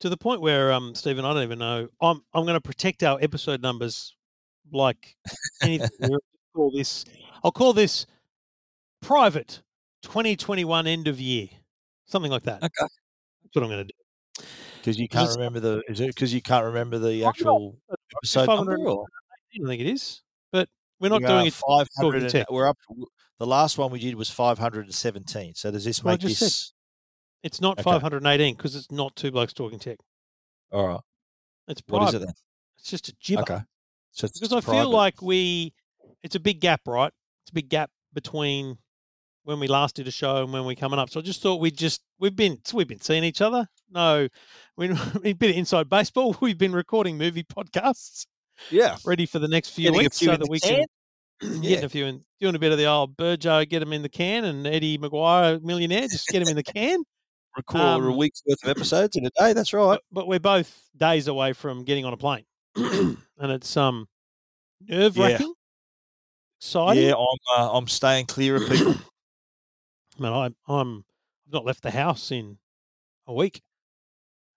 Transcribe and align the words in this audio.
to 0.00 0.08
the 0.08 0.16
point 0.16 0.40
where 0.40 0.72
um 0.72 0.94
Stephen, 0.94 1.24
I 1.24 1.32
don't 1.32 1.42
even 1.42 1.58
know. 1.58 1.88
I'm 2.00 2.20
I'm 2.34 2.44
going 2.44 2.54
to 2.54 2.60
protect 2.60 3.02
our 3.02 3.18
episode 3.20 3.62
numbers 3.62 4.14
like 4.72 5.16
anything. 5.62 5.88
We'll 6.54 6.70
call 6.70 6.70
this. 6.78 7.04
I'll 7.44 7.52
call 7.52 7.72
this 7.74 8.06
private 9.02 9.60
2021 10.02 10.86
end 10.86 11.06
of 11.06 11.20
year, 11.20 11.48
something 12.06 12.30
like 12.30 12.44
that. 12.44 12.62
Okay. 12.62 12.70
That's 12.80 13.54
what 13.54 13.62
I'm 13.64 13.68
going 13.70 13.86
to 13.86 13.92
do. 14.38 14.44
Because 14.80 14.98
you 14.98 15.06
can't 15.08 15.30
remember 15.36 15.60
the 15.60 15.82
is 15.88 16.00
it 16.00 16.08
because 16.14 16.32
you 16.32 16.40
can't 16.40 16.64
remember 16.64 16.98
the 16.98 17.20
not- 17.20 17.28
actual 17.30 17.76
episode 18.22 18.46
number 18.46 18.78
or 18.78 19.04
I 19.04 19.58
don't 19.58 19.66
think 19.68 19.82
it 19.82 19.88
is, 19.88 20.22
but 20.52 20.68
we're 21.00 21.08
not 21.10 21.20
We 21.22 21.26
doing 21.28 21.46
it. 21.48 21.52
500 21.54 21.88
talking 22.00 22.22
and- 22.22 22.30
tech. 22.30 22.50
we're 22.50 22.68
up 22.68 22.78
the 23.38 23.46
last 23.46 23.76
one 23.76 23.90
we 23.90 23.98
did 23.98 24.14
was 24.14 24.30
517 24.30 25.54
so 25.56 25.70
does 25.70 25.84
this 25.84 26.02
make 26.04 26.22
said- 26.22 26.30
this 26.30 26.72
It's 27.42 27.60
not 27.60 27.78
Okay. 27.78 27.82
518 27.82 28.54
because 28.56 28.74
it's 28.76 28.90
not 28.90 29.14
two 29.16 29.30
blokes 29.30 29.52
talking 29.52 29.78
tech. 29.78 29.98
all 30.72 30.86
right 30.88 31.00
It's 31.68 31.80
private. 31.80 32.08
is 32.08 32.14
it 32.14 32.18
then 32.26 32.34
It's 32.78 32.90
just 32.90 33.08
a 33.08 33.14
gibber. 33.20 33.42
okay 33.42 33.60
so 34.12 34.28
because 34.28 34.52
I 34.52 34.60
feel 34.62 34.90
like 34.90 35.20
we, 35.20 35.74
it's 36.22 36.34
a 36.36 36.40
big 36.40 36.60
gap, 36.60 36.80
right? 36.86 37.12
It's 37.42 37.50
a 37.50 37.54
big 37.54 37.68
gap 37.68 37.90
between 38.14 38.78
when 39.44 39.60
we 39.60 39.68
last 39.68 39.94
did 39.96 40.08
a 40.08 40.10
show 40.10 40.42
and 40.42 40.52
when 40.54 40.64
we're 40.64 40.74
coming 40.74 40.98
up. 40.98 41.10
So 41.10 41.20
I 41.20 41.22
just 41.22 41.42
thought 41.42 41.60
we'd 41.60 41.76
just 41.76 42.00
we've 42.18 42.34
been 42.34 42.58
we've 42.72 42.88
been 42.88 43.00
seeing 43.02 43.24
each 43.24 43.42
other. 43.42 43.68
No, 43.90 44.26
we, 44.78 44.90
we've 45.22 45.38
been 45.38 45.54
inside 45.54 45.88
baseball. 45.90 46.34
We've 46.40 46.56
been 46.58 46.72
recording 46.72 47.18
movie 47.18 47.44
podcasts, 47.44 48.26
yeah 48.70 48.96
ready 49.04 49.26
for 49.26 49.38
the 49.38 49.48
next 49.48 49.68
few 49.70 49.84
Getting 49.90 49.98
weeks, 49.98 50.18
few 50.18 50.28
so 50.28 50.36
that 50.38 50.48
we 50.48 50.58
can. 50.60 50.84
can 51.40 51.52
Yeah. 51.62 51.68
getting 51.70 51.84
a 51.84 51.88
few 51.90 52.06
and 52.06 52.22
doing 52.40 52.54
a 52.54 52.58
bit 52.58 52.72
of 52.72 52.78
the 52.78 52.86
old 52.86 53.16
Burjo, 53.18 53.68
get 53.68 53.82
him 53.82 53.92
in 53.92 54.00
the 54.00 54.08
can, 54.08 54.44
and 54.46 54.66
Eddie 54.66 54.96
McGuire 54.96 55.62
millionaire, 55.62 56.08
just 56.08 56.26
get 56.28 56.40
him 56.40 56.48
in 56.48 56.56
the 56.56 56.62
can. 56.62 57.04
Record 57.56 57.80
a 57.80 57.84
Um, 58.08 58.16
week's 58.16 58.42
worth 58.46 58.62
of 58.64 58.68
episodes 58.76 59.16
in 59.16 59.24
a 59.26 59.30
day 59.38 59.52
that's 59.52 59.72
right 59.72 59.94
But, 59.96 60.02
but 60.12 60.28
we're 60.28 60.38
both 60.40 60.88
days 60.96 61.26
away 61.28 61.52
from 61.52 61.84
getting 61.84 62.04
on 62.04 62.12
a 62.12 62.16
plane, 62.16 62.44
and 62.76 63.18
it's 63.38 63.76
um 63.76 64.08
nerve 64.80 65.16
wracking, 65.16 65.54
exciting. 66.60 67.02
yeah 67.02 67.14
i'm 67.14 67.38
uh, 67.58 67.76
i'm 67.76 67.88
staying 67.88 68.26
clear 68.26 68.56
of 68.56 68.68
people 68.68 68.94
Man, 70.18 70.32
I, 70.32 70.46
I'm 70.66 71.04
I've 71.46 71.52
not 71.52 71.66
left 71.66 71.82
the 71.82 71.90
house 71.90 72.30
in 72.32 72.56
a 73.26 73.34
week. 73.34 73.60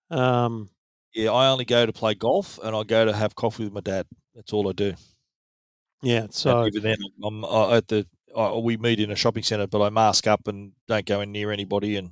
Um, 0.10 0.70
yeah 1.14 1.32
i 1.32 1.48
only 1.50 1.66
go 1.66 1.86
to 1.86 1.92
play 1.94 2.14
golf 2.16 2.60
and 2.64 2.76
i 2.76 2.84
go 2.84 3.06
to 3.06 3.14
have 3.14 3.36
coffee 3.36 3.64
with 3.66 3.74
my 3.74 3.82
dad 3.82 4.06
that's 4.34 4.54
all 4.54 4.68
i 4.70 4.72
do 4.72 4.94
yeah. 6.02 6.22
And 6.24 6.34
So 6.34 6.66
even 6.66 6.82
then 6.84 6.98
i'm 7.24 7.44
uh, 7.44 7.76
at 7.76 7.88
the 7.90 8.08
uh, 8.36 8.58
we 8.60 8.78
meet 8.78 9.00
in 9.00 9.12
a 9.12 9.16
shopping 9.16 9.44
center 9.44 9.68
but 9.68 9.82
i 9.82 9.90
mask 9.90 10.28
up 10.28 10.48
and 10.48 10.72
don't 10.88 11.06
go 11.06 11.22
in 11.22 11.32
near 11.32 11.52
anybody 11.52 11.98
and 11.98 12.12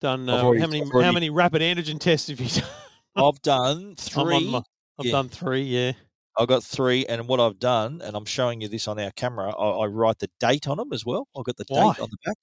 done. 0.00 0.28
Uh, 0.28 0.42
already- 0.42 0.60
how 0.60 0.66
many 0.68 0.82
already- 0.82 1.04
how 1.06 1.12
many 1.12 1.30
rapid 1.30 1.62
antigen 1.62 1.98
tests 2.00 2.28
have 2.28 2.40
you 2.40 2.48
done? 2.62 2.70
i've 3.16 3.42
done 3.42 3.78
I'm 3.90 3.96
three 3.96 4.50
my- 4.50 4.62
I've 4.98 5.06
yeah. 5.06 5.12
done 5.12 5.28
three. 5.28 5.62
Yeah. 5.62 5.92
I've 6.38 6.46
got 6.48 6.62
three, 6.62 7.04
and 7.06 7.26
what 7.26 7.40
I've 7.40 7.58
done, 7.58 8.00
and 8.00 8.14
I'm 8.16 8.24
showing 8.24 8.60
you 8.60 8.68
this 8.68 8.86
on 8.86 8.98
our 9.00 9.10
camera, 9.12 9.50
I, 9.50 9.68
I 9.82 9.86
write 9.86 10.18
the 10.20 10.30
date 10.38 10.68
on 10.68 10.76
them 10.76 10.92
as 10.92 11.04
well. 11.04 11.26
I've 11.36 11.44
got 11.44 11.56
the 11.56 11.64
Why? 11.68 11.92
date 11.94 12.00
on 12.00 12.08
the 12.10 12.16
back, 12.24 12.36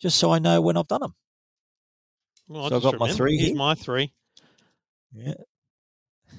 just 0.00 0.18
so 0.18 0.32
I 0.32 0.40
know 0.40 0.60
when 0.60 0.76
I've 0.76 0.88
done 0.88 1.02
them. 1.02 1.14
Well, 2.48 2.68
So 2.68 2.76
I've 2.76 2.82
got 2.82 2.94
my 2.98 3.06
remember. 3.06 3.14
three 3.16 3.36
Here's 3.36 3.48
here. 3.50 3.56
my 3.56 3.74
three. 3.76 4.12
Yeah. 5.12 5.34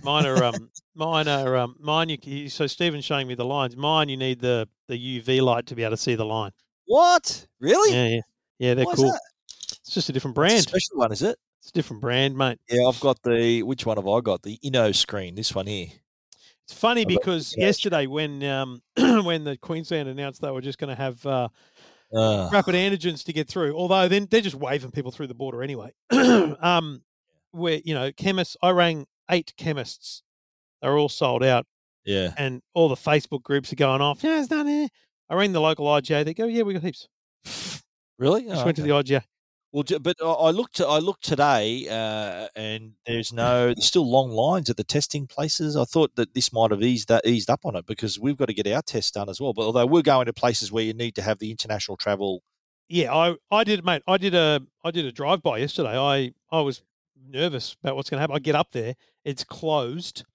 Mine 0.04 0.26
are 0.26 0.44
um 0.44 0.70
mine 0.94 1.28
are 1.30 1.56
um 1.58 1.76
mine. 1.80 2.10
You, 2.23 2.50
so 2.50 2.68
Stephen's 2.68 3.06
showing 3.06 3.28
me 3.28 3.36
the 3.36 3.46
lines. 3.46 3.78
Mine 3.78 4.10
you 4.10 4.18
need 4.18 4.40
the 4.42 4.68
the 4.90 5.22
UV 5.22 5.42
light 5.42 5.68
to 5.68 5.76
be 5.76 5.84
able 5.84 5.92
to 5.92 5.98
see 5.98 6.16
the 6.16 6.26
line. 6.26 6.52
What? 6.86 7.48
Really? 7.62 7.94
Yeah, 7.94 8.08
yeah, 8.08 8.22
yeah. 8.60 8.73
They're 8.73 8.86
Why 8.86 8.96
cool. 8.96 9.18
It's 9.90 9.95
just 9.95 10.09
a 10.09 10.14
different 10.14 10.38
It's 10.38 10.38
a 10.38 10.52
brand. 10.52 10.62
special 10.62 10.98
one, 10.98 11.12
is 11.12 11.23
it? 11.23 11.36
It's 11.62 11.70
a 11.70 11.73
different 11.73 12.00
brand, 12.00 12.38
mate. 12.38 12.59
Yeah, 12.70 12.88
I've 12.88 13.00
got 13.00 13.20
the. 13.23 13.64
Which 13.64 13.88
one 13.88 13.98
have 13.98 14.08
I 14.08 14.22
got? 14.22 14.44
The 14.44 14.59
Inno 14.64 14.94
screen. 14.95 15.34
This 15.34 15.56
one 15.56 15.66
here. 15.66 15.88
It's 16.66 16.80
funny 16.80 17.02
I've 17.02 17.08
because 17.08 17.56
yesterday 17.58 18.06
when 18.06 18.44
um 18.44 18.84
when 18.95 19.45
the 19.45 19.58
Queensland 19.58 20.08
announced 20.08 20.44
they 20.44 20.52
were 20.52 20.61
just 20.61 20.77
going 20.77 20.95
to 20.95 21.02
have 21.02 21.26
uh, 21.26 21.48
Uh, 22.16 22.50
rapid 22.54 22.76
antigens 22.76 23.23
to 23.23 23.33
get 23.33 23.48
through. 23.48 23.76
Although 23.76 24.08
then 24.08 24.27
they're 24.30 24.42
just 24.42 24.55
waving 24.55 24.92
people 24.92 25.10
through 25.11 25.26
the 25.26 25.33
border 25.33 25.64
anyway. 25.64 25.92
um, 26.11 27.02
where 27.50 27.82
you 27.83 27.95
know 27.95 28.11
chemists, 28.11 28.56
I 28.61 28.70
rang 28.70 29.08
eight 29.32 29.54
chemists. 29.58 30.21
They're 30.83 31.00
all 31.00 31.10
sold 31.10 31.44
out, 31.44 31.66
yeah. 32.06 32.36
and 32.38 32.61
all 32.76 32.89
the 32.89 32.95
Facebook 32.95 33.42
groups 33.42 33.73
are 33.73 33.76
going 33.76 34.02
off. 34.02 34.23
Yeah, 34.23 34.39
it's 34.39 34.52
not 34.52 34.67
here. 34.67 34.88
I 35.32 35.33
rang 35.33 35.52
the 35.52 35.61
local 35.61 35.88
IGA. 35.88 36.26
They 36.26 36.36
go, 36.36 36.45
yeah, 36.45 36.61
we 36.61 36.73
got 36.73 36.83
heaps. 36.83 37.08
Really? 38.20 38.44
Just 38.44 38.61
Oh, 38.61 38.66
went 38.66 38.77
to 38.77 38.83
okay. 38.83 39.04
the 39.08 39.17
IGA. 39.20 39.23
Well, 39.72 39.84
but 40.02 40.18
I 40.20 40.50
looked. 40.50 40.82
I 40.82 40.98
looked 40.98 41.24
today, 41.24 41.88
uh, 41.88 42.48
and 42.56 42.94
there's 43.06 43.32
no. 43.32 43.68
There's 43.68 43.86
still 43.86 44.10
long 44.10 44.32
lines 44.32 44.70
at 44.70 44.78
the 44.78 44.84
testing 44.84 45.28
places. 45.28 45.76
I 45.78 45.84
thought 45.84 46.16
that 46.16 46.34
this 46.34 46.52
might 46.52 46.72
have 46.72 46.82
eased 46.82 47.08
that 47.10 47.26
eased 47.26 47.52
up 47.52 47.66
on 47.66 47.76
it 47.76 47.86
because 47.86 48.20
we've 48.20 48.36
got 48.36 48.48
to 48.48 48.54
get 48.56 48.66
our 48.66 48.82
tests 48.82 49.12
done 49.12 49.30
as 49.30 49.40
well. 49.40 49.54
But 49.54 49.64
although 49.64 49.86
we're 49.86 50.02
going 50.02 50.26
to 50.26 50.34
places 50.34 50.72
where 50.72 50.84
you 50.84 50.94
need 50.94 51.14
to 51.16 51.22
have 51.22 51.38
the 51.38 51.52
international 51.52 51.98
travel. 51.98 52.42
Yeah, 52.88 53.14
I, 53.14 53.36
I 53.52 53.64
did, 53.64 53.86
mate. 53.86 54.02
I 54.08 54.18
did 54.18 54.34
a 54.34 54.62
I 54.84 54.90
did 54.90 55.06
a 55.06 55.12
drive 55.12 55.44
by 55.44 55.60
yesterday. 55.60 55.96
I 55.96 56.32
I 56.52 56.62
was 56.62 56.82
nervous 57.28 57.76
about 57.84 57.96
what's 57.96 58.10
going 58.10 58.18
to 58.18 58.22
happen. 58.22 58.36
I 58.36 58.40
get 58.40 58.56
up 58.56 58.72
there, 58.72 58.96
it's 59.24 59.44
closed, 59.44 60.26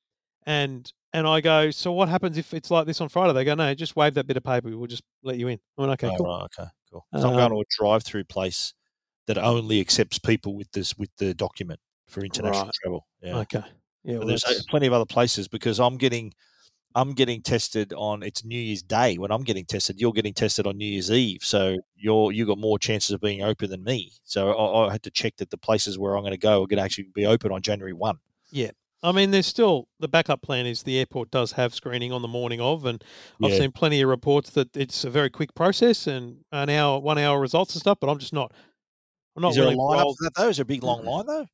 and 0.46 0.92
and 1.12 1.26
I 1.26 1.40
go, 1.40 1.72
so 1.72 1.90
what 1.90 2.08
happens 2.08 2.38
if 2.38 2.54
it's 2.54 2.70
like 2.70 2.86
this 2.86 3.00
on 3.00 3.08
Friday? 3.08 3.32
They 3.32 3.44
go, 3.44 3.54
no, 3.54 3.74
just 3.74 3.96
wave 3.96 4.14
that 4.14 4.28
bit 4.28 4.36
of 4.36 4.44
paper. 4.44 4.76
We'll 4.76 4.86
just 4.86 5.02
let 5.24 5.36
you 5.38 5.48
in. 5.48 5.58
I 5.76 5.80
went, 5.80 5.92
okay, 5.94 6.12
Oh, 6.12 6.16
cool. 6.16 6.26
right, 6.26 6.44
okay, 6.44 6.68
cool. 6.92 7.04
I'm 7.12 7.20
going 7.22 7.50
to 7.50 7.56
a 7.60 7.64
drive-through 7.70 8.24
place 8.24 8.74
that 9.26 9.38
only 9.38 9.80
accepts 9.80 10.18
people 10.18 10.54
with 10.54 10.70
this 10.72 10.96
with 10.98 11.10
the 11.18 11.34
document 11.34 11.80
for 12.08 12.24
international 12.24 12.64
Right. 12.66 12.74
travel. 12.82 13.06
Yeah, 13.22 13.38
Okay, 13.38 13.62
yeah. 14.04 14.18
Well, 14.18 14.26
there's 14.26 14.42
that's- 14.42 14.64
plenty 14.66 14.86
of 14.86 14.92
other 14.92 15.06
places 15.06 15.48
because 15.48 15.80
I'm 15.80 15.96
getting. 15.96 16.32
I'm 16.96 17.12
getting 17.12 17.42
tested 17.42 17.92
on 17.92 18.22
it's 18.22 18.44
New 18.44 18.56
Year's 18.56 18.80
Day 18.80 19.18
when 19.18 19.32
I'm 19.32 19.42
getting 19.42 19.64
tested. 19.64 20.00
You're 20.00 20.12
getting 20.12 20.32
tested 20.32 20.64
on 20.64 20.76
New 20.78 20.86
Year's 20.86 21.10
Eve, 21.10 21.40
so 21.42 21.76
you're 21.96 22.30
you 22.30 22.46
got 22.46 22.56
more 22.58 22.78
chances 22.78 23.10
of 23.10 23.20
being 23.20 23.42
open 23.42 23.68
than 23.68 23.82
me. 23.82 24.12
So 24.22 24.52
I, 24.52 24.86
I 24.86 24.92
had 24.92 25.02
to 25.02 25.10
check 25.10 25.34
that 25.38 25.50
the 25.50 25.58
places 25.58 25.98
where 25.98 26.14
I'm 26.16 26.22
going 26.22 26.30
to 26.30 26.36
go 26.38 26.62
are 26.62 26.68
going 26.68 26.76
to 26.76 26.84
actually 26.84 27.08
be 27.12 27.26
open 27.26 27.50
on 27.50 27.62
January 27.62 27.92
one. 27.94 28.18
Yeah. 28.52 28.70
I 29.02 29.10
mean, 29.10 29.32
there's 29.32 29.48
still 29.48 29.88
the 29.98 30.06
backup 30.06 30.40
plan 30.40 30.66
is 30.66 30.84
the 30.84 30.96
airport 31.00 31.32
does 31.32 31.52
have 31.52 31.74
screening 31.74 32.12
on 32.12 32.22
the 32.22 32.28
morning 32.28 32.60
of, 32.60 32.86
and 32.86 33.02
I've 33.42 33.50
Yeah. 33.50 33.58
seen 33.58 33.72
plenty 33.72 34.00
of 34.00 34.08
reports 34.08 34.50
that 34.50 34.76
it's 34.76 35.02
a 35.02 35.10
very 35.10 35.30
quick 35.30 35.52
process 35.56 36.06
and 36.06 36.44
an 36.52 36.70
hour, 36.70 37.00
one 37.00 37.18
hour 37.18 37.40
results 37.40 37.74
and 37.74 37.80
stuff. 37.80 37.98
But 38.00 38.08
I'm 38.08 38.18
just 38.18 38.32
not. 38.32 38.52
I'm 39.36 39.42
not 39.42 39.50
Is 39.50 39.56
there 39.56 39.64
really 39.64 39.74
a 39.74 39.78
line 39.78 39.98
up 39.98 40.06
for 40.18 40.24
that 40.24 40.34
though? 40.36 40.48
Is 40.48 40.56
there 40.56 40.62
a 40.62 40.66
big 40.66 40.82
long 40.82 41.04
line 41.04 41.26
though 41.26 41.46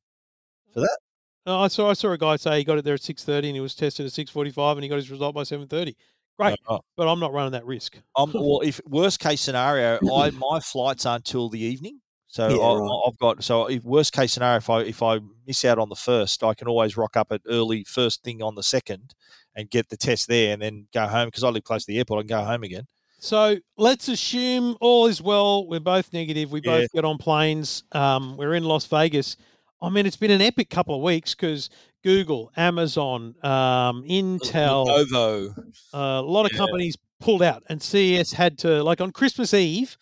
for 0.73 0.81
that? 0.81 0.97
No, 1.45 1.59
I 1.59 1.67
saw 1.67 1.89
I 1.89 1.93
saw 1.93 2.11
a 2.11 2.17
guy 2.17 2.35
say 2.35 2.59
he 2.59 2.63
got 2.63 2.77
it 2.77 2.85
there 2.85 2.93
at 2.93 3.01
six 3.01 3.23
thirty 3.23 3.49
and 3.49 3.55
he 3.55 3.61
was 3.61 3.75
tested 3.75 4.05
at 4.05 4.11
six 4.11 4.29
forty 4.29 4.51
five 4.51 4.77
and 4.77 4.83
he 4.83 4.89
got 4.89 4.97
his 4.97 5.09
result 5.09 5.33
by 5.33 5.43
seven 5.43 5.67
thirty. 5.67 5.95
Great, 6.39 6.57
Oh, 6.67 6.79
but 6.95 7.07
I'm 7.07 7.19
not 7.19 7.33
running 7.33 7.51
that 7.51 7.65
risk. 7.65 7.97
Um, 8.15 8.31
well, 8.35 8.61
if 8.61 8.79
worst 8.87 9.19
case 9.19 9.41
scenario, 9.41 9.99
I 10.13 10.31
my 10.31 10.59
flights 10.59 11.05
aren't 11.05 11.25
till 11.25 11.49
the 11.49 11.59
evening, 11.59 11.99
so 12.27 12.47
Yeah, 12.47 12.63
I, 12.63 12.75
right. 12.75 13.01
I've 13.07 13.17
got 13.17 13.43
so 13.43 13.65
if 13.65 13.83
worst 13.83 14.13
case 14.13 14.33
scenario, 14.33 14.57
if 14.57 14.69
I 14.69 14.81
if 14.81 15.03
I 15.03 15.19
miss 15.45 15.65
out 15.65 15.79
on 15.79 15.89
the 15.89 15.95
first, 15.95 16.43
I 16.43 16.53
can 16.53 16.67
always 16.67 16.95
rock 16.97 17.17
up 17.17 17.31
at 17.31 17.41
early 17.47 17.83
first 17.83 18.23
thing 18.23 18.41
on 18.41 18.55
the 18.55 18.63
second 18.63 19.13
and 19.55 19.69
get 19.69 19.89
the 19.89 19.97
test 19.97 20.27
there, 20.27 20.53
and 20.53 20.61
then 20.61 20.87
go 20.93 21.07
home 21.07 21.27
because 21.27 21.43
I 21.43 21.49
live 21.49 21.63
close 21.63 21.85
to 21.85 21.91
the 21.91 21.97
airport. 21.97 22.19
I 22.19 22.21
can 22.21 22.39
go 22.39 22.45
home 22.45 22.63
again. 22.63 22.85
So 23.23 23.57
let's 23.77 24.07
assume 24.09 24.75
all 24.81 25.05
is 25.05 25.21
well. 25.21 25.67
We're 25.67 25.79
both 25.79 26.11
negative. 26.11 26.51
We 26.51 26.59
Yeah. 26.65 26.79
both 26.79 26.91
get 26.91 27.05
on 27.05 27.19
planes. 27.19 27.83
Um, 27.91 28.35
we're 28.35 28.55
in 28.55 28.63
Las 28.63 28.85
Vegas. 28.87 29.37
I 29.79 29.89
mean, 29.89 30.05
it's 30.07 30.17
been 30.17 30.31
an 30.31 30.41
epic 30.41 30.69
couple 30.71 30.95
of 30.95 31.01
weeks 31.01 31.35
because 31.35 31.69
Google, 32.03 32.51
Amazon, 32.57 33.35
um, 33.43 34.03
Intel, 34.05 34.87
Lenovo, 34.87 35.55
uh, 35.93 35.97
a 35.97 36.21
lot 36.21 36.45
of 36.47 36.51
Yeah. 36.53 36.57
companies 36.57 36.97
pulled 37.19 37.43
out, 37.43 37.61
and 37.69 37.81
CES 37.81 38.31
had 38.33 38.57
to 38.59 38.83
like 38.83 38.99
on 39.01 39.11
Christmas 39.11 39.53
Eve. 39.53 39.97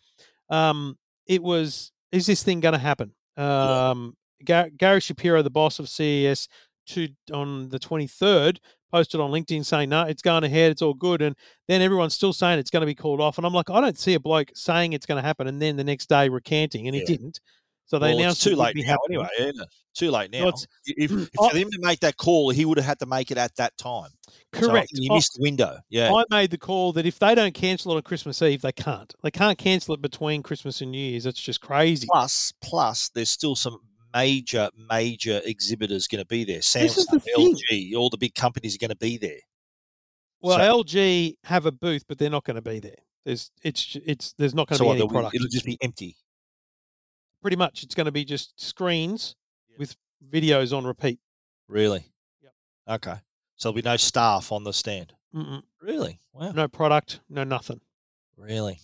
Um, 0.50 0.98
it 1.28 1.44
was 1.44 1.92
is 2.14 2.26
this 2.26 2.42
thing 2.42 2.60
going 2.62 2.74
to 2.74 2.80
happen? 2.80 3.14
Um, 3.38 4.16
Gar- 4.46 4.70
Gary 4.72 5.00
Shapiro, 5.02 5.42
the 5.44 5.50
boss 5.52 5.78
of 5.78 5.90
CES, 5.90 6.48
to 6.88 7.10
on 7.34 7.68
the 7.70 7.80
twenty 7.80 8.08
third, 8.08 8.60
posted 8.92 9.20
on 9.22 9.32
LinkedIn 9.32 9.66
saying, 9.66 9.90
"No, 9.90 10.04
it's 10.04 10.22
going 10.22 10.44
ahead. 10.44 10.72
It's 10.72 10.82
all 10.82 10.94
good." 10.94 11.22
And 11.22 11.36
then 11.68 11.82
everyone's 11.82 12.14
still 12.16 12.34
saying 12.34 12.60
it's 12.60 12.70
going 12.72 12.82
to 12.82 12.88
be 12.88 12.96
called 12.96 13.22
off. 13.22 13.38
And 13.38 13.46
I'm 13.46 13.54
like, 13.54 13.70
I 13.70 13.82
don't 13.82 13.98
see 13.98 14.14
a 14.14 14.20
bloke 14.20 14.50
saying 14.56 14.94
it's 14.94 15.06
going 15.06 15.22
to 15.22 15.26
happen, 15.28 15.48
and 15.48 15.62
then 15.62 15.76
the 15.78 15.84
next 15.84 16.08
day 16.10 16.30
recanting, 16.30 16.88
and 16.88 16.96
he 16.96 17.02
Yeah. 17.02 17.08
didn't. 17.08 17.40
So 17.86 17.98
they 17.98 18.10
well, 18.10 18.20
announced 18.20 18.46
it's 18.46 18.54
too 18.54 18.56
late 18.56 18.76
now. 18.76 18.84
happening. 18.84 19.26
Anyway, 19.40 19.52
it? 19.64 19.68
too 19.96 20.12
late 20.12 20.30
now. 20.32 20.52
If, 20.86 21.10
if 21.12 21.30
I- 21.42 21.50
for 21.50 21.58
him 21.58 21.72
to 21.72 21.80
make 21.82 22.00
that 22.02 22.18
call, 22.18 22.52
he 22.52 22.64
would 22.64 22.78
have 22.78 22.86
had 22.86 23.00
to 23.00 23.08
make 23.08 23.32
it 23.32 23.40
at 23.40 23.56
that 23.56 23.76
time. 23.80 24.12
Correct. 24.52 24.92
he 24.94 25.10
I- 25.10 25.16
missed 25.16 25.32
the 25.36 25.42
window. 25.42 25.80
Yeah, 25.90 26.14
I 26.14 26.24
made 26.30 26.52
the 26.52 26.60
call 26.60 26.94
that 26.94 27.08
if 27.08 27.18
they 27.18 27.34
don't 27.34 27.56
cancel 27.56 27.94
it 27.94 27.96
on 27.96 28.02
Christmas 28.04 28.44
Eve, 28.44 28.62
they 28.62 28.72
can't. 28.72 29.12
They 29.24 29.32
can't 29.32 29.58
cancel 29.58 29.96
it 29.96 30.04
between 30.04 30.44
Christmas 30.44 30.82
and 30.82 30.92
New 30.92 31.00
Year's. 31.00 31.24
That's 31.24 31.42
just 31.42 31.62
crazy. 31.62 32.06
plus 32.12 32.54
plus 32.62 33.10
there's 33.10 33.32
still 33.32 33.56
some 33.56 33.80
major 34.14 34.70
major 34.90 35.42
exhibitors 35.46 36.08
going 36.08 36.20
to 36.22 36.26
be 36.28 36.44
there 36.44 36.60
samsung 36.60 37.06
the 37.12 37.20
thing. 37.20 37.56
lg 37.56 37.96
all 37.96 38.10
the 38.10 38.18
big 38.18 38.34
companies 38.36 38.76
are 38.76 38.80
going 38.80 38.90
to 38.90 38.96
be 38.96 39.18
there 39.18 39.40
Well, 40.42 40.58
So- 40.58 40.84
LG 40.84 41.36
have 41.44 41.66
a 41.66 41.72
booth, 41.72 42.06
but 42.08 42.18
they're 42.18 42.30
not 42.30 42.44
going 42.46 42.56
to 42.56 42.62
be 42.62 42.80
there. 42.80 42.96
There's 43.26 43.52
it's 43.64 43.98
it's 44.06 44.34
there's 44.38 44.56
not 44.56 44.68
going 44.68 44.78
to 44.80 44.84
so 44.86 44.94
be 44.94 45.00
any 45.02 45.08
product. 45.08 45.36
it'll 45.36 45.48
just 45.48 45.66
be 45.66 45.78
empty 45.82 46.16
Pretty 47.42 47.58
much, 47.58 47.84
it's 47.84 47.96
going 47.96 48.06
to 48.06 48.12
be 48.12 48.26
just 48.26 48.60
screens 48.62 49.36
with 49.78 49.96
videos 50.30 50.76
on 50.76 50.86
repeat. 50.86 51.20
Really? 51.70 52.04
Yep. 52.44 52.54
Okay. 52.96 53.16
So 53.56 53.70
there'll 53.70 53.76
be 53.76 53.82
no 53.82 53.96
staff 53.96 54.52
on 54.52 54.64
the 54.66 54.74
stand. 54.74 55.14
Mm-mm. 55.34 55.64
Really? 55.82 56.20
Wow. 56.34 56.52
No 56.52 56.68
product, 56.68 57.22
no 57.30 57.44
nothing. 57.46 57.80
Really? 58.36 58.80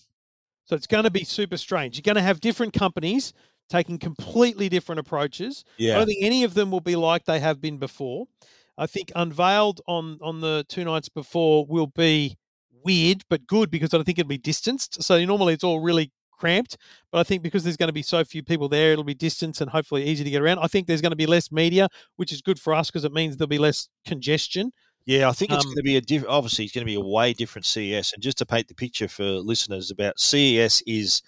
So 0.65 0.75
it's 0.75 0.87
going 0.87 1.03
to 1.03 1.11
be 1.11 1.23
super 1.25 1.57
strange. 1.57 1.97
You're 1.97 2.03
going 2.03 2.15
to 2.15 2.21
have 2.21 2.39
different 2.39 2.71
companies 2.73 3.33
taking 3.69 3.97
completely 3.97 4.69
different 4.69 4.99
approaches. 4.99 5.63
Yeah. 5.77 5.95
I 5.95 5.97
don't 5.99 6.07
think 6.07 6.23
any 6.23 6.43
of 6.43 6.53
them 6.53 6.71
will 6.71 6.81
be 6.81 6.95
like 6.95 7.25
they 7.25 7.39
have 7.39 7.61
been 7.61 7.77
before. 7.77 8.25
I 8.77 8.87
think 8.87 9.11
unveiled 9.15 9.81
on 9.87 10.19
on 10.21 10.41
the 10.41 10.65
two 10.67 10.83
nights 10.83 11.09
before 11.09 11.65
will 11.65 11.87
be 11.87 12.37
weird 12.83 13.23
but 13.29 13.47
good 13.47 13.71
because 13.71 13.93
I 13.93 13.97
don't 13.97 14.03
think 14.03 14.19
it'll 14.19 14.29
be 14.29 14.37
distanced. 14.37 15.01
So 15.01 15.23
normally 15.25 15.53
it's 15.53 15.63
all 15.63 15.79
really 15.79 16.11
cramped, 16.31 16.77
but 17.11 17.19
I 17.19 17.23
think 17.23 17.41
because 17.41 17.63
there's 17.63 17.77
going 17.77 17.87
to 17.87 17.93
be 17.93 18.01
so 18.03 18.23
few 18.23 18.43
people 18.43 18.67
there, 18.67 18.91
it'll 18.91 19.03
be 19.05 19.13
distanced 19.15 19.61
and 19.61 19.69
hopefully 19.71 20.03
easy 20.03 20.23
to 20.25 20.29
get 20.29 20.41
around. 20.41 20.59
I 20.59 20.67
think 20.67 20.85
there's 20.85 21.01
going 21.01 21.13
to 21.13 21.15
be 21.15 21.25
less 21.25 21.51
media, 21.51 21.87
which 22.17 22.31
is 22.33 22.41
good 22.41 22.59
for 22.59 22.73
us 22.73 22.91
because 22.91 23.05
it 23.05 23.13
means 23.13 23.37
there'll 23.37 23.47
be 23.47 23.57
less 23.57 23.87
congestion. 24.05 24.71
Yeah, 25.05 25.29
I 25.29 25.33
think 25.33 25.51
it's 25.51 25.63
Um, 25.63 25.69
going 25.69 25.77
to 25.77 25.83
be 25.83 25.95
a 25.97 26.01
diff- 26.01 26.25
obviously 26.27 26.65
it's 26.65 26.73
going 26.73 26.85
to 26.85 26.91
be 26.91 26.95
a 26.95 26.99
way 26.99 27.31
different 27.31 27.65
CES. 27.65 28.11
And 28.13 28.21
just 28.21 28.37
to 28.39 28.45
paint 28.45 28.67
the 28.67 28.75
picture 28.75 29.07
for 29.07 29.23
listeners 29.23 29.91
about 29.91 30.19
CES 30.19 30.81
is 30.85 31.21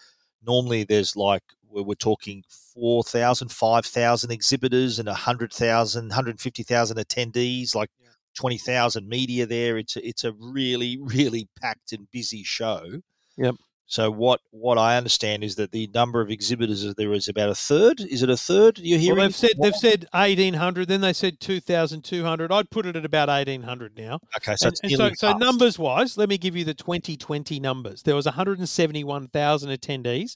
normally 0.46 0.84
there's 0.84 1.16
like 1.16 1.44
we're, 1.70 1.84
we're 1.84 1.96
talking 1.96 2.44
4,000, 2.74 3.50
5,000 3.52 4.32
exhibitors 4.32 5.00
and 5.00 5.08
100,000, 5.08 6.08
150,000 6.10 6.98
attendees, 6.98 7.76
like 7.76 7.90
Yeah. 8.00 8.10
20,000 8.36 9.08
media 9.08 9.46
there. 9.46 9.78
It's 9.78 9.96
a, 9.96 10.08
it's 10.08 10.24
a 10.24 10.34
really 10.34 10.98
really 11.02 11.48
packed 11.60 11.92
and 11.94 12.08
busy 12.12 12.44
show. 12.44 13.02
Yep. 13.38 13.56
So 13.90 14.12
what 14.12 14.42
what 14.52 14.78
I 14.78 14.98
understand 14.98 15.46
is 15.46 15.56
that 15.56 15.72
the 15.72 15.90
number 15.94 16.20
of 16.20 16.30
exhibitors 16.30 16.94
there 16.96 17.14
is 17.14 17.30
about 17.30 17.50
a 17.50 17.56
third. 17.56 18.02
Is 18.02 18.22
it 18.22 18.30
a 18.30 18.36
third? 18.36 18.80
You're 18.80 19.16
Well, 19.16 19.24
they've 19.24 19.36
said 19.36 19.52
they've 19.62 19.74
said 19.74 20.08
1800, 20.12 20.90
then 20.90 21.00
they 21.00 21.14
said 21.14 21.40
2200. 21.40 22.52
I'd 22.52 22.70
put 22.70 22.86
it 22.86 22.98
at 22.98 23.06
about 23.06 23.30
1800 23.30 23.98
now. 23.98 24.20
okay, 24.36 24.56
so 24.58 24.68
And, 24.68 24.74
it's 24.74 24.82
and 25.00 25.18
so, 25.18 25.32
so 25.32 25.38
numbers 25.38 25.80
wise, 25.80 26.18
let 26.18 26.28
me 26.28 26.38
give 26.38 26.54
you 26.54 26.66
the 26.66 26.74
2020 26.74 27.62
numbers. 27.62 28.04
There 28.04 28.16
was 28.16 28.26
171,000 28.26 29.70
attendees, 29.70 30.36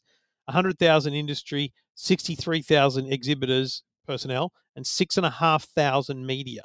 100,000 0.52 1.14
industry, 1.14 1.74
63,000 1.96 3.12
exhibitors 3.12 3.84
personnel, 4.06 4.52
and 4.76 4.86
six 4.86 5.18
and 5.18 5.26
a 5.26 5.30
half 5.30 5.64
thousand 5.66 6.26
media. 6.26 6.64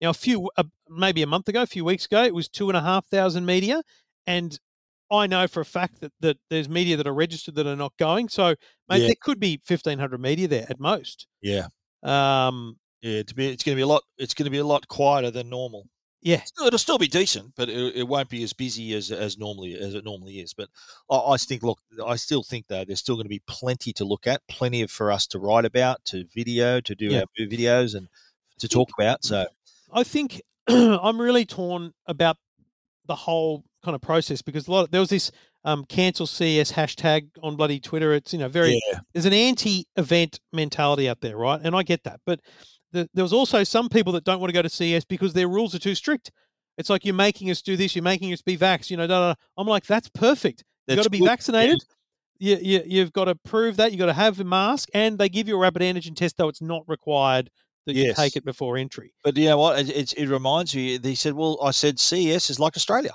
Now, 0.00 0.10
a 0.10 0.14
few, 0.14 0.50
uh, 0.56 0.64
maybe 0.88 1.22
a 1.22 1.26
month 1.26 1.48
ago, 1.48 1.62
a 1.62 1.66
few 1.66 1.84
weeks 1.84 2.06
ago, 2.06 2.22
it 2.24 2.34
was 2.34 2.48
two 2.48 2.68
and 2.68 2.76
a 2.76 2.80
half 2.82 3.06
thousand 3.06 3.46
media, 3.46 3.82
and 4.26 4.58
I 5.10 5.26
know 5.26 5.48
for 5.48 5.60
a 5.60 5.64
fact 5.64 6.00
that, 6.00 6.12
that 6.20 6.36
there's 6.50 6.68
media 6.68 6.96
that 6.98 7.06
are 7.06 7.14
registered 7.14 7.54
that 7.56 7.66
are 7.66 7.76
not 7.76 7.96
going. 7.98 8.28
So, 8.28 8.54
mate, 8.88 9.00
Yeah. 9.00 9.06
there 9.08 9.14
could 9.20 9.40
be 9.40 9.60
1,500 9.66 10.20
media 10.20 10.46
there 10.48 10.66
at 10.68 10.78
most. 10.78 11.26
Yeah, 11.40 11.68
Um, 12.02 12.78
yeah. 13.00 13.22
To 13.22 13.34
be, 13.34 13.48
it's 13.48 13.62
going 13.64 13.74
to 13.74 13.78
be 13.78 13.82
a 13.82 13.86
lot. 13.86 14.02
It's 14.18 14.34
going 14.34 14.44
to 14.44 14.50
be 14.50 14.58
a 14.58 14.66
lot 14.66 14.86
quieter 14.88 15.30
than 15.30 15.48
normal. 15.48 15.86
Yeah, 16.20 16.42
it'll 16.66 16.78
still 16.78 16.98
be 16.98 17.06
decent, 17.08 17.52
but 17.56 17.68
it, 17.68 17.96
it 17.96 18.08
won't 18.08 18.28
be 18.28 18.42
as 18.42 18.52
busy 18.52 18.94
as 18.94 19.10
as 19.10 19.38
normally 19.38 19.74
as 19.74 19.94
it 19.94 20.04
normally 20.04 20.40
is. 20.40 20.52
But 20.52 20.68
I, 21.10 21.16
I 21.16 21.36
think, 21.36 21.62
look, 21.62 21.78
I 22.04 22.16
still 22.16 22.42
think 22.42 22.66
though 22.68 22.84
there's 22.84 22.98
still 22.98 23.14
going 23.14 23.26
to 23.26 23.30
be 23.30 23.42
plenty 23.46 23.92
to 23.94 24.04
look 24.04 24.26
at, 24.26 24.42
plenty 24.48 24.82
of 24.82 24.90
for 24.90 25.12
us 25.12 25.26
to 25.28 25.38
write 25.38 25.64
about, 25.64 26.04
to 26.06 26.24
video, 26.34 26.80
to 26.80 26.94
do 26.94 27.06
Yeah. 27.06 27.20
our 27.20 27.46
videos 27.46 27.94
and 27.94 28.08
to 28.58 28.68
talk 28.68 28.88
about. 28.98 29.24
So 29.24 29.46
I 29.92 30.02
think 30.02 30.42
I'm 30.68 31.20
really 31.20 31.44
torn 31.46 31.92
about 32.06 32.36
the 33.06 33.14
whole 33.14 33.64
kind 33.84 33.94
of 33.94 34.00
process 34.00 34.42
because 34.42 34.66
a 34.68 34.70
lot 34.72 34.84
of, 34.84 34.90
there 34.90 35.00
was 35.00 35.10
this 35.10 35.30
um, 35.64 35.84
cancel 35.84 36.26
CS 36.26 36.72
hashtag 36.72 37.28
on 37.42 37.56
bloody 37.56 37.80
Twitter. 37.80 38.12
It's 38.12 38.32
you 38.32 38.38
know 38.38 38.48
very 38.48 38.80
yeah, 38.90 39.00
there's 39.12 39.24
an 39.24 39.32
anti-event 39.32 40.40
mentality 40.52 41.08
out 41.08 41.20
there, 41.20 41.36
right? 41.36 41.60
And 41.62 41.74
I 41.76 41.82
get 41.82 42.04
that, 42.04 42.20
but 42.26 42.40
the, 42.92 43.08
there 43.14 43.24
was 43.24 43.32
also 43.32 43.64
some 43.64 43.88
people 43.88 44.12
that 44.14 44.24
don't 44.24 44.40
want 44.40 44.50
to 44.50 44.54
go 44.54 44.62
to 44.62 44.68
CES 44.68 45.04
because 45.04 45.32
their 45.32 45.48
rules 45.48 45.74
are 45.74 45.78
too 45.78 45.94
strict. 45.94 46.30
It's 46.76 46.88
like 46.88 47.04
you're 47.04 47.14
making 47.14 47.50
us 47.50 47.60
do 47.60 47.76
this, 47.76 47.96
you're 47.96 48.04
making 48.04 48.32
us 48.32 48.40
be 48.40 48.56
vax, 48.56 48.90
you 48.90 48.96
know. 48.96 49.06
Da, 49.06 49.20
da, 49.20 49.28
da. 49.32 49.34
I'm 49.56 49.66
like, 49.66 49.84
that's 49.86 50.08
perfect. 50.08 50.64
You've 50.86 50.96
got 50.96 51.02
to 51.02 51.10
be 51.10 51.18
good. 51.18 51.26
vaccinated. 51.26 51.78
You, 52.38 52.56
you, 52.62 52.82
you've 52.86 53.12
got 53.12 53.24
to 53.24 53.34
prove 53.34 53.76
that. 53.76 53.90
You've 53.90 53.98
got 53.98 54.06
to 54.06 54.12
have 54.12 54.38
a 54.38 54.44
mask, 54.44 54.88
and 54.94 55.18
they 55.18 55.28
give 55.28 55.48
you 55.48 55.56
a 55.56 55.58
rapid 55.58 55.82
antigen 55.82 56.14
test, 56.14 56.36
though 56.36 56.48
it's 56.48 56.62
not 56.62 56.84
required 56.86 57.50
that 57.86 57.96
you 57.96 58.14
take 58.14 58.36
it 58.36 58.44
before 58.44 58.76
entry. 58.76 59.12
But 59.24 59.36
you 59.36 59.46
know 59.46 59.58
what? 59.58 59.80
It, 59.80 59.88
it, 59.90 60.12
it 60.16 60.28
reminds 60.28 60.74
me. 60.74 60.98
They 60.98 61.16
said, 61.16 61.34
"Well, 61.34 61.58
I 61.62 61.72
said 61.72 61.98
CES 61.98 62.48
is 62.48 62.60
like 62.60 62.76
Australia. 62.76 63.10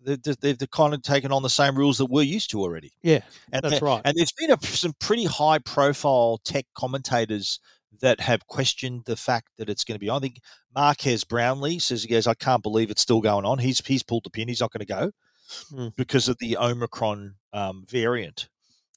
They've, 0.00 0.22
they've, 0.22 0.56
they've 0.56 0.70
kind 0.70 0.94
of 0.94 1.02
taken 1.02 1.32
on 1.32 1.42
the 1.42 1.50
same 1.50 1.76
rules 1.76 1.98
that 1.98 2.06
we're 2.06 2.22
used 2.22 2.50
to 2.50 2.60
already." 2.60 2.92
Yeah, 3.02 3.20
And 3.52 3.62
that's 3.62 3.82
right. 3.82 4.00
And 4.04 4.16
there's 4.16 4.32
been 4.32 4.52
a, 4.52 4.62
some 4.62 4.92
pretty 5.00 5.24
high 5.24 5.58
profile 5.58 6.38
tech 6.44 6.66
commentators 6.76 7.58
that 8.00 8.20
have 8.20 8.46
questioned 8.46 9.02
the 9.06 9.16
fact 9.16 9.48
that 9.58 9.68
it's 9.68 9.84
going 9.84 9.96
to 9.96 9.98
be. 9.98 10.10
I 10.10 10.18
think 10.18 10.40
Marques 10.74 11.24
Brownlee 11.24 11.78
says 11.78 12.02
he 12.02 12.08
goes, 12.08 12.26
I 12.26 12.34
can't 12.34 12.62
believe 12.62 12.90
it's 12.90 13.02
still 13.02 13.20
going 13.20 13.44
on. 13.44 13.58
He's 13.58 13.84
he's 13.84 14.02
pulled 14.02 14.24
the 14.24 14.30
pin. 14.30 14.48
He's 14.48 14.60
not 14.60 14.72
going 14.72 14.86
to 14.86 14.92
go 14.92 15.10
Hmm. 15.70 15.88
because 15.96 16.28
of 16.28 16.36
the 16.40 16.58
Omicron 16.58 17.34
um, 17.54 17.84
variant. 17.88 18.48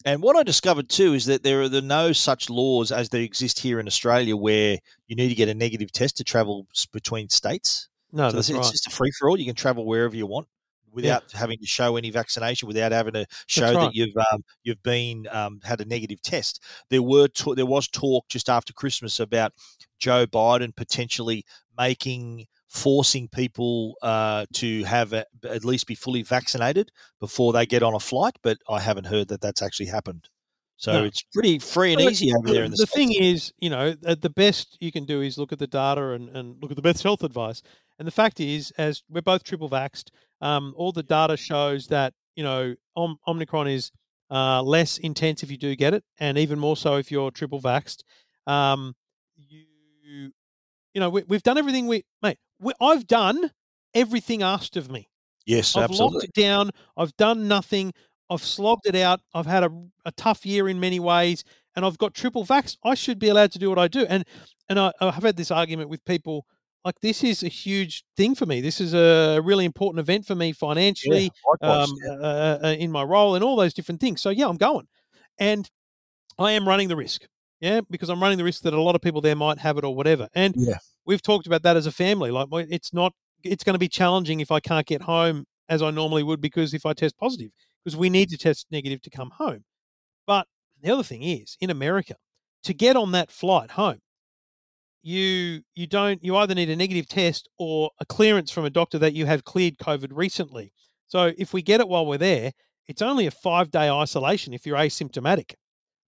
And 0.04 0.22
what 0.22 0.36
I 0.36 0.44
discovered 0.44 0.90
too 0.90 1.14
is 1.14 1.26
that 1.28 1.44
there 1.44 1.62
are 1.62 1.70
the 1.70 1.82
no 1.82 2.12
such 2.12 2.50
laws 2.50 2.92
as 2.92 3.08
they 3.10 3.24
exist 3.24 3.60
here 3.60 3.80
in 3.80 3.88
Australia, 3.88 4.36
where 4.36 4.78
you 5.08 5.16
need 5.16 5.30
to 5.30 5.36
get 5.36 5.48
a 5.48 5.54
negative 5.54 5.92
test 5.94 6.18
to 6.18 6.24
travel 6.24 6.68
between 6.92 7.30
states. 7.30 7.88
No, 8.12 8.30
So 8.30 8.36
that's 8.36 8.50
it's, 8.50 8.56
right. 8.58 8.62
it's 8.64 8.72
just 8.72 8.88
a 8.88 8.90
free 8.90 9.12
for 9.18 9.30
all. 9.30 9.40
You 9.40 9.46
can 9.46 9.56
travel 9.56 9.86
wherever 9.86 10.16
you 10.16 10.26
want 10.28 10.48
without 10.92 11.32
having 11.32 11.58
to 11.60 11.66
show 11.66 11.96
any 11.96 12.10
vaccination, 12.10 12.68
without 12.68 12.92
having 12.92 13.14
to 13.14 13.26
show 13.48 13.74
right. 13.74 13.86
that 13.86 13.96
you've 13.96 14.16
um, 14.18 14.44
you've 14.64 14.84
been 14.84 15.28
um, 15.32 15.60
had 15.64 15.82
a 15.82 15.86
negative 15.86 16.22
test. 16.22 16.64
There 16.90 17.04
were 17.04 17.28
ta- 17.28 17.56
there 17.56 17.66
was 17.66 17.88
talk 17.88 18.28
just 18.30 18.50
after 18.50 18.74
Christmas 18.74 19.20
about 19.20 19.54
Joe 20.00 20.26
Biden 20.26 20.76
potentially 20.76 21.46
making 21.78 22.48
forcing 22.70 23.28
people 23.28 23.96
uh, 24.02 24.46
to 24.54 24.84
have 24.86 25.12
a, 25.12 25.26
at 25.44 25.66
least 25.66 25.88
be 25.88 25.96
fully 25.96 26.22
vaccinated 26.22 26.90
before 27.20 27.52
they 27.52 27.66
get 27.66 27.84
on 27.84 27.94
a 27.94 28.00
flight, 28.00 28.38
but 28.42 28.58
I 28.70 28.80
haven't 28.80 29.08
heard 29.08 29.28
that 29.28 29.42
that's 29.42 29.62
actually 29.62 29.88
happened. 29.88 30.30
So 30.78 30.94
No. 30.94 31.04
it's 31.04 31.22
pretty 31.34 31.60
free 31.60 31.92
and 31.94 32.02
easy 32.02 32.34
over 32.34 32.48
there 32.48 32.64
in 32.64 32.72
the, 32.72 32.78
the 32.78 32.86
thing 32.88 33.14
is, 33.14 33.54
you 33.60 33.70
know, 33.70 33.92
the 33.94 34.32
best 34.32 34.78
you 34.80 34.92
can 34.92 35.06
do 35.06 35.22
is 35.22 35.38
look 35.38 35.52
at 35.52 35.60
the 35.60 35.68
data 35.68 36.12
and, 36.14 36.30
and 36.30 36.56
look 36.62 36.72
at 36.72 36.76
the 36.78 36.82
best 36.82 37.04
health 37.04 37.24
advice. 37.24 37.62
And 38.01 38.07
the 38.07 38.12
fact 38.12 38.39
is, 38.39 38.71
as 38.80 39.03
we're 39.12 39.21
both 39.21 39.44
triple 39.44 39.69
vaxxed, 39.69 40.09
um, 40.42 40.74
all 40.75 40.92
the 40.92 41.03
data 41.03 41.38
shows 41.38 41.86
that, 41.89 42.15
you 42.36 42.44
know, 42.44 42.74
Om- 42.95 43.19
Omicron 43.27 43.68
is 43.68 43.92
uh, 44.31 44.63
less 44.63 44.98
intense 44.98 45.44
if 45.44 45.51
you 45.51 45.57
do 45.57 45.75
get 45.75 45.94
it, 45.94 46.03
and 46.19 46.36
even 46.36 46.57
more 46.57 46.75
so 46.75 46.95
if 46.95 47.12
you're 47.12 47.30
triple 47.30 47.62
vaxxed. 47.62 48.01
Um, 48.48 48.95
you, 49.38 49.65
you 50.95 51.00
know, 51.00 51.12
we, 51.12 51.21
we've 51.27 51.44
done 51.44 51.59
everything 51.59 51.85
we, 51.85 52.04
mate, 52.23 52.40
we, 52.59 52.73
I've 52.81 53.06
done 53.06 53.52
everything 53.94 54.42
asked 54.42 54.78
of 54.78 54.90
me. 54.90 55.07
yes, 55.45 55.76
I've 55.76 55.83
absolutely. 55.83 56.16
locked 56.16 56.23
it 56.23 56.33
down. 56.33 56.71
I've 56.97 57.16
done 57.18 57.47
nothing. 57.47 57.94
I've 58.31 58.44
slogged 58.44 58.87
it 58.87 58.95
out. 58.95 59.19
I've 59.35 59.45
had 59.45 59.64
a, 59.64 59.69
a 60.06 60.11
tough 60.14 60.44
year 60.44 60.68
in 60.68 60.80
many 60.80 60.99
ways, 60.99 61.44
and 61.76 61.85
I've 61.85 61.99
got 61.99 62.16
triple 62.16 62.47
vax. 62.47 62.78
I 62.83 62.95
should 62.95 63.19
be 63.19 63.30
allowed 63.30 63.52
to 63.52 63.59
do 63.59 63.69
what 63.69 63.78
I 63.78 63.87
do. 63.87 64.07
And 64.09 64.26
and 64.68 64.80
I, 64.80 64.92
I've 64.99 65.21
had 65.21 65.37
this 65.37 65.52
argument 65.52 65.90
with 65.90 66.04
people 66.04 66.47
like 66.85 67.00
this 67.02 67.23
is 67.23 67.44
a 67.44 67.47
huge 67.47 68.04
thing 68.18 68.35
for 68.35 68.45
me. 68.45 68.61
This 68.61 68.81
is 68.81 68.94
a 68.94 69.40
really 69.44 69.66
important 69.66 70.00
event 70.00 70.26
for 70.26 70.35
me 70.35 70.47
Yeah, 70.47 70.54
financially, 70.54 71.31
likewise, 71.47 71.90
um, 71.90 71.97
yeah. 72.04 72.14
uh, 72.14 72.59
uh, 72.64 72.76
in 72.80 72.92
my 72.92 73.04
role, 73.04 73.35
and 73.35 73.44
all 73.44 73.56
those 73.56 73.73
different 73.73 74.02
things. 74.02 74.21
So 74.21 74.30
yeah, 74.30 74.47
I'm 74.47 74.57
going, 74.57 74.88
and 75.40 75.69
I 76.40 76.52
am 76.54 76.68
running 76.68 76.88
the 76.88 76.95
risk. 76.95 77.23
Yeah, 77.59 77.81
because 77.90 78.09
I'm 78.09 78.21
running 78.21 78.40
the 78.40 78.44
risk 78.44 78.64
that 78.64 78.73
a 78.73 78.81
lot 78.81 78.95
of 78.95 79.02
people 79.02 79.21
there 79.21 79.35
might 79.35 79.59
have 79.59 79.78
it 79.78 79.83
or 79.83 79.95
whatever. 79.95 80.28
And 80.33 80.56
Yeah. 80.57 80.78
we've 81.06 81.21
talked 81.21 81.45
about 81.45 81.61
that 81.64 81.78
as 81.78 81.85
a 81.85 81.92
family. 81.92 82.31
Like, 82.31 82.47
it's 82.69 82.92
not. 82.94 83.14
It's 83.44 83.64
going 83.64 83.76
to 83.76 83.80
be 83.80 83.88
challenging 83.88 84.40
if 84.40 84.52
I 84.52 84.59
can't 84.59 84.85
get 84.88 85.02
home 85.04 85.45
as 85.69 85.81
I 85.81 85.92
normally 85.92 86.23
would 86.23 86.42
because 86.42 86.73
if 86.73 86.85
I 86.85 86.94
test 86.94 87.18
positive, 87.18 87.52
because 87.83 87.95
we 87.97 88.09
need 88.09 88.30
to 88.30 88.38
test 88.38 88.68
negative 88.71 89.02
to 89.04 89.09
come 89.09 89.31
home. 89.38 89.64
But 90.28 90.47
the 90.81 90.92
other 90.92 91.04
thing 91.04 91.23
is, 91.23 91.57
in 91.59 91.69
America, 91.69 92.16
to 92.64 92.73
get 92.73 92.95
on 92.95 93.11
that 93.14 93.31
flight 93.31 93.71
home, 93.71 94.00
you 95.04 95.62
you 95.76 95.88
don't 95.88 96.24
you 96.24 96.36
either 96.38 96.56
need 96.56 96.70
a 96.70 96.76
negative 96.76 97.08
test 97.08 97.50
or 97.58 97.92
a 98.00 98.06
clearance 98.06 98.52
from 98.52 98.66
a 98.66 98.70
doctor 98.70 99.00
that 99.00 99.14
you 99.14 99.26
have 99.26 99.44
cleared 99.44 99.78
COVID 99.78 100.10
recently. 100.12 100.74
So 101.08 101.31
if 101.38 101.54
we 101.54 101.62
get 101.62 101.80
it 101.80 101.88
while 101.88 102.06
we're 102.06 102.18
there, 102.18 102.52
it's 102.88 103.02
only 103.02 103.26
a 103.26 103.31
five 103.31 103.72
day 103.72 103.90
isolation 103.90 104.54
if 104.54 104.66
you're 104.66 104.78
asymptomatic. 104.78 105.54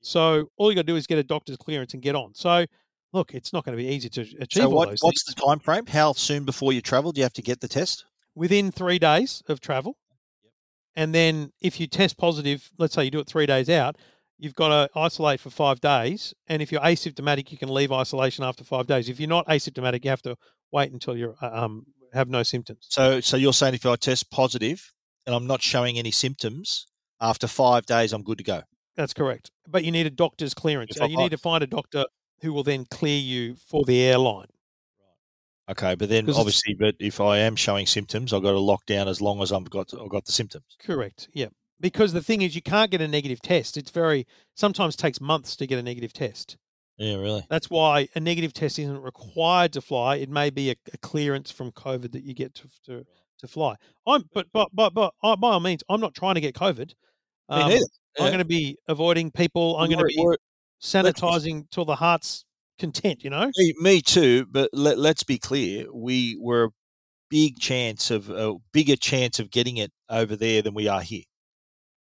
So 0.02 0.50
all 0.58 0.72
you 0.72 0.76
got 0.76 0.82
to 0.82 0.92
do 0.92 0.96
is 0.96 1.08
get 1.08 1.18
a 1.18 1.24
doctor's 1.24 1.58
clearance 1.58 1.94
and 1.94 2.04
get 2.04 2.16
on. 2.16 2.34
So 2.36 2.66
look, 3.14 3.34
it's 3.34 3.54
not 3.54 3.66
going 3.66 3.78
to 3.78 3.84
be 3.84 3.90
easy 3.90 4.10
to 4.10 4.22
achieve 4.22 4.64
So 4.64 4.66
all 4.66 4.76
what, 4.76 4.90
what's 4.90 5.02
things 5.02 5.36
the 5.36 5.42
time 5.42 5.60
frame? 5.60 5.86
How 5.86 6.14
soon 6.14 6.46
before 6.46 6.74
you 6.74 6.82
travel 6.82 7.12
do 7.12 7.20
you 7.20 7.26
have 7.26 7.34
to 7.34 7.42
get 7.42 7.62
the 7.62 7.68
test? 7.68 8.06
within 8.36 8.72
three 8.72 9.00
days 9.00 9.44
of 9.48 9.60
travel. 9.60 9.98
And 10.96 11.14
then 11.14 11.52
if 11.62 11.80
you 11.80 11.88
test 11.88 12.18
positive, 12.18 12.70
let's 12.78 12.94
say 12.94 13.06
you 13.06 13.12
do 13.12 13.20
it 13.20 13.28
three 13.28 13.46
days 13.46 13.70
out, 13.70 13.98
you've 14.44 14.56
got 14.56 14.68
to 14.68 15.00
isolate 15.00 15.40
for 15.40 15.50
five 15.50 15.80
days. 15.80 16.34
And 16.48 16.62
if 16.62 16.72
you're 16.72 16.82
asymptomatic, 16.82 17.52
you 17.52 17.58
can 17.58 17.74
leave 17.74 17.94
isolation 17.94 18.44
after 18.44 18.64
five 18.66 18.88
days. 18.88 19.08
If 19.08 19.20
you're 19.20 19.30
not 19.30 19.48
asymptomatic, 19.48 20.04
you 20.04 20.10
have 20.10 20.22
to 20.24 20.36
wait 20.72 20.92
until 20.92 21.16
you 21.16 21.34
um, 21.42 21.86
have 22.12 22.28
no 22.28 22.44
symptoms. 22.44 22.86
So 22.90 23.22
so 23.22 23.38
you're 23.38 23.54
saying 23.54 23.74
if 23.76 23.86
I 23.86 23.96
test 23.96 24.30
positive 24.30 24.92
and 25.26 25.34
I'm 25.34 25.48
not 25.48 25.62
showing 25.62 25.98
any 25.98 26.12
symptoms 26.12 26.86
after 27.22 27.48
five 27.48 27.86
days, 27.86 28.12
I'm 28.12 28.22
good 28.22 28.38
to 28.40 28.44
go. 28.44 28.62
That's 28.98 29.14
correct. 29.14 29.50
But 29.68 29.86
you 29.86 29.92
need 29.92 30.06
a 30.06 30.12
doctor's 30.12 30.54
clearance. 30.54 30.98
So 30.98 31.06
you 31.06 31.18
need 31.18 31.32
to 31.32 31.38
find 31.38 31.64
a 31.64 31.68
doctor 31.68 32.06
who 32.42 32.52
will 32.52 32.64
then 32.64 32.86
clear 32.92 33.18
you 33.18 33.56
for 33.56 33.86
the 33.86 34.02
airline. 34.02 34.48
Okay, 35.72 35.96
but 35.96 36.10
then 36.10 36.30
obviously, 36.30 36.76
but 36.78 36.96
if 37.00 37.22
I 37.22 37.38
am 37.38 37.56
showing 37.56 37.86
symptoms, 37.86 38.34
I've 38.34 38.44
got 38.44 38.52
to 38.52 38.60
lock 38.60 38.86
down 38.86 39.08
as 39.08 39.22
long 39.22 39.42
as 39.42 39.54
I've 39.54 39.70
got 39.70 39.94
I've 39.94 40.10
got 40.10 40.26
the 40.26 40.34
symptoms. 40.34 40.66
Correct. 40.84 41.30
Yeah. 41.34 41.48
Because 41.80 42.14
the 42.14 42.22
thing 42.22 42.42
is, 42.42 42.56
you 42.56 42.62
can't 42.62 42.92
get 42.92 43.02
a 43.02 43.08
negative 43.08 43.42
test. 43.42 43.78
It's 43.78 43.92
very 43.92 44.26
sometimes 44.56 44.96
takes 44.96 45.20
months 45.20 45.56
to 45.58 45.68
get 45.68 45.80
a 45.80 45.84
negative 45.84 46.14
test. 46.14 46.58
Yeah, 46.98 47.16
really. 47.16 47.46
That's 47.50 47.70
why 47.70 48.08
a 48.16 48.20
negative 48.20 48.54
test 48.54 48.80
isn't 48.80 49.02
required 49.02 49.74
to 49.74 49.82
fly. 49.82 50.18
It 50.18 50.30
may 50.30 50.50
be 50.50 50.70
a, 50.70 50.76
a 50.94 50.98
clearance 51.00 51.52
from 51.52 51.72
COVID 51.72 52.12
that 52.12 52.24
you 52.24 52.34
get 52.34 52.54
to 52.56 52.68
to, 52.86 53.06
to 53.40 53.48
fly. 53.48 53.76
I'm, 54.08 54.30
but 54.34 54.48
but 54.54 54.70
but 54.74 54.94
but 54.94 55.14
by 55.22 55.50
all 55.50 55.60
means, 55.60 55.84
I'm 55.90 56.00
not 56.00 56.14
trying 56.14 56.36
to 56.36 56.42
get 56.42 56.56
COVID. 56.56 56.88
Me 56.88 56.94
Um, 57.50 57.70
neither. 57.70 57.86
I'm 58.20 58.28
going 58.28 58.38
to 58.38 58.46
be 58.46 58.78
avoiding 58.88 59.32
people. 59.32 59.76
I'm 59.78 59.90
going 59.90 60.00
to 60.00 60.06
be 60.06 60.38
sanitizing 60.82 61.70
till 61.72 61.84
the 61.84 61.96
heart's 61.96 62.46
content. 62.78 63.24
You 63.24 63.32
know. 63.32 63.50
Me, 63.58 63.74
me 63.80 64.02
too, 64.02 64.46
but 64.52 64.70
let, 64.72 65.00
let's 65.00 65.24
be 65.24 65.40
clear. 65.40 65.92
We 65.92 66.38
were 66.40 66.66
a 66.66 66.70
big 67.30 67.60
chance 67.60 68.12
of 68.12 68.30
a 68.30 68.54
bigger 68.72 68.96
chance 68.96 69.40
of 69.40 69.50
getting 69.50 69.78
it 69.78 69.92
over 70.10 70.36
there 70.36 70.62
than 70.62 70.76
we 70.76 70.88
are 70.88 71.02
here. 71.02 71.24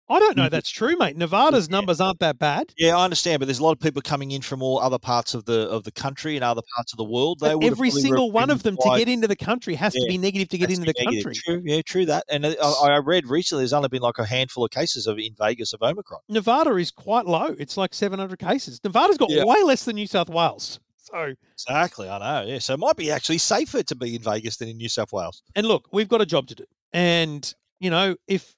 I 0.08 0.18
don't 0.18 0.36
know 0.36 0.48
Mhm. 0.48 0.50
that's 0.50 0.68
true, 0.68 0.96
mate. 0.98 1.16
Nevada's 1.16 1.66
Yeah. 1.68 1.72
numbers 1.76 1.98
aren't 2.00 2.18
that 2.20 2.38
bad. 2.38 2.74
Yeah, 2.76 2.96
I 2.96 3.04
understand, 3.04 3.38
but 3.40 3.46
there's 3.46 3.58
a 3.58 3.62
lot 3.64 3.72
of 3.72 3.80
people 3.80 4.02
coming 4.02 4.32
in 4.32 4.42
from 4.42 4.62
all 4.62 4.78
other 4.78 4.98
parts 4.98 5.32
of 5.32 5.46
the 5.46 5.60
of 5.70 5.84
the 5.84 5.90
country 5.92 6.36
and 6.36 6.44
other 6.44 6.60
parts 6.76 6.92
of 6.92 6.98
the 6.98 7.04
world. 7.04 7.40
They 7.40 7.48
But 7.48 7.56
would 7.58 7.64
have 7.64 7.72
every 7.72 7.90
single 7.90 8.30
one 8.30 8.50
of 8.50 8.62
them 8.64 8.76
to 8.76 8.94
get 8.98 9.08
into 9.08 9.26
the 9.28 9.36
country 9.36 9.74
has 9.76 9.94
to 9.94 10.04
be 10.06 10.18
negative 10.18 10.48
to 10.50 10.58
get 10.58 10.68
into 10.70 10.84
to 10.86 10.92
the 10.92 11.04
negative. 11.04 11.24
country. 11.24 11.40
True, 11.42 11.62
yeah, 11.64 11.80
true 11.82 12.04
that. 12.06 12.24
And 12.28 12.44
uh, 12.44 12.54
I, 12.82 12.90
I 12.92 12.96
read 12.98 13.26
recently 13.28 13.62
there's 13.62 13.72
only 13.72 13.88
been 13.88 14.02
like 14.02 14.18
a 14.18 14.26
handful 14.26 14.62
of 14.64 14.70
cases 14.70 15.06
of 15.06 15.18
in 15.18 15.34
Vegas 15.38 15.72
of 15.72 15.80
Omicron. 15.82 16.20
Nevada 16.28 16.76
is 16.76 16.90
quite 16.90 17.24
low. 17.26 17.54
It's 17.58 17.76
like 17.78 17.94
700 17.94 18.38
cases. 18.38 18.80
Nevada's 18.84 19.16
got 19.16 19.30
Yeah. 19.30 19.44
way 19.44 19.62
less 19.62 19.84
than 19.84 19.96
New 19.96 20.06
South 20.06 20.28
Wales. 20.28 20.80
So, 20.98 21.34
Exactly, 21.54 22.08
I 22.10 22.18
know. 22.18 22.46
Yeah, 22.50 22.58
so 22.58 22.74
it 22.74 22.80
might 22.80 22.96
be 22.96 23.10
actually 23.10 23.38
safer 23.38 23.82
to 23.82 23.94
be 23.94 24.16
in 24.16 24.22
Vegas 24.22 24.56
than 24.56 24.68
in 24.68 24.76
New 24.76 24.88
South 24.88 25.12
Wales. 25.12 25.42
and 25.54 25.66
look, 25.66 25.88
we've 25.92 26.08
got 26.08 26.20
a 26.20 26.26
job 26.26 26.46
to 26.48 26.54
do. 26.54 26.64
And 26.92 27.54
you 27.80 27.88
know, 27.90 28.16
if 28.26 28.54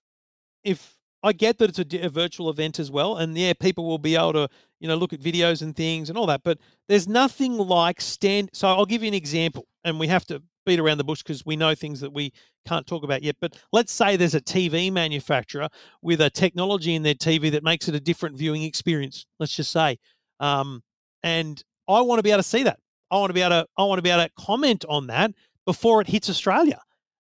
if 0.64 0.95
I 1.23 1.32
get 1.32 1.58
that 1.58 1.76
it's 1.76 1.94
a, 1.94 2.06
a 2.06 2.08
virtual 2.08 2.50
event 2.50 2.78
as 2.78 2.90
well, 2.90 3.16
and 3.16 3.37
yeah, 3.37 3.52
people 3.58 3.87
will 3.87 3.99
be 3.99 4.16
able 4.16 4.35
to 4.35 4.49
you 4.80 4.88
know 4.88 4.96
look 4.96 5.12
at 5.12 5.20
videos 5.20 5.62
and 5.62 5.75
things 5.75 6.08
and 6.08 6.18
all 6.18 6.26
that, 6.26 6.42
but 6.44 6.58
there's 6.88 7.08
nothing 7.08 7.56
like 7.56 8.00
stand. 8.00 8.50
So 8.52 8.68
I'll 8.68 8.87
give 8.87 9.02
you 9.02 9.08
an 9.08 9.14
example, 9.14 9.66
and 9.85 9.99
we 9.99 10.08
have 10.08 10.26
to 10.26 10.42
beat 10.66 10.80
around 10.80 10.99
the 10.99 11.04
bush 11.04 11.23
because 11.23 11.46
we 11.46 11.56
know 11.56 11.75
things 11.75 12.00
that 12.00 12.12
we 12.12 12.32
can't 12.66 12.87
talk 12.87 13.04
about 13.04 13.23
yet. 13.23 13.37
But 13.40 13.56
let's 13.73 13.92
say 13.92 14.16
there's 14.16 14.35
a 14.35 14.40
TV 14.40 14.92
manufacturer 14.92 15.68
with 16.02 16.20
a 16.20 16.28
technology 16.28 16.94
in 16.94 17.02
their 17.02 17.14
TV 17.14 17.50
that 17.52 17.62
makes 17.62 17.88
it 17.88 17.94
a 17.94 18.00
different 18.00 18.37
viewing 18.37 18.62
experience. 18.64 19.26
Let's 19.38 19.54
just 19.54 19.70
say, 19.70 19.99
um, 20.40 20.82
and 21.23 21.62
I 21.88 22.00
want 22.00 22.18
to 22.18 22.23
be 22.23 22.30
able 22.30 22.42
to 22.42 22.49
see 22.49 22.64
that. 22.64 22.80
I 23.11 23.16
want 23.16 23.30
to 23.30 23.35
be 23.35 23.42
able 23.42 23.50
to. 23.50 23.66
I 23.78 23.85
want 23.85 23.99
to 23.99 24.02
be 24.02 24.11
able 24.11 24.25
to 24.25 24.30
comment 24.37 24.85
on 24.88 25.06
that 25.06 25.32
before 25.64 26.00
it 26.00 26.08
hits 26.08 26.28
Australia. 26.28 26.80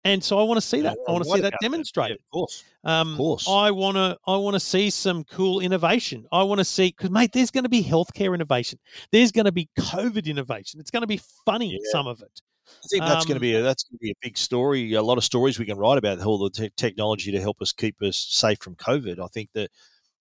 And 0.05 0.23
so 0.23 0.39
I 0.39 0.43
want 0.43 0.59
to 0.59 0.67
see 0.67 0.83
that. 0.83 0.99
I 1.09 1.13
want 1.13 1.25
to 1.25 1.31
see 1.31 1.41
that 1.41 1.55
demonstrated. 1.63 2.19
of 2.19 2.31
course. 2.31 2.65
Um, 2.85 3.17
course. 3.17 3.47
I 3.49 3.71
want 3.71 3.97
to. 3.97 4.19
I 4.27 4.37
want 4.37 4.55
to 4.55 4.61
see 4.61 4.91
some 4.91 5.25
cool 5.25 5.61
innovation. 5.61 6.27
I 6.31 6.43
want 6.43 6.59
to 6.59 6.65
see 6.65 6.89
because, 6.89 7.11
mate, 7.11 7.33
there's 7.33 7.51
going 7.51 7.65
to 7.65 7.71
be 7.71 7.83
healthcare 7.83 8.35
innovation. 8.35 8.79
There's 9.13 9.33
going 9.33 9.47
to 9.47 9.53
be 9.53 9.69
COVID 9.79 10.27
innovation. 10.27 10.79
It's 10.81 10.91
going 10.91 11.03
to 11.03 11.07
be 11.07 11.21
funny. 11.47 11.73
Yeah. 11.73 11.91
Some 11.91 12.07
of 12.07 12.21
it. 12.21 12.43
I 12.67 12.87
think 12.91 13.05
that's 13.05 13.25
going 13.25 13.37
Um, 13.37 13.41
to 13.41 13.41
be 13.41 13.55
a, 13.55 13.63
that's 13.63 13.85
going 13.85 13.99
to 13.99 14.03
be 14.03 14.11
a 14.11 14.15
big 14.21 14.37
story. 14.37 14.95
A 14.95 15.03
lot 15.03 15.17
of 15.17 15.25
stories 15.25 15.59
we 15.59 15.65
can 15.65 15.79
write 15.79 15.97
about 15.99 16.21
all 16.21 16.39
the 16.39 16.51
te- 16.51 16.71
technology 16.77 17.31
to 17.33 17.41
help 17.41 17.63
us 17.63 17.73
keep 17.73 18.01
us 18.03 18.17
safe 18.17 18.59
from 18.59 18.75
COVID. 18.77 19.23
I 19.23 19.27
think 19.29 19.51
that 19.55 19.71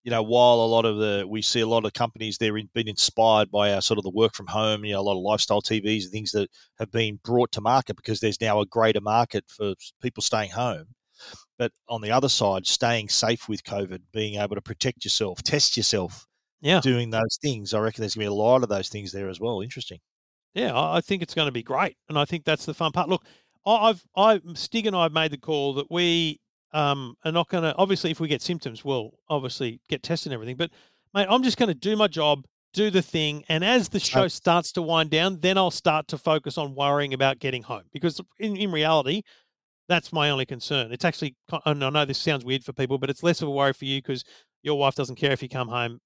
you 0.03 0.11
know 0.11 0.21
while 0.23 0.55
a 0.55 0.65
lot 0.67 0.85
of 0.85 0.97
the 0.97 1.25
we 1.27 1.41
see 1.41 1.61
a 1.61 1.67
lot 1.67 1.85
of 1.85 1.93
companies 1.93 2.37
they're 2.37 2.57
in, 2.57 2.69
been 2.73 2.87
inspired 2.87 3.49
by 3.51 3.73
our 3.73 3.81
sort 3.81 3.97
of 3.97 4.03
the 4.03 4.09
work 4.11 4.33
from 4.35 4.47
home, 4.47 4.83
you 4.85 4.93
know, 4.93 4.99
a 4.99 5.01
lot 5.01 5.13
of 5.17 5.19
lifestyle 5.23 5.61
TVs 5.61 6.03
and 6.03 6.11
things 6.11 6.31
that 6.31 6.49
have 6.79 6.91
been 6.91 7.19
brought 7.23 7.51
to 7.53 7.61
market 7.61 7.95
because 7.95 8.19
there's 8.19 8.41
now 8.41 8.59
a 8.59 8.65
greater 8.65 9.01
market 9.01 9.45
for 9.47 9.73
people 10.01 10.21
staying 10.21 10.51
home. 10.51 10.85
But 11.57 11.71
on 11.87 12.01
the 12.01 12.11
other 12.11 12.29
side, 12.29 12.65
staying 12.67 13.09
safe 13.09 13.47
with 13.47 13.63
COVID, 13.63 13.99
being 14.11 14.39
able 14.41 14.55
to 14.55 14.61
protect 14.61 15.05
yourself, 15.05 15.41
test 15.43 15.77
yourself, 15.77 16.25
Yeah. 16.61 16.81
doing 16.81 17.09
those 17.11 17.37
things. 17.41 17.73
I 17.73 17.79
reckon 17.79 18.01
there's 18.01 18.15
going 18.15 18.25
to 18.25 18.29
be 18.31 18.33
a 18.35 18.43
lot 18.43 18.63
of 18.63 18.69
those 18.69 18.89
things 18.89 19.11
there 19.11 19.29
as 19.29 19.39
well. 19.39 19.61
Interesting. 19.61 19.99
Yeah, 20.53 20.73
I 20.75 21.01
think 21.01 21.21
it's 21.23 21.33
going 21.33 21.47
to 21.47 21.51
be 21.51 21.63
great, 21.63 21.95
and 22.09 22.17
I 22.19 22.25
think 22.25 22.43
that's 22.45 22.65
the 22.65 22.73
fun 22.73 22.91
part. 22.91 23.09
Look, 23.09 23.25
I- 23.65 23.89
I've 23.89 24.03
I 24.15 24.41
Stig 24.55 24.85
and 24.85 24.95
I 24.95 25.03
have 25.03 25.13
made 25.13 25.31
the 25.31 25.37
call 25.37 25.73
that 25.75 25.89
we 25.89 26.39
um 26.73 27.15
are 27.23 27.31
not 27.31 27.49
going 27.49 27.63
to. 27.63 27.75
Obviously, 27.75 28.11
if 28.11 28.19
we 28.19 28.27
get 28.27 28.41
symptoms, 28.41 28.83
we'll 28.83 29.11
obviously 29.29 29.79
get 29.89 30.03
tested 30.03 30.31
and 30.31 30.33
everything. 30.33 30.57
But 30.57 30.71
mate, 31.13 31.27
I'm 31.29 31.43
just 31.43 31.57
going 31.57 31.69
to 31.69 31.75
do 31.75 31.95
my 31.95 32.07
job, 32.07 32.45
do 32.73 32.89
the 32.89 33.01
thing, 33.01 33.43
and 33.49 33.63
as 33.63 33.89
the 33.89 33.99
show 33.99 34.27
starts 34.27 34.71
to 34.73 34.81
wind 34.81 35.09
down, 35.09 35.39
then 35.39 35.57
I'll 35.57 35.71
start 35.71 36.07
to 36.09 36.17
focus 36.17 36.57
on 36.57 36.75
worrying 36.75 37.13
about 37.13 37.39
getting 37.39 37.63
home 37.63 37.83
because 37.91 38.19
in 38.39 38.55
in 38.55 38.71
reality. 38.71 39.21
That's 39.89 40.13
my 40.13 40.29
only 40.29 40.45
concern. 40.45 40.93
It's 40.93 41.03
actually, 41.03 41.35
and 41.65 41.83
I 41.83 41.89
know 41.89 42.05
this 42.05 42.17
sounds 42.17 42.45
weird 42.45 42.63
for 42.63 42.71
people, 42.71 42.97
but 42.97 43.09
it's 43.09 43.21
less 43.21 43.41
of 43.41 43.49
a 43.49 43.51
worry 43.51 43.73
for 43.73 43.83
you 43.83 44.01
because 44.01 44.23
your 44.61 44.79
wife 44.79 44.95
doesn't 44.95 45.17
care 45.17 45.33
if 45.33 45.43
you 45.43 45.49
come 45.49 45.67
home 45.67 45.99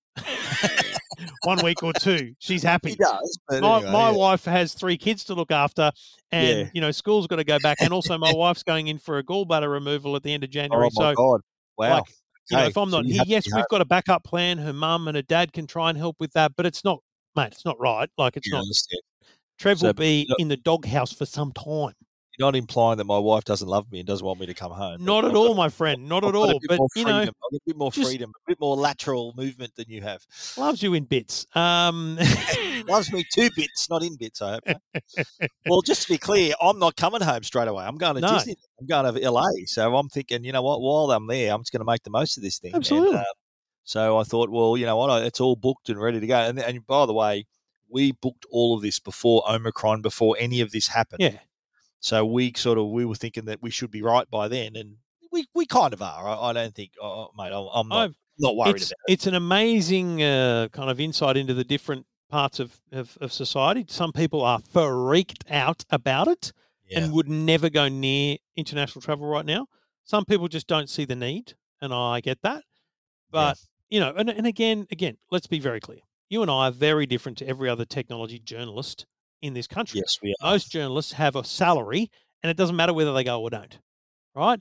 one 1.44 1.64
week 1.64 1.84
or 1.84 1.94
two. 1.94 2.34
She's 2.40 2.64
happy. 2.74 2.92
He 2.92 2.96
does. 2.96 3.40
My, 3.50 3.58
anyway, 3.58 3.92
my 3.92 4.10
yeah. 4.12 4.16
wife 4.16 4.46
has 4.46 4.74
three 4.74 4.98
kids 4.98 5.24
to 5.26 5.34
look 5.36 5.52
after, 5.52 5.92
and 6.32 6.60
Yeah. 6.60 6.70
you 6.74 6.82
know 6.82 6.92
school's 6.92 7.28
got 7.28 7.38
to 7.38 7.44
go 7.44 7.58
back, 7.60 7.78
and 7.82 7.92
also 7.94 8.18
my 8.18 8.32
wife's 8.36 8.64
going 8.64 8.88
in 8.88 8.98
for 8.98 9.18
a 9.18 9.24
gallbladder 9.24 9.72
removal 9.72 10.16
at 10.16 10.24
the 10.24 10.34
end 10.34 10.44
of 10.44 10.50
oh 10.50 10.52
January. 10.52 10.90
Oh 10.92 11.02
my 11.02 11.12
so, 11.12 11.16
god! 11.16 11.42
Wow. 11.78 11.94
like, 11.96 12.04
you 12.50 12.58
know, 12.58 12.66
if 12.66 12.78
I'm 12.78 12.90
not 12.90 13.06
here, 13.06 13.24
yes, 13.26 13.46
we've 13.54 13.68
got 13.70 13.82
a 13.82 13.86
backup 13.86 14.24
plan. 14.24 14.58
Her 14.58 14.74
mum 14.74 15.08
and 15.08 15.16
her 15.16 15.22
dad 15.22 15.52
can 15.54 15.68
try 15.68 15.90
and 15.90 15.98
help 15.98 16.16
with 16.20 16.32
that, 16.34 16.54
but 16.56 16.66
it's 16.66 16.84
not, 16.84 17.00
mate. 17.36 17.50
It's 17.52 17.66
not 17.66 17.80
right. 17.80 18.10
Like 18.18 18.38
it's 18.38 18.48
I 18.52 18.56
not. 18.56 18.62
understand. 18.62 19.02
Trev 19.60 19.80
So, 19.80 19.88
will 19.88 19.94
be 19.94 20.26
look- 20.30 20.40
in 20.40 20.48
the 20.48 20.58
doghouse 20.58 21.12
for 21.12 21.26
some 21.26 21.52
time. 21.52 21.94
You're 22.38 22.48
not 22.48 22.56
implying 22.56 22.98
that 22.98 23.06
my 23.06 23.18
wife 23.18 23.46
doesn't 23.46 23.68
love 23.68 23.92
me 23.92 24.00
and 24.00 24.08
doesn't 24.08 24.26
want 24.26 24.40
me 24.40 24.46
to 24.46 24.54
come 24.54 24.72
home. 24.72 25.04
Not 25.04 25.26
at 25.26 25.34
all, 25.36 25.56
my 25.56 25.70
friend. 25.70 26.08
Not 26.08 26.24
I've 26.24 26.30
at 26.30 26.36
all. 26.36 26.60
But 26.68 26.80
you 26.96 27.04
know, 27.04 27.22
a 27.24 27.60
bit 27.66 27.76
more 27.76 27.92
freedom, 27.92 28.30
a 28.30 28.52
bit 28.52 28.60
more 28.60 28.76
lateral 28.76 29.34
movement 29.36 29.76
than 29.76 29.86
you 29.90 30.02
have. 30.02 30.24
loves 30.56 30.84
you 30.84 30.94
in 30.94 31.06
bits. 31.06 31.48
Um, 31.56 32.20
Loves 32.88 33.12
me 33.12 33.26
two 33.34 33.50
bits, 33.56 33.90
not 33.90 34.04
in 34.04 34.16
bits. 34.16 34.42
I 34.42 34.54
hope. 34.54 34.64
well, 35.68 35.82
just 35.82 36.04
to 36.04 36.10
be 36.10 36.18
clear, 36.18 36.54
I'm 36.62 36.80
not 36.80 36.96
coming 36.96 37.22
home 37.22 37.44
straight 37.44 37.68
away. 37.68 37.84
I'm 37.84 37.98
going 37.98 38.16
to 38.16 38.22
No. 38.22 38.34
Disney. 38.36 38.56
I'm 38.80 38.86
going 38.86 39.14
to 39.14 39.30
LA. 39.32 39.44
So 39.66 39.96
I'm 39.96 40.08
thinking, 40.10 40.44
you 40.44 40.52
know 40.52 40.62
what? 40.62 40.80
While 40.80 41.12
I'm 41.12 41.28
there, 41.28 41.54
I'm 41.54 41.62
just 41.62 41.72
going 41.72 41.82
to 41.82 41.86
make 41.86 42.04
the 42.04 42.12
most 42.12 42.38
of 42.38 42.44
this 42.44 42.60
thing. 42.60 42.74
And, 42.74 42.82
Absolutely. 42.84 43.18
uh, 43.18 43.24
so 43.84 44.18
I 44.20 44.24
thought, 44.24 44.50
well, 44.52 44.78
you 44.78 44.86
know 44.86 44.96
what? 44.96 45.24
It's 45.24 45.42
all 45.42 45.56
booked 45.56 45.90
and 45.90 46.00
ready 46.00 46.20
to 46.20 46.28
go. 46.28 46.38
And, 46.38 46.60
and 46.60 46.86
by 46.86 47.06
the 47.08 47.14
way, 47.14 47.46
we 47.90 48.12
booked 48.12 48.46
all 48.52 48.76
of 48.76 48.82
this 48.82 49.00
before 49.00 49.44
Omicron, 49.50 50.02
before 50.02 50.36
any 50.40 50.62
of 50.62 50.72
this 50.72 50.88
happened. 50.88 51.20
yeah, 51.22 51.40
So 52.00 52.26
we 52.26 52.54
sort 52.56 52.78
of 52.78 52.88
we 52.90 53.06
were 53.06 53.16
thinking 53.16 53.46
that 53.46 53.62
we 53.62 53.70
should 53.70 53.92
be 53.92 54.02
right 54.02 54.30
by 54.30 54.48
then, 54.48 54.76
and 54.76 54.98
we, 55.32 55.46
we 55.54 55.66
kind 55.66 55.94
of 55.94 56.02
are. 56.02 56.28
I, 56.28 56.50
I 56.50 56.54
don't 56.54 56.74
think, 56.74 56.92
oh, 57.02 57.30
mate, 57.38 57.52
I'm 57.52 57.88
not, 57.90 58.12
not 58.40 58.56
worried 58.56 58.76
it's, 58.76 58.92
about 58.92 59.00
it. 59.08 59.14
it's 59.14 59.28
an 59.28 59.36
amazing 59.36 60.22
uh, 60.24 60.68
kind 60.72 60.90
of 60.90 61.00
insight 61.00 61.38
into 61.38 61.54
the 61.54 61.64
different 61.64 62.06
parts 62.30 62.60
of, 62.60 62.80
of, 62.92 63.18
of 63.20 63.34
society. 63.34 63.86
Some 63.90 64.12
people 64.12 64.44
are 64.44 64.60
freaked 64.72 65.44
out 65.50 65.86
about 65.90 66.28
it 66.28 66.52
Yeah. 66.88 67.00
and 67.00 67.14
would 67.14 67.30
never 67.30 67.70
go 67.70 67.88
near 67.88 68.38
international 68.56 69.02
travel 69.02 69.28
right 69.28 69.46
now. 69.46 69.68
Some 70.04 70.24
people 70.26 70.48
just 70.48 70.68
don't 70.68 70.90
see 70.90 71.04
the 71.06 71.16
need, 71.16 71.54
and 71.82 71.94
I 71.94 72.22
get 72.22 72.42
that. 72.44 72.64
But 73.32 73.58
you 73.90 74.00
know, 74.00 74.14
and, 74.16 74.30
and 74.30 74.48
again, 74.48 74.88
again, 74.92 75.18
let's 75.32 75.48
be 75.48 75.60
very 75.60 75.80
clear. 75.80 76.00
You 76.30 76.42
and 76.42 76.52
I 76.52 76.68
are 76.68 76.72
very 76.72 77.06
different 77.06 77.38
to 77.40 77.48
every 77.48 77.70
other 77.70 77.86
technology 77.86 78.40
journalist 78.40 79.06
in 79.48 79.54
this 79.54 79.68
country. 79.68 80.00
yes, 80.00 80.18
we 80.22 80.36
are. 80.42 80.52
Most 80.52 80.72
journalists 80.72 81.14
have 81.14 81.36
a 81.36 81.44
salary, 81.44 82.10
and 82.44 82.50
it 82.52 82.58
doesn't 82.58 82.76
matter 82.76 82.94
whether 82.94 83.14
they 83.14 83.24
go 83.24 83.42
or 83.42 83.50
don't, 83.50 83.80
right? 84.36 84.60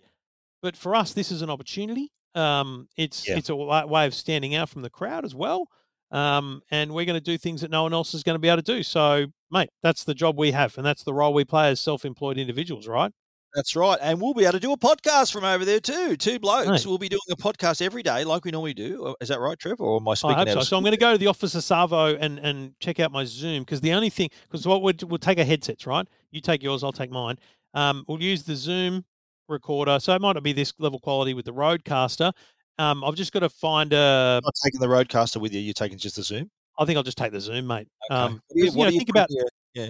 But 0.63 0.77
for 0.77 0.95
us, 0.95 1.13
this 1.13 1.31
is 1.31 1.43
an 1.43 1.51
opportunity. 1.51 2.11
Um, 2.35 2.89
it's 2.97 3.29
Yeah. 3.29 3.37
it's 3.39 3.49
a 3.51 3.57
way 3.57 4.07
of 4.07 4.15
standing 4.15 4.55
out 4.55 4.69
from 4.69 4.83
the 4.83 4.91
crowd 4.91 5.25
as 5.25 5.35
well, 5.35 5.67
um, 6.11 6.63
and 6.71 6.93
we're 6.95 7.05
going 7.05 7.19
to 7.19 7.21
do 7.33 7.37
things 7.39 7.61
that 7.63 7.71
no 7.71 7.83
one 7.83 7.93
else 7.93 8.15
is 8.15 8.23
going 8.23 8.35
to 8.35 8.39
be 8.41 8.49
able 8.49 8.63
to 8.63 8.75
do. 8.77 8.83
So, 8.83 9.27
mate, 9.51 9.71
that's 9.83 10.05
the 10.05 10.15
job 10.15 10.39
we 10.39 10.53
have, 10.53 10.77
and 10.79 10.87
that's 10.87 11.03
the 11.05 11.15
role 11.15 11.33
we 11.35 11.45
play 11.45 11.69
as 11.69 11.81
self-employed 11.81 12.39
individuals, 12.39 12.87
right? 12.87 13.13
That's 13.57 13.75
right, 13.75 13.99
and 14.03 14.21
we'll 14.21 14.35
be 14.35 14.43
able 14.45 14.53
to 14.53 14.61
do 14.61 14.73
a 14.73 14.77
podcast 14.77 15.33
from 15.33 15.43
over 15.43 15.65
there 15.65 15.81
too. 15.81 16.15
Two 16.17 16.39
blokes. 16.39 16.69
Mate. 16.69 16.87
We'll 16.87 16.99
be 16.99 17.09
doing 17.09 17.21
a 17.31 17.37
podcast 17.37 17.81
every 17.81 18.03
day, 18.03 18.23
like 18.23 18.45
we 18.45 18.51
normally 18.51 18.75
do. 18.75 19.07
Uh, 19.07 19.15
Is 19.21 19.29
that 19.29 19.41
right, 19.41 19.59
Trevor? 19.59 19.83
Or 19.83 19.97
am 19.99 20.07
I 20.07 20.11
I 20.11 20.15
speaking 20.15 20.37
hope 20.37 20.49
out 20.49 20.55
so. 20.55 20.61
So 20.61 20.77
I'm 20.77 20.83
going 20.83 20.93
to 20.93 20.99
go 20.99 21.11
to 21.13 21.19
the 21.19 21.27
office 21.27 21.55
of 21.55 21.65
Savo 21.65 22.15
and 22.17 22.39
and 22.39 22.79
check 22.81 23.01
out 23.01 23.11
my 23.11 23.25
Zoom 23.25 23.63
because 23.63 23.81
the 23.81 23.95
only 23.95 24.11
thing 24.11 24.29
because 24.43 24.67
what 24.67 24.83
we'll, 24.83 24.93
we'll 25.07 25.19
take 25.19 25.39
our 25.39 25.45
headsets, 25.45 25.87
right? 25.87 26.07
You 26.31 26.41
take 26.43 26.63
yours, 26.63 26.85
I'll 26.85 26.93
take 26.93 27.11
mine. 27.11 27.39
Um, 27.75 28.05
we'll 28.07 28.23
use 28.23 28.43
the 28.45 28.55
Zoom 28.57 29.05
recorder, 29.49 29.99
so 30.01 30.15
it 30.15 30.21
might 30.21 30.35
not 30.35 30.43
be 30.43 30.53
this 30.53 30.75
level 30.79 30.99
quality 31.01 31.33
with 31.33 31.47
the 31.47 31.53
RodeCaster. 31.55 32.33
Um, 32.79 33.03
I've 33.05 33.15
just 33.15 33.33
got 33.33 33.41
to 33.41 33.49
find 33.49 33.91
a. 33.95 34.41
not 34.45 34.55
taking 34.63 34.81
the 34.81 34.87
RodeCaster 34.87 35.41
with 35.41 35.55
you. 35.55 35.61
You're 35.61 35.73
taking 35.73 35.97
just 35.97 36.17
the 36.17 36.23
Zoom. 36.23 36.51
I 36.79 36.85
think 36.85 36.99
I'll 36.99 37.03
just 37.03 37.17
take 37.17 37.33
the 37.33 37.41
Zoom, 37.41 37.67
mate. 37.67 37.89
Okay. 38.11 38.21
Um, 38.21 38.43
you- 38.53 38.65
you 38.67 38.71
know, 38.85 38.91
think 38.91 39.09
about 39.09 39.29
your- 39.31 39.89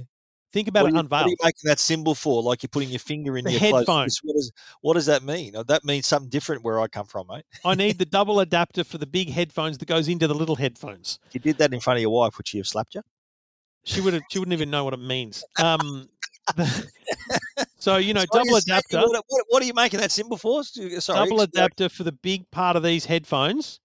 think 0.53 0.69
about 0.69 0.85
what, 0.85 0.95
it 0.95 0.97
you, 0.97 1.03
what 1.03 1.23
are 1.23 1.29
you 1.29 1.37
making 1.43 1.69
that 1.69 1.79
symbol 1.79 2.15
for? 2.15 2.43
Like 2.43 2.63
you're 2.63 2.69
putting 2.69 2.89
your 2.89 2.99
finger 2.99 3.37
in 3.37 3.45
The 3.45 3.53
your 3.53 3.61
headphones. 3.61 4.21
What 4.23 4.35
does 4.35 4.53
what 4.81 4.95
does 4.95 5.07
that 5.07 5.23
mean? 5.23 5.57
Oh, 5.57 5.63
That 5.63 5.85
means 5.85 6.07
something 6.07 6.29
different 6.29 6.63
where 6.65 6.81
I 6.81 6.89
come 6.89 7.07
from, 7.07 7.27
mate. 7.29 7.45
I 7.65 7.75
need 7.75 7.99
the 7.99 8.07
double 8.19 8.41
adapter 8.41 8.85
for 8.85 8.99
the 8.99 9.07
big 9.07 9.31
headphones 9.31 9.79
that 9.79 9.87
goes 9.87 10.09
into 10.09 10.27
the 10.27 10.35
little 10.35 10.57
headphones. 10.57 11.19
If 11.29 11.35
you 11.35 11.41
did 11.41 11.59
that 11.59 11.73
in 11.73 11.81
front 11.81 11.99
of 11.99 12.03
your 12.03 12.11
wife, 12.11 12.37
would 12.37 12.49
she 12.49 12.59
have 12.59 12.67
slapped 12.67 12.95
you? 12.95 13.03
she 13.87 14.01
would 14.01 14.15
have. 14.15 14.23
She 14.31 14.39
wouldn't 14.39 14.53
even 14.53 14.69
know 14.71 14.85
what 14.85 14.95
it 14.95 15.01
means. 15.01 15.45
Um, 15.63 16.09
so 17.79 17.97
you 17.97 18.15
know, 18.15 18.25
So 18.33 18.39
double 18.39 18.57
adapter, 18.57 18.99
What, 18.99 19.25
what, 19.29 19.45
what 19.49 19.63
are 19.63 19.67
you 19.67 19.75
making 19.75 20.01
that 20.01 20.11
symbol 20.11 20.37
for? 20.37 20.63
Sorry, 20.65 21.01
double 21.01 21.41
adapter 21.41 21.89
for 21.89 22.03
the 22.03 22.13
big 22.13 22.51
part 22.51 22.77
of 22.77 22.83
these 22.83 23.05
headphones 23.05 23.81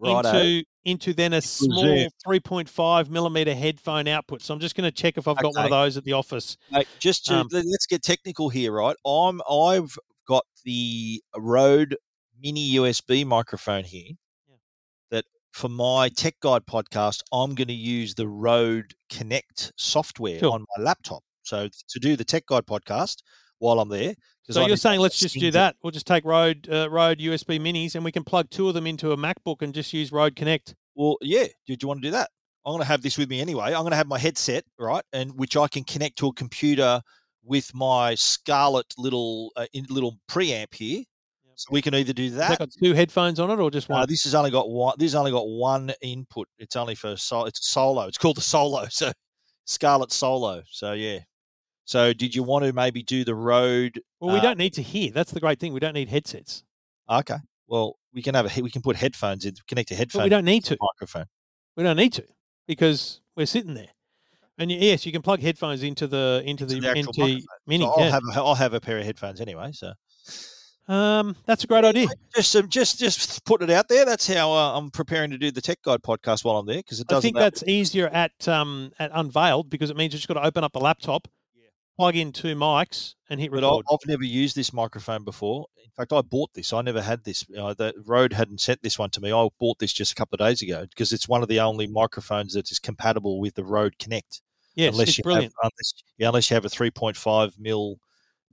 Righto. 0.00 0.28
into 0.38 0.64
into 0.86 1.12
then 1.12 1.34
a 1.34 1.42
small 1.42 1.84
3.5 2.26 3.10
millimeter 3.10 3.54
headphone 3.54 4.08
output. 4.08 4.40
So 4.42 4.54
I'm 4.54 4.60
just 4.60 4.74
going 4.74 4.90
to 4.90 4.92
check 4.92 5.18
if 5.18 5.28
I've 5.28 5.36
got 5.36 5.54
one 5.54 5.64
of 5.66 5.70
those 5.70 5.96
at 5.98 6.04
the 6.04 6.14
office. 6.14 6.56
Mate, 6.70 6.88
just 6.98 7.26
to 7.26 7.34
Um, 7.36 7.48
let- 7.52 7.66
let's 7.66 7.86
get 7.86 8.02
technical 8.02 8.48
here, 8.48 8.72
right? 8.72 8.96
I'm 9.06 9.40
I've 9.50 9.98
got 10.26 10.44
the 10.64 11.22
Rode 11.36 11.96
Mini 12.40 12.72
USB 12.76 13.24
microphone 13.26 13.84
here. 13.84 14.12
Yeah. 14.48 14.56
That 15.10 15.24
for 15.52 15.68
my 15.68 16.08
Tech 16.08 16.36
Guide 16.40 16.64
podcast, 16.64 17.20
I'm 17.32 17.54
going 17.54 17.68
to 17.68 17.74
use 17.74 18.14
the 18.14 18.28
Rode 18.28 18.94
Connect 19.10 19.72
software 19.76 20.38
Sure. 20.38 20.52
on 20.52 20.64
my 20.78 20.82
laptop. 20.82 21.22
So 21.42 21.68
to 21.88 21.98
do 21.98 22.16
the 22.16 22.24
Tech 22.24 22.46
Guide 22.46 22.64
podcast 22.66 23.16
while 23.58 23.80
I'm 23.80 23.90
there, 23.90 24.14
So 24.50 24.62
I 24.62 24.66
you're 24.66 24.76
saying 24.76 25.00
let's 25.00 25.18
just 25.18 25.34
do 25.38 25.50
that. 25.52 25.76
We'll 25.82 25.90
just 25.90 26.06
take 26.06 26.24
Rode 26.24 26.68
uh, 26.70 26.88
Rode 26.90 27.18
USB 27.18 27.60
minis 27.60 27.94
and 27.94 28.04
we 28.04 28.12
can 28.12 28.24
plug 28.24 28.50
two 28.50 28.68
of 28.68 28.74
them 28.74 28.86
into 28.86 29.12
a 29.12 29.16
MacBook 29.16 29.62
and 29.62 29.72
just 29.74 29.92
use 29.92 30.12
Rode 30.12 30.36
Connect. 30.36 30.74
Well, 30.94 31.16
yeah. 31.20 31.46
Did 31.66 31.82
you 31.82 31.88
want 31.88 32.02
to 32.02 32.08
do 32.08 32.12
that? 32.12 32.30
I'm 32.66 32.72
going 32.72 32.82
to 32.82 32.88
have 32.88 33.02
this 33.02 33.16
with 33.16 33.30
me 33.30 33.40
anyway. 33.40 33.66
I'm 33.66 33.80
going 33.82 33.90
to 33.90 33.96
have 33.96 34.06
my 34.06 34.18
headset, 34.18 34.64
right, 34.78 35.02
and 35.12 35.32
which 35.38 35.56
I 35.56 35.66
can 35.66 35.82
connect 35.84 36.18
to 36.18 36.26
a 36.26 36.32
computer 36.34 37.00
with 37.42 37.74
my 37.74 38.14
Scarlett 38.16 38.92
little 38.98 39.50
uh, 39.56 39.66
in, 39.72 39.86
little 39.88 40.18
preamp 40.28 40.74
here. 40.74 41.04
So 41.54 41.68
we 41.70 41.82
can 41.82 41.94
either 41.94 42.14
do 42.14 42.30
that. 42.30 42.58
got 42.58 42.70
two 42.82 42.94
headphones 42.94 43.38
on 43.38 43.50
it 43.50 43.58
or 43.58 43.70
just 43.70 43.90
Uh, 43.90 43.94
one? 43.94 44.08
this 44.08 44.24
has 44.24 44.34
only 44.34 44.50
got 44.50 44.70
one. 44.70 44.94
This 44.98 45.12
has 45.12 45.14
only 45.14 45.30
got 45.30 45.46
one 45.46 45.92
input. 46.00 46.48
It's 46.58 46.74
only 46.74 46.94
for 46.94 47.16
sol- 47.16 47.44
it's 47.44 47.68
solo. 47.68 48.04
It's 48.06 48.16
called 48.18 48.36
the 48.38 48.42
solo. 48.42 48.86
So 48.90 49.12
Scarlett 49.66 50.10
Solo. 50.10 50.62
So 50.70 50.92
yeah. 50.92 51.18
So 51.90 52.12
did 52.12 52.36
you 52.36 52.44
want 52.44 52.64
to 52.64 52.72
maybe 52.72 53.02
do 53.02 53.24
the 53.24 53.34
road? 53.34 54.00
well, 54.20 54.32
we 54.32 54.38
uh, 54.38 54.42
don't 54.42 54.58
need 54.58 54.74
to 54.74 54.82
hear. 54.82 55.10
That's 55.10 55.32
the 55.32 55.40
great 55.40 55.58
thing. 55.58 55.72
We 55.72 55.80
don't 55.80 55.94
need 55.94 56.08
headsets. 56.08 56.62
Okay. 57.10 57.34
Well, 57.66 57.98
we 58.14 58.22
can 58.22 58.36
have 58.36 58.46
a 58.46 58.62
we 58.62 58.70
can 58.70 58.80
put 58.80 58.94
headphones 58.94 59.44
in, 59.44 59.54
connect 59.66 59.88
to 59.88 60.06
But 60.12 60.22
we 60.22 60.28
don't 60.28 60.44
need 60.44 60.64
to 60.66 60.76
microphone. 60.80 61.24
We 61.76 61.82
don't 61.82 61.96
need 61.96 62.12
to 62.12 62.24
because 62.68 63.20
we're 63.34 63.46
sitting 63.46 63.74
there. 63.74 63.88
And 64.56 64.70
yes, 64.70 65.04
you 65.04 65.10
can 65.10 65.20
plug 65.20 65.40
headphones 65.40 65.82
into 65.82 66.06
the 66.06 66.44
into 66.46 66.62
Into 66.62 66.76
the, 66.76 66.80
the 66.80 67.02
NT. 67.02 67.44
Mini. 67.66 67.84
So 67.84 67.90
I'll 67.90 68.04
yeah. 68.04 68.10
have 68.12 68.22
a, 68.22 68.38
I'll 68.38 68.54
have 68.54 68.72
a 68.72 68.80
pair 68.80 68.98
of 68.98 69.04
headphones 69.04 69.40
anyway. 69.40 69.72
So 69.72 69.92
um, 70.86 71.34
that's 71.44 71.64
a 71.64 71.66
great 71.66 71.84
idea. 71.84 72.06
just 72.36 72.54
um, 72.54 72.68
just 72.68 73.00
just 73.00 73.44
putting 73.44 73.68
it 73.68 73.72
out 73.72 73.88
there. 73.88 74.04
That's 74.04 74.32
how 74.32 74.52
uh, 74.52 74.78
I'm 74.78 74.92
preparing 74.92 75.32
to 75.32 75.38
do 75.38 75.50
the 75.50 75.60
Tech 75.60 75.82
Guide 75.82 76.02
podcast 76.02 76.44
while 76.44 76.56
I'm 76.56 76.66
there 76.66 76.76
because 76.76 77.00
it 77.00 77.06
I 77.10 77.14
doesn't. 77.14 77.22
think 77.22 77.36
that's 77.36 77.64
easier 77.66 78.06
at 78.06 78.46
um 78.46 78.92
at 79.00 79.10
unveiled 79.12 79.70
because 79.70 79.90
it 79.90 79.96
means 79.96 80.12
you 80.12 80.18
just 80.18 80.28
got 80.28 80.34
to 80.34 80.46
open 80.46 80.62
up 80.62 80.72
the 80.72 80.78
laptop. 80.78 81.26
Plug 82.00 82.16
in 82.16 82.32
two 82.32 82.56
mics, 82.56 83.14
and 83.28 83.38
hit 83.38 83.50
But 83.50 83.62
record. 83.62 83.84
I've 83.92 84.08
never 84.08 84.24
used 84.24 84.56
this 84.56 84.72
microphone 84.72 85.22
before. 85.22 85.66
In 85.84 85.90
fact, 85.94 86.14
I 86.14 86.22
bought 86.22 86.50
this. 86.54 86.72
I 86.72 86.80
never 86.80 87.02
had 87.02 87.24
this. 87.24 87.44
Uh, 87.56 87.74
the 87.74 87.92
Rode 88.06 88.32
hadn't 88.32 88.60
sent 88.62 88.82
this 88.82 88.98
one 88.98 89.10
to 89.10 89.20
me. 89.20 89.32
I 89.32 89.48
bought 89.58 89.78
this 89.78 89.92
just 89.92 90.12
a 90.12 90.14
couple 90.14 90.36
of 90.36 90.48
days 90.48 90.62
ago 90.62 90.86
because 90.88 91.12
it's 91.12 91.28
one 91.28 91.42
of 91.42 91.48
the 91.48 91.60
only 91.60 91.86
microphones 91.86 92.54
that 92.54 92.70
is 92.70 92.78
compatible 92.78 93.38
with 93.38 93.54
the 93.54 93.64
Rode 93.64 93.98
Connect. 93.98 94.40
yes, 94.76 94.94
unless 94.94 95.08
it's 95.08 95.18
you 95.18 95.24
brilliant. 95.24 95.52
have 95.62 95.70
unless, 95.74 95.92
yeah, 96.16 96.28
unless 96.28 96.50
you 96.50 96.54
have 96.54 96.64
a 96.64 96.68
3.5 96.68 97.58
mil 97.58 97.98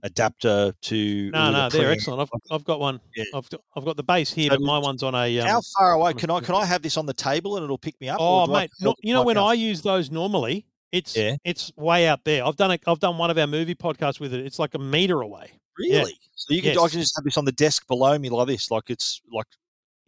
adapter 0.02 0.74
to. 0.82 1.30
No, 1.30 1.50
no, 1.50 1.68
they're 1.70 1.90
excellent. 1.90 2.20
I've, 2.20 2.40
I've 2.50 2.64
got 2.64 2.80
one. 2.80 3.00
Yeah. 3.16 3.24
I've 3.34 3.48
got, 3.48 3.62
I've 3.74 3.84
got 3.86 3.96
the 3.96 4.04
base 4.04 4.30
here, 4.30 4.50
So 4.50 4.58
but 4.58 4.62
my 4.62 4.78
one's 4.78 5.02
on 5.02 5.14
a. 5.14 5.40
Um, 5.40 5.48
How 5.48 5.62
far 5.78 5.92
away 5.92 6.12
can 6.12 6.30
I 6.30 6.40
can 6.40 6.54
I 6.54 6.66
have 6.66 6.82
this 6.82 6.98
on 6.98 7.06
the 7.06 7.14
table 7.14 7.56
and 7.56 7.64
it'll 7.64 7.78
pick 7.78 7.98
me 7.98 8.10
up? 8.10 8.18
Oh, 8.20 8.44
I 8.44 8.60
mate, 8.60 8.70
no, 8.82 8.94
you 9.00 9.14
know 9.14 9.22
when 9.22 9.36
mouth? 9.36 9.50
I 9.50 9.54
use 9.54 9.80
those 9.80 10.10
normally, 10.10 10.66
it's 10.92 11.16
Yeah. 11.16 11.36
it's 11.44 11.72
way 11.76 12.06
out 12.08 12.24
there. 12.24 12.44
I've 12.44 12.56
done 12.56 12.70
it. 12.72 12.82
I've 12.86 12.98
done 13.00 13.18
one 13.18 13.30
of 13.30 13.38
our 13.38 13.46
movie 13.46 13.74
podcasts 13.74 14.20
with 14.20 14.32
it. 14.34 14.44
It's 14.44 14.58
like 14.58 14.74
a 14.74 14.78
meter 14.78 15.20
away. 15.20 15.52
yeah. 15.78 15.98
really 16.00 16.18
so 16.34 16.54
you 16.54 16.62
can 16.62 16.70
I 16.78 16.88
can 16.88 17.00
just 17.00 17.14
have 17.16 17.24
this 17.24 17.36
on 17.36 17.44
the 17.44 17.52
desk 17.52 17.86
below 17.86 18.18
me 18.18 18.28
like 18.30 18.46
this, 18.48 18.70
like 18.70 18.90
it's 18.90 19.20
like 19.32 19.46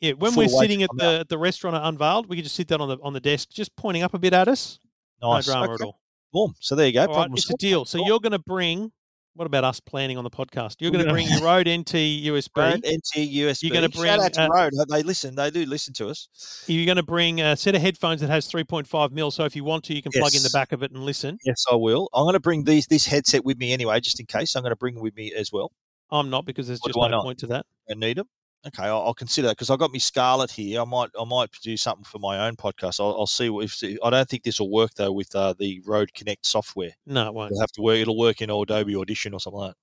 Yeah, 0.00 0.12
when 0.12 0.34
we're 0.34 0.48
sitting 0.48 0.82
at 0.82 0.90
the 0.96 1.20
at 1.20 1.28
the 1.28 1.38
rrestaurant 1.38 1.76
at 1.76 1.82
Unveiled, 1.84 2.28
we 2.28 2.36
can 2.36 2.44
just 2.44 2.56
sit 2.56 2.68
down 2.68 2.80
on 2.80 2.88
the 2.88 2.98
on 3.02 3.12
the 3.12 3.20
desk, 3.20 3.50
just 3.50 3.74
pointing 3.76 4.02
up 4.02 4.14
a 4.14 4.18
bit 4.18 4.32
at 4.32 4.48
us. 4.48 4.78
nice. 5.22 5.46
No 5.46 5.52
drama 5.52 5.72
Okay, 5.74 5.82
at 5.82 5.86
all. 5.86 6.00
Boom. 6.32 6.54
So 6.60 6.76
there 6.76 6.86
you 6.86 6.92
go. 6.92 7.06
Right, 7.06 7.28
it's 7.32 7.50
a 7.50 7.56
deal. 7.56 7.84
So 7.84 7.98
you're 8.06 8.20
going 8.20 8.32
to 8.32 8.38
bring. 8.38 8.92
What 9.40 9.46
about 9.46 9.64
us 9.64 9.80
planning 9.80 10.18
on 10.18 10.24
the 10.24 10.28
podcast? 10.28 10.76
You're 10.80 10.90
going 10.90 11.02
to 11.02 11.10
bring 11.10 11.26
your 11.30 11.40
Rode 11.40 11.66
NT 11.66 11.94
USB. 12.26 12.48
Rode 12.54 12.86
NT 12.86 13.16
USB. 13.16 13.62
You're 13.62 13.72
gonna 13.72 13.88
bring 13.88 14.04
Shout 14.04 14.20
out 14.20 14.34
to 14.34 14.42
uh, 14.42 14.48
Rode. 14.48 14.72
They 14.90 15.02
listen. 15.02 15.34
They 15.34 15.50
do 15.50 15.64
listen 15.64 15.94
to 15.94 16.08
us. 16.10 16.28
You're 16.66 16.84
going 16.84 16.98
to 16.98 17.02
bring 17.02 17.40
a 17.40 17.56
set 17.56 17.74
of 17.74 17.80
headphones 17.80 18.20
that 18.20 18.28
has 18.28 18.46
3.5 18.52 19.12
mil. 19.12 19.30
So 19.30 19.46
if 19.46 19.56
you 19.56 19.64
want 19.64 19.84
to, 19.84 19.94
you 19.94 20.02
can 20.02 20.12
plug 20.12 20.34
in 20.34 20.42
the 20.42 20.50
back 20.52 20.72
of 20.72 20.82
it 20.82 20.92
and 20.92 21.02
listen. 21.04 21.38
Yes, 21.42 21.64
I 21.72 21.76
will. 21.76 22.10
I'm 22.12 22.24
going 22.24 22.34
to 22.34 22.38
bring 22.38 22.64
these 22.64 22.86
this 22.88 23.06
headset 23.06 23.42
with 23.42 23.56
me 23.56 23.72
anyway, 23.72 23.98
just 24.00 24.20
in 24.20 24.26
case. 24.26 24.54
I'm 24.54 24.62
going 24.62 24.72
to 24.72 24.76
bring 24.76 24.98
it 24.98 25.02
with 25.02 25.16
me 25.16 25.32
as 25.32 25.50
well. 25.50 25.72
I'm 26.10 26.28
not 26.28 26.44
because 26.44 26.66
there's 26.66 26.80
just 26.80 26.98
no 26.98 27.22
point 27.22 27.38
to 27.38 27.46
that. 27.46 27.64
I 27.90 27.94
need 27.94 28.18
them. 28.18 28.28
Okay, 28.66 28.82
I'll, 28.82 29.02
I'll 29.02 29.14
consider 29.14 29.48
that 29.48 29.56
because 29.56 29.70
I've 29.70 29.78
got 29.78 29.90
me 29.90 29.98
Scarlett 29.98 30.50
here. 30.50 30.82
I 30.82 30.84
might 30.84 31.08
I 31.18 31.24
might 31.24 31.48
do 31.62 31.76
something 31.78 32.04
for 32.04 32.18
my 32.18 32.46
own 32.46 32.56
podcast. 32.56 33.00
I'll, 33.00 33.16
I'll 33.20 33.26
see 33.26 33.46
if 33.48 33.82
I 34.04 34.10
don't 34.10 34.28
think 34.28 34.42
this 34.42 34.60
will 34.60 34.70
work 34.70 34.92
though 34.94 35.12
with 35.12 35.34
uh, 35.34 35.54
the 35.58 35.80
Rode 35.86 36.12
Connect 36.12 36.44
software. 36.44 36.90
No, 37.06 37.28
it 37.28 37.34
won't. 37.34 37.52
It'll 37.52 37.60
have 37.62 37.72
to 37.72 37.82
work. 37.82 37.98
It'll 37.98 38.18
work 38.18 38.42
in 38.42 38.50
Adobe 38.50 38.96
Audition 38.96 39.32
or 39.32 39.40
something 39.40 39.60
like 39.60 39.70
that. 39.70 39.76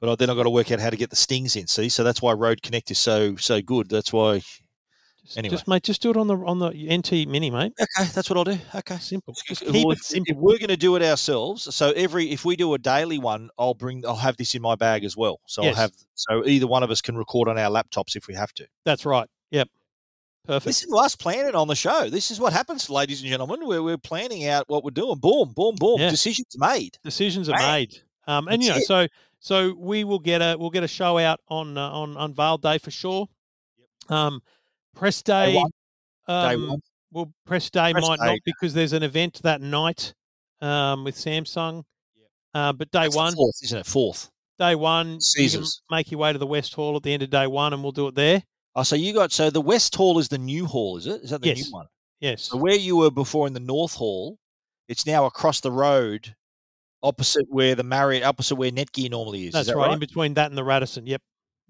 But 0.00 0.18
then 0.18 0.30
I've 0.30 0.36
got 0.36 0.44
to 0.44 0.50
work 0.50 0.72
out 0.72 0.80
how 0.80 0.90
to 0.90 0.96
get 0.96 1.10
the 1.10 1.16
stings 1.16 1.54
in. 1.54 1.66
See, 1.66 1.88
so 1.88 2.02
that's 2.02 2.22
why 2.22 2.32
Rode 2.32 2.62
Connect 2.62 2.90
is 2.90 2.98
so 2.98 3.36
so 3.36 3.60
good. 3.60 3.88
That's 3.90 4.12
why. 4.12 4.40
Just, 5.24 5.38
Anyway. 5.38 5.50
just 5.52 5.68
mate, 5.68 5.82
just 5.84 6.02
do 6.02 6.10
it 6.10 6.16
on 6.16 6.26
the 6.26 6.36
on 6.36 6.58
the 6.58 6.70
NT 6.70 7.28
Mini, 7.28 7.48
mate. 7.50 7.72
Okay, 7.80 8.10
that's 8.12 8.28
what 8.28 8.36
I'll 8.36 8.44
do. 8.44 8.58
Okay. 8.74 8.96
Simple. 8.98 9.34
Just 9.46 9.60
keep 9.60 9.68
if, 9.68 9.74
it 9.76 9.86
if 9.92 10.02
simple. 10.02 10.34
we're 10.36 10.58
going 10.58 10.68
to 10.68 10.76
do 10.76 10.96
it 10.96 11.02
ourselves, 11.02 11.72
so 11.74 11.92
every 11.92 12.30
if 12.32 12.44
we 12.44 12.56
do 12.56 12.74
a 12.74 12.78
daily 12.78 13.18
one, 13.18 13.48
I'll 13.56 13.74
bring 13.74 14.04
I'll 14.04 14.16
have 14.16 14.36
this 14.36 14.54
in 14.56 14.62
my 14.62 14.74
bag 14.74 15.04
as 15.04 15.16
well. 15.16 15.38
So 15.46 15.62
Yes. 15.62 15.76
I'll 15.76 15.82
have 15.82 15.92
so 16.14 16.44
either 16.46 16.66
one 16.66 16.82
of 16.82 16.90
us 16.90 17.00
can 17.00 17.16
record 17.16 17.48
on 17.48 17.56
our 17.56 17.70
laptops 17.70 18.16
if 18.16 18.26
we 18.26 18.34
have 18.34 18.52
to. 18.54 18.66
That's 18.84 19.06
right. 19.06 19.28
Yep. 19.52 19.68
Perfect. 20.44 20.66
Listen 20.66 20.90
to 20.90 20.96
us 20.96 21.14
planning 21.14 21.54
on 21.54 21.68
the 21.68 21.76
show. 21.76 22.10
This 22.10 22.32
is 22.32 22.40
what 22.40 22.52
happens, 22.52 22.90
ladies 22.90 23.20
and 23.20 23.30
gentlemen. 23.30 23.60
We're, 23.62 23.80
we're 23.82 23.98
planning 23.98 24.48
out 24.48 24.68
what 24.68 24.82
we're 24.82 24.90
doing. 24.90 25.18
Boom, 25.20 25.52
boom, 25.54 25.76
boom. 25.76 26.00
Yeah. 26.00 26.10
Decisions 26.10 26.56
made. 26.58 26.98
decisions 27.04 27.48
are 27.48 27.52
Bang. 27.56 27.72
made. 27.72 27.98
Um, 28.26 28.48
and 28.48 28.60
That's 28.60 28.66
you 28.66 28.70
know, 28.72 28.78
it. 28.78 28.86
so 28.86 29.06
so 29.38 29.74
we 29.78 30.02
will 30.02 30.18
get 30.18 30.40
a 30.42 30.56
we'll 30.58 30.70
get 30.70 30.82
a 30.82 30.88
show 30.88 31.16
out 31.18 31.38
on 31.46 31.78
uh, 31.78 31.88
on 31.90 32.16
Unveiled 32.16 32.62
Day 32.62 32.78
for 32.78 32.90
sure. 32.90 33.28
Um, 34.08 34.42
press 34.94 35.22
day. 35.22 35.52
Day 35.54 35.62
um, 36.32 36.68
one. 36.68 36.80
well, 37.10 37.32
press 37.46 37.70
day 37.70 37.92
Press 37.92 38.06
might 38.06 38.18
day. 38.20 38.26
not 38.26 38.38
because 38.44 38.74
there's 38.74 38.92
an 38.92 39.02
event 39.02 39.40
that 39.42 39.60
night 39.60 40.14
um, 40.60 41.04
with 41.04 41.16
Samsung. 41.16 41.82
Yep. 42.16 42.26
Uh, 42.54 42.72
but 42.72 42.90
day 42.90 43.00
That's 43.04 43.16
one, 43.16 43.34
fourth, 43.34 43.56
isn't 43.62 43.78
it? 43.78 43.86
Fourth. 43.86 44.30
day 44.58 44.74
one, 44.74 45.18
you 45.36 45.50
can 45.50 45.64
make 45.90 46.10
your 46.10 46.20
way 46.20 46.32
to 46.32 46.38
the 46.38 46.46
West 46.46 46.74
Hall 46.74 46.96
at 46.96 47.02
the 47.02 47.12
end 47.12 47.22
of 47.22 47.30
day 47.30 47.46
one, 47.46 47.72
and 47.72 47.82
we'll 47.82 47.92
do 47.92 48.08
it 48.08 48.14
there. 48.14 48.42
Oh, 48.74 48.82
so 48.82 48.96
you 48.96 49.12
got 49.12 49.32
so 49.32 49.50
the 49.50 49.60
West 49.60 49.94
Hall 49.94 50.18
is 50.18 50.28
the 50.28 50.38
new 50.38 50.64
hall, 50.66 50.96
is 50.96 51.06
it? 51.06 51.22
Is 51.22 51.30
that 51.30 51.42
the 51.42 51.48
Yes. 51.48 51.66
new 51.66 51.72
one? 51.72 51.86
Yes, 52.20 52.42
So 52.42 52.56
where 52.56 52.76
you 52.76 52.96
were 52.96 53.10
before 53.10 53.48
in 53.48 53.52
the 53.52 53.58
North 53.60 53.94
Hall, 53.94 54.38
it's 54.88 55.04
now 55.06 55.26
across 55.26 55.60
the 55.60 55.72
road, 55.72 56.34
opposite 57.02 57.46
where 57.48 57.74
the 57.74 57.82
Marriott, 57.82 58.22
opposite 58.22 58.54
where 58.54 58.70
Netgear 58.70 59.10
normally 59.10 59.46
is. 59.48 59.52
that's 59.54 59.62
is 59.62 59.66
that 59.72 59.76
right, 59.76 59.86
right? 59.88 59.94
In 59.94 59.98
between 59.98 60.34
that 60.34 60.48
and 60.50 60.56
the 60.56 60.62
Radisson. 60.62 61.04
Yep. 61.06 61.20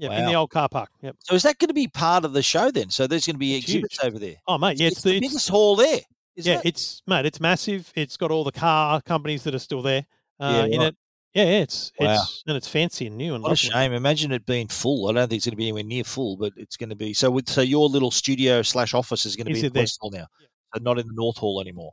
Yep. 0.02 0.18
In 0.18 0.26
the 0.26 0.34
old 0.34 0.50
car 0.50 0.68
park. 0.68 0.90
Yep. 1.02 1.16
So 1.20 1.34
is 1.36 1.44
that 1.44 1.58
going 1.58 1.68
to 1.68 1.74
be 1.74 1.86
part 1.86 2.24
of 2.24 2.32
the 2.32 2.42
show 2.42 2.70
then? 2.72 2.90
So 2.90 3.06
there's 3.06 3.24
going 3.24 3.36
to 3.36 3.38
be 3.38 3.54
It's 3.56 3.66
exhibits 3.66 4.00
huge. 4.00 4.08
over 4.08 4.18
there. 4.18 4.34
Oh 4.48 4.58
mate, 4.58 4.80
yeah, 4.80 4.88
it's, 4.88 4.96
it's, 4.96 5.02
the 5.04 5.10
the 5.10 5.16
it's, 5.18 5.28
biggest 5.28 5.48
hall 5.48 5.76
there. 5.76 6.00
Isn't 6.34 6.52
yeah, 6.52 6.58
it? 6.58 6.66
it's 6.66 7.02
mate, 7.06 7.24
it's 7.24 7.40
massive. 7.40 7.92
It's 7.94 8.16
got 8.16 8.30
all 8.32 8.42
the 8.42 8.50
car 8.52 9.00
companies 9.02 9.44
that 9.44 9.54
are 9.54 9.60
still 9.60 9.80
there 9.80 10.04
uh, 10.40 10.66
Yeah, 10.66 10.74
in 10.74 10.80
right. 10.80 10.88
it. 10.88 10.96
Yeah, 11.34 11.44
yeah, 11.44 11.50
it's 11.60 11.92
Wow. 12.00 12.14
it's 12.14 12.42
and 12.46 12.56
it's 12.56 12.68
fancy 12.68 13.06
and 13.06 13.16
new 13.16 13.34
and 13.34 13.42
What 13.42 13.52
a 13.52 13.56
shame! 13.56 13.92
Imagine 13.92 14.32
it 14.32 14.44
being 14.44 14.68
full. 14.68 15.08
I 15.08 15.12
don't 15.12 15.28
think 15.28 15.38
it's 15.38 15.46
going 15.46 15.52
to 15.52 15.56
be 15.56 15.64
anywhere 15.68 15.84
near 15.84 16.04
full, 16.04 16.36
but 16.36 16.52
it's 16.56 16.76
going 16.76 16.90
to 16.90 16.96
be. 16.96 17.14
So, 17.14 17.30
with, 17.30 17.48
so 17.48 17.60
your 17.62 17.88
little 17.88 18.10
studio 18.10 18.60
slash 18.62 18.92
office 18.92 19.24
is 19.24 19.36
going 19.36 19.46
to 19.46 19.52
Is 19.52 19.60
be 19.60 19.66
in 19.68 19.72
the? 19.72 19.80
West 19.80 19.98
Hall 20.00 20.10
now, 20.10 20.26
so 20.74 20.82
not 20.82 20.98
in 20.98 21.06
the 21.06 21.14
North 21.14 21.38
Hall 21.38 21.60
anymore. 21.60 21.92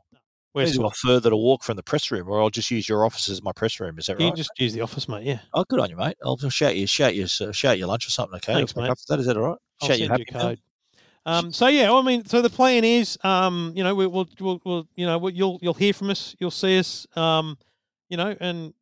West 0.52 0.76
Maybe. 0.78 0.90
Further 0.96 1.30
to 1.30 1.36
walk 1.36 1.62
from 1.62 1.76
the 1.76 1.82
press 1.82 2.10
room, 2.10 2.28
or 2.28 2.40
I'll 2.40 2.50
just 2.50 2.70
use 2.70 2.88
your 2.88 3.04
office 3.04 3.28
as 3.28 3.42
my 3.42 3.52
press 3.52 3.78
room. 3.78 3.98
Is 3.98 4.06
that 4.06 4.18
You 4.18 4.26
right? 4.26 4.30
can 4.32 4.36
just 4.36 4.50
use 4.58 4.72
the 4.72 4.80
office, 4.80 5.08
mate. 5.08 5.24
Yeah, 5.24 5.38
Oh, 5.54 5.64
good 5.64 5.78
on 5.78 5.90
you, 5.90 5.96
mate. 5.96 6.16
I'll 6.24 6.36
just 6.36 6.56
shout 6.56 6.74
you, 6.74 6.86
shout 6.86 7.14
you, 7.14 7.24
uh, 7.24 7.52
shout 7.52 7.78
you 7.78 7.86
lunch 7.86 8.06
or 8.06 8.10
something. 8.10 8.36
Okay, 8.36 8.54
thanks, 8.54 8.74
mate. 8.74 8.92
That, 9.08 9.20
is 9.20 9.26
that 9.26 9.36
all 9.36 9.42
right? 9.44 9.58
I'll 9.80 9.88
shout 9.88 9.98
send 9.98 10.18
you 10.18 10.24
code. 10.26 10.58
Um, 11.26 11.52
so 11.52 11.66
yeah, 11.68 11.92
I 11.92 12.02
mean, 12.02 12.24
so 12.24 12.42
the 12.42 12.50
plan 12.50 12.82
is, 12.82 13.18
um, 13.22 13.72
you 13.76 13.84
know, 13.84 13.94
we, 13.94 14.06
we'll, 14.06 14.28
we'll, 14.40 14.60
we'll, 14.64 14.88
you 14.96 15.06
know, 15.06 15.18
we'll, 15.18 15.32
you'll, 15.32 15.58
you'll 15.62 15.74
hear 15.74 15.92
from 15.92 16.10
us, 16.10 16.34
you'll 16.38 16.50
see 16.50 16.78
us, 16.78 17.06
um, 17.14 17.58
you 18.08 18.16
know, 18.16 18.34
and 18.40 18.72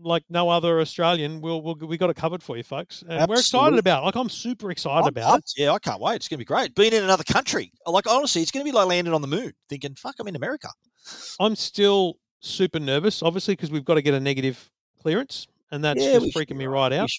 like 0.00 0.24
no 0.28 0.48
other 0.48 0.80
Australian, 0.80 1.40
we'll, 1.40 1.62
we'll, 1.62 1.74
we 1.74 1.96
got 1.98 2.10
it 2.10 2.16
covered 2.16 2.42
for 2.42 2.56
you, 2.56 2.62
folks, 2.62 3.02
and 3.08 3.28
we're 3.28 3.38
excited 3.38 3.78
about. 3.78 4.02
it. 4.02 4.06
Like, 4.06 4.14
I'm 4.16 4.28
super 4.28 4.70
excited 4.70 5.02
I'm 5.02 5.08
about 5.08 5.38
it. 5.40 5.52
Yeah, 5.56 5.72
I 5.72 5.78
can't 5.78 6.00
wait. 6.00 6.16
It's 6.16 6.28
going 6.28 6.36
to 6.38 6.44
be 6.44 6.46
great. 6.46 6.74
Being 6.74 6.92
in 6.92 7.02
another 7.04 7.24
country, 7.24 7.72
like 7.86 8.06
honestly, 8.06 8.42
it's 8.42 8.50
going 8.50 8.64
to 8.64 8.70
be 8.70 8.74
like 8.74 8.86
landing 8.86 9.12
on 9.14 9.22
the 9.22 9.28
moon. 9.28 9.52
Thinking, 9.68 9.94
fuck, 9.94 10.14
I'm 10.20 10.28
in 10.28 10.36
America. 10.36 10.68
I'm 11.40 11.56
still 11.56 12.18
super 12.40 12.78
nervous, 12.78 13.22
obviously, 13.22 13.54
because 13.54 13.70
we've 13.70 13.84
got 13.84 13.94
to 13.94 14.02
get 14.02 14.14
a 14.14 14.20
negative 14.20 14.70
clearance, 15.00 15.46
and 15.70 15.82
that's 15.84 16.02
Yeah, 16.02 16.14
just 16.14 16.26
we 16.26 16.30
should 16.30 16.48
freaking 16.48 16.56
me 16.56 16.66
right. 16.66 16.92
out, 16.92 17.10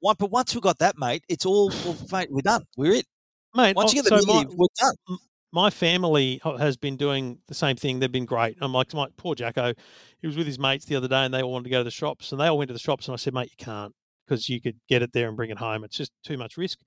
One, 0.00 0.16
but 0.18 0.30
once 0.30 0.54
we 0.54 0.60
got 0.60 0.78
that, 0.78 0.96
mate, 0.98 1.24
it's 1.28 1.46
all, 1.46 1.68
well, 1.84 1.96
mate, 2.12 2.28
we're 2.30 2.42
done. 2.42 2.64
We're 2.76 2.92
it. 2.94 3.06
mate. 3.54 3.74
Once 3.76 3.92
oh, 3.92 3.96
you 3.96 4.02
get 4.02 4.10
the 4.10 4.20
so 4.20 4.26
my- 4.26 4.38
negative, 4.38 4.58
we're 4.58 4.66
done. 4.80 5.18
My 5.52 5.70
family 5.70 6.40
has 6.44 6.76
been 6.76 6.96
doing 6.96 7.38
the 7.48 7.54
same 7.54 7.76
thing. 7.76 7.98
They've 8.00 8.12
been 8.12 8.26
great. 8.26 8.56
I'm 8.60 8.72
like, 8.72 8.92
my 8.92 9.08
poor 9.16 9.34
Jacko, 9.34 9.72
he 10.20 10.26
was 10.26 10.36
with 10.36 10.46
his 10.46 10.58
mates 10.58 10.84
the 10.84 10.96
other 10.96 11.08
day, 11.08 11.24
and 11.24 11.32
they 11.32 11.42
all 11.42 11.52
wanted 11.52 11.64
to 11.64 11.70
go 11.70 11.78
to 11.78 11.84
the 11.84 11.90
shops, 11.90 12.32
and 12.32 12.40
they 12.40 12.46
all 12.48 12.58
went 12.58 12.68
to 12.68 12.74
the 12.74 12.78
shops, 12.78 13.06
and 13.08 13.14
I 13.14 13.16
said, 13.16 13.32
mate, 13.34 13.50
you 13.56 13.64
can't 13.64 13.94
because 14.26 14.48
you 14.48 14.60
could 14.60 14.76
get 14.88 15.00
it 15.02 15.12
there 15.14 15.26
and 15.28 15.36
bring 15.36 15.48
it 15.50 15.56
home. 15.58 15.84
It's 15.84 15.96
just 15.96 16.12
too 16.22 16.36
much 16.36 16.56
risk. 16.58 16.78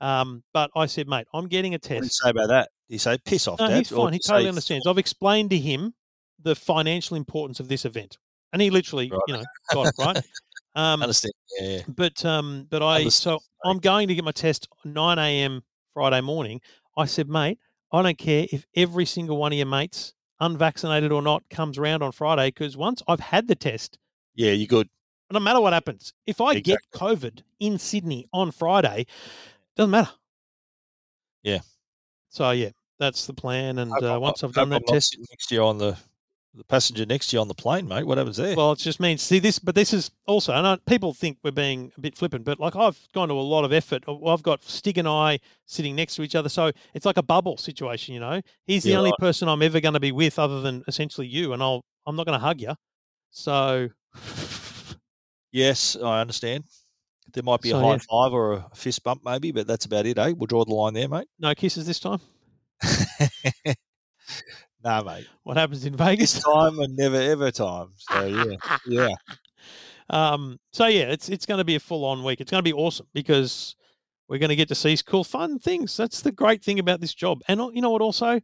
Um, 0.00 0.44
but 0.52 0.70
I 0.76 0.86
said, 0.86 1.08
mate, 1.08 1.26
I'm 1.34 1.48
getting 1.48 1.74
a 1.74 1.78
test. 1.78 1.94
What 1.94 2.00
do 2.02 2.06
you 2.06 2.10
say 2.10 2.30
about 2.30 2.48
that? 2.48 2.68
Do 2.88 2.94
you 2.94 2.98
say 3.00 3.18
piss 3.24 3.48
off, 3.48 3.58
No, 3.58 3.68
Dad? 3.68 3.78
he's 3.78 3.88
fine. 3.90 4.12
He 4.12 4.18
totally 4.20 4.48
understands. 4.48 4.86
I've 4.86 4.98
explained 4.98 5.50
to 5.50 5.58
him 5.58 5.94
the 6.42 6.54
financial 6.54 7.16
importance 7.16 7.58
of 7.58 7.68
this 7.68 7.84
event, 7.84 8.16
and 8.52 8.62
he 8.62 8.70
literally, 8.70 9.10
Right. 9.10 9.20
you 9.26 9.34
know, 9.34 9.44
got 9.72 9.86
it 9.86 9.94
right. 9.98 10.22
Um, 10.76 11.02
Understand? 11.02 11.32
Yeah, 11.60 11.68
yeah. 11.68 11.82
but 11.86 12.24
um, 12.24 12.66
but 12.68 12.82
I 12.82 12.96
Understood, 12.96 13.22
so 13.22 13.38
I'm 13.64 13.78
going 13.78 14.08
to 14.08 14.14
get 14.16 14.24
my 14.24 14.32
test 14.32 14.66
9 14.84 15.18
a.m. 15.20 15.62
Friday 15.92 16.20
morning. 16.20 16.60
I 16.96 17.04
said, 17.04 17.28
mate, 17.28 17.60
I 17.94 18.02
don't 18.02 18.18
care 18.18 18.46
if 18.50 18.66
every 18.74 19.06
single 19.06 19.36
one 19.36 19.52
of 19.52 19.56
your 19.56 19.66
mates, 19.66 20.14
unvaccinated 20.40 21.12
or 21.12 21.22
not, 21.22 21.48
comes 21.48 21.78
around 21.78 22.02
on 22.02 22.10
Friday 22.12 22.48
because 22.48 22.76
once 22.76 23.02
I've 23.06 23.20
had 23.20 23.46
the 23.46 23.54
test, 23.54 23.98
Yeah, 24.34 24.50
you're 24.50 24.66
good. 24.66 24.88
no 25.30 25.38
matter 25.38 25.60
what 25.60 25.72
happens, 25.72 26.12
if 26.26 26.40
I 26.40 26.58
get 26.58 26.80
COVID 26.92 27.42
in 27.60 27.78
Sydney 27.78 28.26
on 28.32 28.50
Friday, 28.50 29.06
doesn't 29.76 29.92
matter. 29.92 30.10
Yeah. 31.44 31.60
So 32.30 32.50
yeah, 32.50 32.70
that's 32.98 33.26
the 33.26 33.34
plan. 33.34 33.78
And 33.78 33.92
uh, 33.92 34.18
once 34.20 34.42
I've 34.42 34.52
done 34.52 34.70
that 34.70 34.82
I'm 34.88 34.92
test, 34.94 35.16
next 35.30 35.52
you 35.52 35.62
on 35.62 35.78
the 35.78 35.96
the 36.56 36.64
passenger 36.64 37.04
next 37.04 37.28
to 37.28 37.36
you 37.36 37.40
on 37.40 37.48
the 37.48 37.54
plane, 37.54 37.88
mate. 37.88 38.06
What 38.06 38.18
happens 38.18 38.36
there? 38.36 38.54
Well, 38.56 38.72
it 38.72 38.78
just 38.78 39.00
means 39.00 39.22
see 39.22 39.38
this, 39.38 39.58
but 39.58 39.74
this 39.74 39.92
is 39.92 40.10
also, 40.26 40.52
and 40.52 40.66
I, 40.66 40.76
people 40.86 41.12
think 41.12 41.38
we're 41.42 41.50
being 41.50 41.92
a 41.96 42.00
bit 42.00 42.16
flippant, 42.16 42.44
but 42.44 42.60
like 42.60 42.76
I've 42.76 42.98
gone 43.12 43.28
to 43.28 43.34
a 43.34 43.40
lot 43.42 43.64
of 43.64 43.72
effort. 43.72 44.04
Uh, 44.06 44.24
I've 44.26 44.42
got 44.42 44.62
Stig 44.62 44.98
and 44.98 45.08
I 45.08 45.40
sitting 45.66 45.96
next 45.96 46.14
to 46.16 46.22
each 46.22 46.34
other, 46.34 46.48
so 46.48 46.70
it's 46.94 47.06
like 47.06 47.16
a 47.16 47.22
bubble 47.22 47.56
situation. 47.56 48.14
You 48.14 48.20
know, 48.20 48.40
he's 48.64 48.84
the 48.84 48.94
only 48.94 49.10
right. 49.10 49.18
person 49.18 49.48
I'm 49.48 49.62
ever 49.62 49.80
going 49.80 49.94
to 49.94 50.00
be 50.00 50.12
with, 50.12 50.38
other 50.38 50.60
than 50.60 50.84
essentially 50.86 51.26
you, 51.26 51.52
and 51.52 51.62
I'll 51.62 51.84
I'm 52.06 52.16
not 52.16 52.26
going 52.26 52.38
to 52.38 52.44
hug 52.44 52.60
you. 52.60 52.74
So 53.30 53.88
yes, 55.52 55.96
I 55.96 56.20
understand. 56.20 56.64
There 57.32 57.42
might 57.42 57.62
be 57.62 57.70
So, 57.70 57.78
a 57.78 57.82
high 57.82 57.92
yeah. 57.92 57.98
five 58.08 58.32
or 58.32 58.52
a 58.52 58.66
fist 58.74 59.02
bump, 59.02 59.22
maybe, 59.24 59.50
but 59.50 59.66
that's 59.66 59.86
about 59.86 60.06
it, 60.06 60.18
eh? 60.18 60.34
We'll 60.36 60.46
draw 60.46 60.64
the 60.64 60.74
line 60.74 60.94
there, 60.94 61.08
mate. 61.08 61.26
no 61.38 61.52
kisses 61.54 61.86
this 61.86 61.98
time. 61.98 62.20
no, 64.84 65.02
mate. 65.02 65.26
What 65.42 65.56
happens 65.56 65.84
in 65.84 65.96
Vegas? 65.96 66.40
time 66.44 66.78
and 66.78 66.96
never 66.96 67.16
ever 67.16 67.50
time. 67.50 67.88
So 67.98 68.26
yeah, 68.26 68.76
yeah. 68.86 69.08
Um, 70.10 70.58
so 70.70 70.86
yeah, 70.86 71.04
it's 71.04 71.30
it's 71.30 71.46
going 71.46 71.58
to 71.58 71.64
be 71.64 71.76
a 71.76 71.80
full 71.80 72.04
on 72.04 72.22
week. 72.22 72.40
It's 72.42 72.50
going 72.50 72.58
to 72.62 72.70
be 72.70 72.74
awesome 72.74 73.06
because 73.14 73.74
we're 74.28 74.38
going 74.38 74.50
to 74.50 74.56
get 74.56 74.68
to 74.68 74.74
see 74.74 74.96
cool, 75.06 75.24
fun 75.24 75.58
things. 75.58 75.96
That's 75.96 76.20
the 76.20 76.30
great 76.30 76.62
thing 76.62 76.78
about 76.78 77.00
this 77.00 77.14
job. 77.14 77.40
And 77.48 77.58
uh, 77.58 77.70
you 77.72 77.80
know 77.80 77.90
what? 77.90 78.02
Also, 78.02 78.38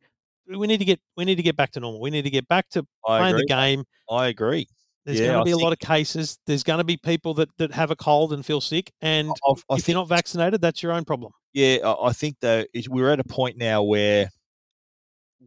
we 0.49 0.67
need 0.67 0.79
to 0.79 0.87
get 0.87 1.01
we 1.19 1.27
need 1.27 1.37
to 1.37 1.43
get 1.43 1.57
back 1.57 1.71
to 1.73 1.81
normal. 1.81 2.01
We 2.01 2.11
need 2.11 2.23
to 2.23 2.31
get 2.31 2.49
back 2.49 2.71
to 2.71 2.87
I 3.07 3.19
playing 3.19 3.35
agree. 3.35 3.43
the 3.47 3.55
game. 3.55 3.85
I 4.11 4.29
agree. 4.29 4.69
There's 5.05 5.21
Yeah, 5.21 5.27
going 5.27 5.37
to 5.37 5.41
I 5.41 5.45
be 5.45 5.51
a 5.51 5.59
lot 5.59 5.73
of 5.75 5.79
cases. 5.79 6.39
There's 6.47 6.63
going 6.63 6.79
to 6.79 6.85
be 6.85 6.97
people 6.97 7.35
that, 7.35 7.49
that 7.59 7.73
have 7.73 7.91
a 7.91 7.97
cold 7.97 8.33
and 8.33 8.45
feel 8.45 8.61
sick. 8.61 8.91
And 9.03 9.31
I, 9.47 9.53
I 9.71 9.77
if 9.77 9.87
you're 9.89 9.97
not 9.97 10.09
vaccinated, 10.09 10.61
that's 10.61 10.83
your 10.83 10.93
own 10.93 11.05
problem. 11.05 11.33
Yeah, 11.53 11.77
I 11.85 12.09
I 12.09 12.13
think 12.13 12.37
though 12.41 12.65
we're 12.89 13.11
at 13.11 13.21
a 13.21 13.25
point 13.25 13.59
now 13.59 13.83
where 13.83 14.31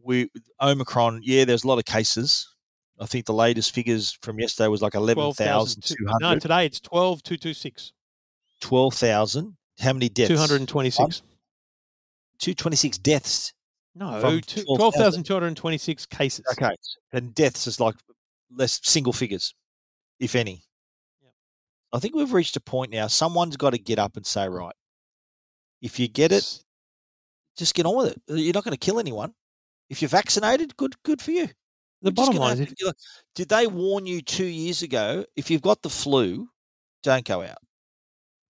we 0.02 0.28
Omicron. 0.60 1.20
Yeah, 1.22 1.44
there's 1.44 1.64
a 1.64 1.68
lot 1.68 1.78
of 1.78 1.84
cases. 1.84 2.48
I 3.00 3.06
think 3.06 3.26
the 3.26 3.34
latest 3.34 3.74
figures 3.74 4.16
from 4.22 4.38
yesterday 4.38 4.68
was 4.68 4.82
like 4.82 4.94
eleven 4.94 5.32
thousand 5.32 5.82
two 5.82 5.96
No, 6.20 6.38
today 6.38 6.66
it's 6.66 6.80
12,226. 6.80 7.92
12,000. 8.60 9.56
How 9.80 9.92
many 9.92 10.08
deaths? 10.08 10.28
226. 10.28 11.22
226 12.38 12.98
deaths. 12.98 13.52
No, 13.96 14.20
From 14.20 14.40
two- 14.40 14.64
12,000. 14.64 15.24
12,226 15.24 16.06
cases. 16.06 16.44
Okay. 16.52 16.74
And 17.12 17.34
deaths 17.34 17.66
is 17.66 17.80
like 17.80 17.94
less 18.50 18.80
single 18.82 19.12
figures, 19.12 19.54
if 20.20 20.34
any. 20.34 20.62
Yep. 21.22 21.32
I 21.92 21.98
think 21.98 22.14
we've 22.14 22.32
reached 22.32 22.56
a 22.56 22.60
point 22.60 22.90
now. 22.92 23.06
Someone's 23.08 23.56
got 23.56 23.70
to 23.70 23.78
get 23.78 23.98
up 23.98 24.16
and 24.16 24.24
say, 24.26 24.48
right, 24.48 24.74
if 25.82 25.98
you 25.98 26.08
get 26.08 26.32
it, 26.32 26.62
just 27.56 27.74
get 27.74 27.86
on 27.86 27.96
with 27.96 28.12
it. 28.12 28.22
You're 28.28 28.54
not 28.54 28.64
going 28.64 28.72
to 28.76 28.78
kill 28.78 28.98
anyone. 28.98 29.32
If 29.90 30.02
you're 30.02 30.08
vaccinated, 30.08 30.76
good, 30.76 30.94
good 31.02 31.20
for 31.20 31.30
you. 31.30 31.48
The 32.02 32.10
We're 32.10 32.12
bottom 32.12 32.36
line 32.36 32.58
is, 32.60 32.74
if, 32.78 32.94
did 33.34 33.48
they 33.48 33.66
warn 33.66 34.06
you 34.06 34.20
two 34.20 34.44
years 34.44 34.82
ago? 34.82 35.24
If 35.36 35.50
you've 35.50 35.62
got 35.62 35.82
the 35.82 35.90
flu, 35.90 36.48
don't 37.02 37.24
go 37.24 37.42
out. 37.42 37.58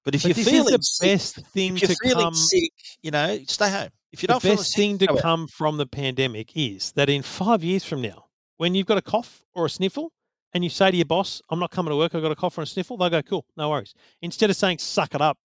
But 0.04 0.14
if 0.14 0.22
but 0.22 0.36
you're 0.36 0.44
feeling 0.44 0.76
the 0.76 0.82
sick, 0.82 1.06
best 1.08 1.46
thing 1.48 1.76
if 1.76 1.82
you're 1.82 1.88
to 1.88 1.96
feeling 2.02 2.24
come. 2.24 2.34
sick, 2.34 2.72
you 3.02 3.10
know, 3.10 3.38
stay 3.46 3.70
home. 3.70 3.90
If 4.12 4.22
you 4.22 4.26
the 4.26 4.34
don't 4.34 4.42
feel 4.42 4.56
best 4.56 4.70
sick, 4.70 4.76
thing 4.76 4.98
to 4.98 5.06
go 5.06 5.14
out. 5.14 5.20
come 5.22 5.46
from 5.48 5.76
the 5.76 5.86
pandemic 5.86 6.50
is 6.56 6.92
that 6.92 7.08
in 7.08 7.22
five 7.22 7.64
years 7.64 7.84
from 7.84 8.02
now, 8.02 8.26
when 8.58 8.74
you've 8.74 8.86
got 8.86 8.98
a 8.98 9.02
cough 9.02 9.44
or 9.54 9.66
a 9.66 9.70
sniffle, 9.70 10.12
and 10.52 10.62
you 10.62 10.70
say 10.70 10.90
to 10.90 10.96
your 10.96 11.06
boss, 11.06 11.40
"I'm 11.50 11.58
not 11.58 11.70
coming 11.70 11.90
to 11.90 11.96
work. 11.96 12.14
I've 12.14 12.22
got 12.22 12.32
a 12.32 12.36
cough 12.36 12.58
or 12.58 12.62
a 12.62 12.66
sniffle," 12.66 12.96
they'll 12.96 13.10
go, 13.10 13.22
"Cool, 13.22 13.44
no 13.56 13.70
worries." 13.70 13.94
Instead 14.22 14.50
of 14.50 14.56
saying 14.56 14.78
"suck 14.78 15.14
it 15.14 15.20
up," 15.20 15.38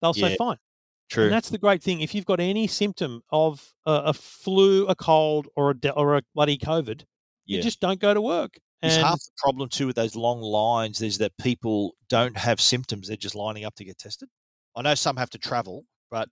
they'll 0.00 0.14
say, 0.14 0.36
"Fine." 0.36 0.56
True. 1.10 1.24
And 1.24 1.32
that's 1.32 1.50
the 1.50 1.58
great 1.58 1.82
thing. 1.82 2.00
If 2.00 2.14
you've 2.14 2.24
got 2.24 2.40
any 2.40 2.66
symptom 2.66 3.22
of 3.30 3.72
a, 3.84 3.92
a 4.06 4.12
flu, 4.14 4.86
a 4.86 4.94
cold, 4.94 5.48
or 5.56 5.70
a 5.70 5.74
de- 5.74 5.92
or 5.92 6.16
a 6.16 6.22
bloody 6.34 6.56
COVID, 6.56 7.02
Yeah. 7.46 7.56
you 7.56 7.62
just 7.62 7.80
don't 7.80 8.00
go 8.00 8.14
to 8.14 8.20
work. 8.20 8.58
It's 8.82 8.96
half 8.96 9.18
the 9.18 9.30
problem 9.36 9.68
too 9.68 9.86
with 9.88 9.96
those 9.96 10.16
long 10.16 10.40
lines 10.40 11.02
is 11.02 11.18
that 11.18 11.36
people 11.36 11.96
don't 12.08 12.36
have 12.36 12.60
symptoms; 12.60 13.08
they're 13.08 13.16
just 13.16 13.34
lining 13.34 13.64
up 13.64 13.74
to 13.74 13.84
get 13.84 13.98
tested. 13.98 14.28
I 14.74 14.82
know 14.82 14.94
some 14.94 15.16
have 15.16 15.28
to 15.30 15.38
travel, 15.38 15.84
but 16.10 16.28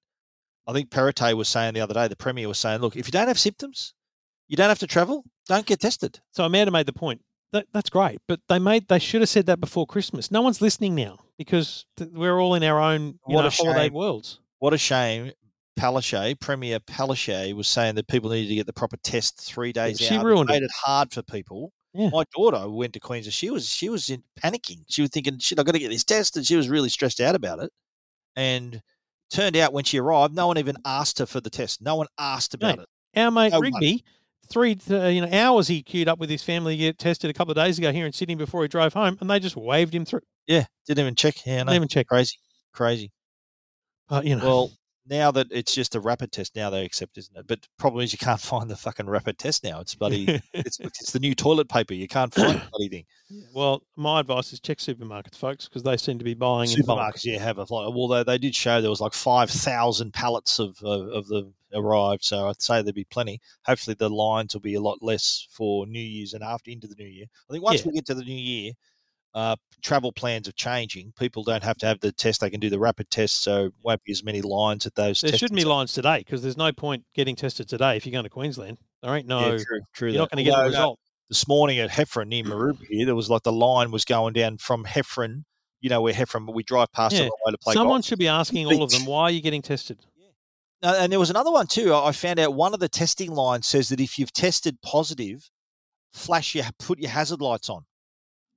I 0.66 0.72
think 0.72 0.88
Perrottet 0.90 1.34
was 1.36 1.48
saying 1.48 1.74
the 1.74 1.80
other 1.80 1.92
day, 1.92 2.08
the 2.08 2.16
Premier 2.16 2.48
was 2.48 2.58
saying, 2.58 2.80
"Look, 2.80 2.96
if 2.96 3.06
you 3.06 3.12
don't 3.12 3.28
have 3.28 3.38
symptoms, 3.38 3.92
you 4.46 4.56
don't 4.56 4.70
have 4.70 4.78
to 4.78 4.86
travel. 4.86 5.24
Don't 5.46 5.66
get 5.66 5.80
tested." 5.80 6.20
so 6.30 6.44
Amanda 6.44 6.70
made 6.70 6.86
the 6.86 6.92
point. 6.94 7.20
That, 7.52 7.66
that's 7.72 7.90
great, 7.90 8.18
but 8.28 8.40
they 8.48 8.58
made 8.58 8.88
they 8.88 8.98
should 8.98 9.20
have 9.22 9.28
said 9.30 9.46
that 9.46 9.60
before 9.60 9.86
Christmas. 9.86 10.30
No 10.30 10.40
one's 10.40 10.62
listening 10.62 10.94
now 10.94 11.18
because 11.36 11.84
th- 11.96 12.10
we're 12.12 12.38
all 12.40 12.54
in 12.54 12.62
our 12.62 12.80
own 12.80 13.18
you 13.26 13.34
What 13.34 13.42
know, 13.42 13.50
holiday 13.50 13.88
worlds. 13.90 14.38
What 14.58 14.74
a 14.74 14.78
shame. 14.78 15.32
Palaszczuk, 15.78 16.40
Premier 16.40 16.80
Palaszczuk, 16.80 17.54
was 17.54 17.68
saying 17.68 17.94
that 17.94 18.08
people 18.08 18.30
needed 18.30 18.48
to 18.48 18.54
get 18.56 18.66
the 18.66 18.72
proper 18.72 18.96
test 18.96 19.40
three 19.40 19.72
days 19.72 19.98
she 19.98 20.06
out. 20.06 20.08
She 20.08 20.18
ruined 20.26 20.50
it. 20.50 20.54
made 20.54 20.62
it 20.64 20.70
hard 20.74 21.12
for 21.12 21.22
people. 21.22 21.72
Yeah. 21.94 22.10
My 22.12 22.24
daughter 22.34 22.68
went 22.68 22.92
to 22.94 23.00
Queensland. 23.00 23.32
She 23.32 23.50
was 23.50 23.68
she 23.68 23.88
was 23.88 24.10
in 24.10 24.22
panicking. 24.42 24.82
She 24.88 25.02
was 25.02 25.10
thinking, 25.10 25.38
"Shit, 25.38 25.58
I 25.58 25.62
got 25.62 25.72
to 25.72 25.78
get 25.78 25.90
this 25.90 26.04
test," 26.04 26.36
and 26.36 26.44
she 26.44 26.56
was 26.56 26.68
really 26.68 26.88
stressed 26.88 27.20
out 27.20 27.34
about 27.34 27.60
it. 27.60 27.70
And 28.36 28.82
turned 29.30 29.56
out 29.56 29.72
when 29.72 29.84
she 29.84 29.98
arrived, 29.98 30.34
no 30.34 30.46
one 30.48 30.58
even 30.58 30.76
asked 30.84 31.18
her 31.18 31.26
for 31.26 31.40
the 31.40 31.50
test. 31.50 31.80
No 31.80 31.96
one 31.96 32.06
asked 32.18 32.54
about 32.54 32.78
Mate, 32.78 32.86
it. 33.14 33.20
Our 33.20 33.30
mate 33.30 33.52
No 33.52 33.60
one. 33.60 33.98
Three 34.50 34.78
uh, 34.90 35.06
you 35.08 35.20
know 35.20 35.28
hours 35.30 35.68
he 35.68 35.82
queued 35.82 36.08
up 36.08 36.18
with 36.18 36.30
his 36.30 36.42
family 36.42 36.74
to 36.74 36.78
get 36.78 36.98
tested 36.98 37.28
a 37.30 37.34
couple 37.34 37.52
of 37.52 37.56
days 37.56 37.78
ago 37.78 37.92
here 37.92 38.06
in 38.06 38.12
Sydney 38.12 38.34
before 38.34 38.62
he 38.62 38.68
drove 38.68 38.94
home, 38.94 39.18
and 39.20 39.28
they 39.28 39.38
just 39.38 39.56
waved 39.56 39.94
him 39.94 40.04
through. 40.06 40.22
Yeah, 40.46 40.64
didn't 40.86 41.00
even 41.00 41.14
check. 41.14 41.44
Yeah, 41.46 41.58
no, 41.58 41.64
Didn't 41.64 41.76
even 41.76 41.88
check. 41.88 42.06
crazy, 42.06 42.36
crazy. 42.72 43.12
But 44.08 44.24
you 44.24 44.36
know, 44.36 44.44
Well, 44.44 44.70
now 45.10 45.30
that 45.30 45.46
it's 45.50 45.74
just 45.74 45.94
a 45.94 46.00
rapid 46.00 46.32
test, 46.32 46.54
now 46.54 46.68
they 46.68 46.84
accept, 46.84 47.16
isn't 47.16 47.34
it? 47.36 47.46
But 47.46 47.62
the 47.62 47.68
problem 47.78 48.04
is 48.04 48.12
you 48.12 48.18
can't 48.18 48.40
find 48.52 48.70
the 48.70 48.76
fucking 48.76 49.08
rapid 49.08 49.38
test 49.38 49.64
now. 49.64 49.80
It's 49.80 49.94
bloody. 49.94 50.40
it's 50.52 50.78
it's 50.80 51.12
the 51.12 51.18
new 51.20 51.34
toilet 51.34 51.68
paper. 51.68 51.94
You 51.94 52.08
can't 52.08 52.32
find 52.32 52.60
the 52.60 52.66
bloody 52.70 52.88
thing. 52.88 53.04
well, 53.54 53.82
my 53.96 54.20
advice 54.20 54.52
is 54.52 54.60
check 54.60 54.78
supermarkets, 54.78 55.36
folks, 55.36 55.66
because 55.68 55.82
they 55.82 55.96
seem 55.96 56.18
to 56.18 56.24
be 56.24 56.34
buying 56.34 56.70
in. 56.70 56.76
Supermarkets, 56.76 57.24
yeah, 57.24 57.38
have 57.38 57.58
a 57.58 57.66
lot. 57.72 57.94
Well, 57.94 58.24
they, 58.24 58.38
did 58.38 58.54
show 58.54 58.80
there 58.80 58.90
was 58.90 59.00
like 59.00 59.14
five 59.14 59.50
thousand 59.50 60.12
pallets 60.12 60.58
of, 60.58 60.76
of 60.82 61.08
of 61.08 61.26
them 61.28 61.54
arrived. 61.74 62.24
So 62.24 62.48
I'd 62.48 62.60
say 62.62 62.82
there'd 62.82 62.94
be 62.94 63.04
plenty. 63.04 63.40
Hopefully, 63.64 63.96
the 63.98 64.10
lines 64.10 64.54
will 64.54 64.60
be 64.60 64.74
a 64.74 64.80
lot 64.80 64.98
less 65.02 65.46
for 65.50 65.86
New 65.86 66.00
Year's 66.00 66.34
and 66.34 66.44
after 66.44 66.70
into 66.70 66.86
the 66.86 66.94
New 66.96 67.08
Year. 67.08 67.26
I 67.48 67.52
think 67.52 67.64
once 67.64 67.80
Yeah. 67.80 67.88
we 67.88 67.94
get 67.94 68.06
to 68.06 68.14
the 68.14 68.24
New 68.24 68.34
Year, 68.34 68.72
uh, 69.34 69.56
travel 69.82 70.12
plans 70.12 70.48
are 70.48 70.52
changing. 70.52 71.12
People 71.18 71.42
don't 71.42 71.62
have 71.62 71.76
to 71.78 71.86
have 71.86 72.00
the 72.00 72.12
test; 72.12 72.40
they 72.40 72.50
can 72.50 72.60
do 72.60 72.70
the 72.70 72.78
rapid 72.78 73.10
test. 73.10 73.42
So 73.42 73.70
won't 73.82 74.02
be 74.04 74.12
as 74.12 74.24
many 74.24 74.42
lines 74.42 74.86
at 74.86 74.94
those. 74.94 75.20
There 75.20 75.32
shouldn't 75.36 75.56
be 75.58 75.64
lines 75.64 75.92
today 75.92 76.18
because 76.18 76.42
there's 76.42 76.56
no 76.56 76.72
point 76.72 77.04
getting 77.14 77.36
tested 77.36 77.68
today 77.68 77.96
if 77.96 78.06
you're 78.06 78.12
going 78.12 78.24
to 78.24 78.30
Queensland. 78.30 78.78
There 79.02 79.14
ain't 79.14 79.26
no. 79.28 79.52
Yeah, 79.52 79.58
true, 79.58 79.80
true. 79.94 80.10
you're 80.10 80.18
not 80.20 80.30
going 80.30 80.44
to 80.44 80.50
get 80.50 80.58
a 80.58 80.62
no, 80.62 80.68
result. 80.68 80.98
this 81.28 81.46
morning 81.46 81.78
at 81.78 81.90
Heffron 81.90 82.28
near 82.28 82.44
Maroubra 82.44 82.84
here, 82.88 83.06
there 83.06 83.14
was 83.14 83.30
like 83.30 83.42
the 83.42 83.52
line 83.52 83.90
was 83.90 84.04
going 84.04 84.32
down 84.32 84.58
from 84.58 84.84
Heffron. 84.84 85.44
You 85.80 85.90
know 85.90 86.00
where 86.02 86.12
Heffron, 86.12 86.52
we 86.52 86.64
drive 86.64 86.90
past 86.92 87.14
Yeah. 87.14 87.22
it 87.22 87.24
on 87.24 87.28
the 87.28 87.46
way 87.46 87.52
to 87.52 87.58
play 87.58 87.74
Someone 87.74 87.98
golf. 87.98 88.04
should 88.06 88.18
be 88.18 88.26
asking 88.28 88.66
all 88.66 88.82
of 88.82 88.90
them 88.90 89.04
why 89.06 89.22
are 89.24 89.30
you 89.30 89.40
getting 89.40 89.62
tested. 89.62 90.00
Uh, 90.82 90.96
and 91.00 91.10
there 91.12 91.18
was 91.18 91.30
another 91.30 91.50
one 91.50 91.66
too. 91.66 91.92
I 91.92 92.08
I 92.08 92.12
found 92.12 92.38
out 92.38 92.54
one 92.54 92.72
of 92.74 92.78
the 92.80 92.88
testing 92.88 93.32
lines 93.32 93.66
says 93.66 93.88
that 93.88 94.00
if 94.00 94.18
you've 94.18 94.32
tested 94.32 94.80
positive, 94.82 95.50
flash 96.12 96.54
your 96.54 96.64
put 96.78 96.98
your 97.00 97.10
hazard 97.10 97.40
lights 97.40 97.68
on, 97.68 97.84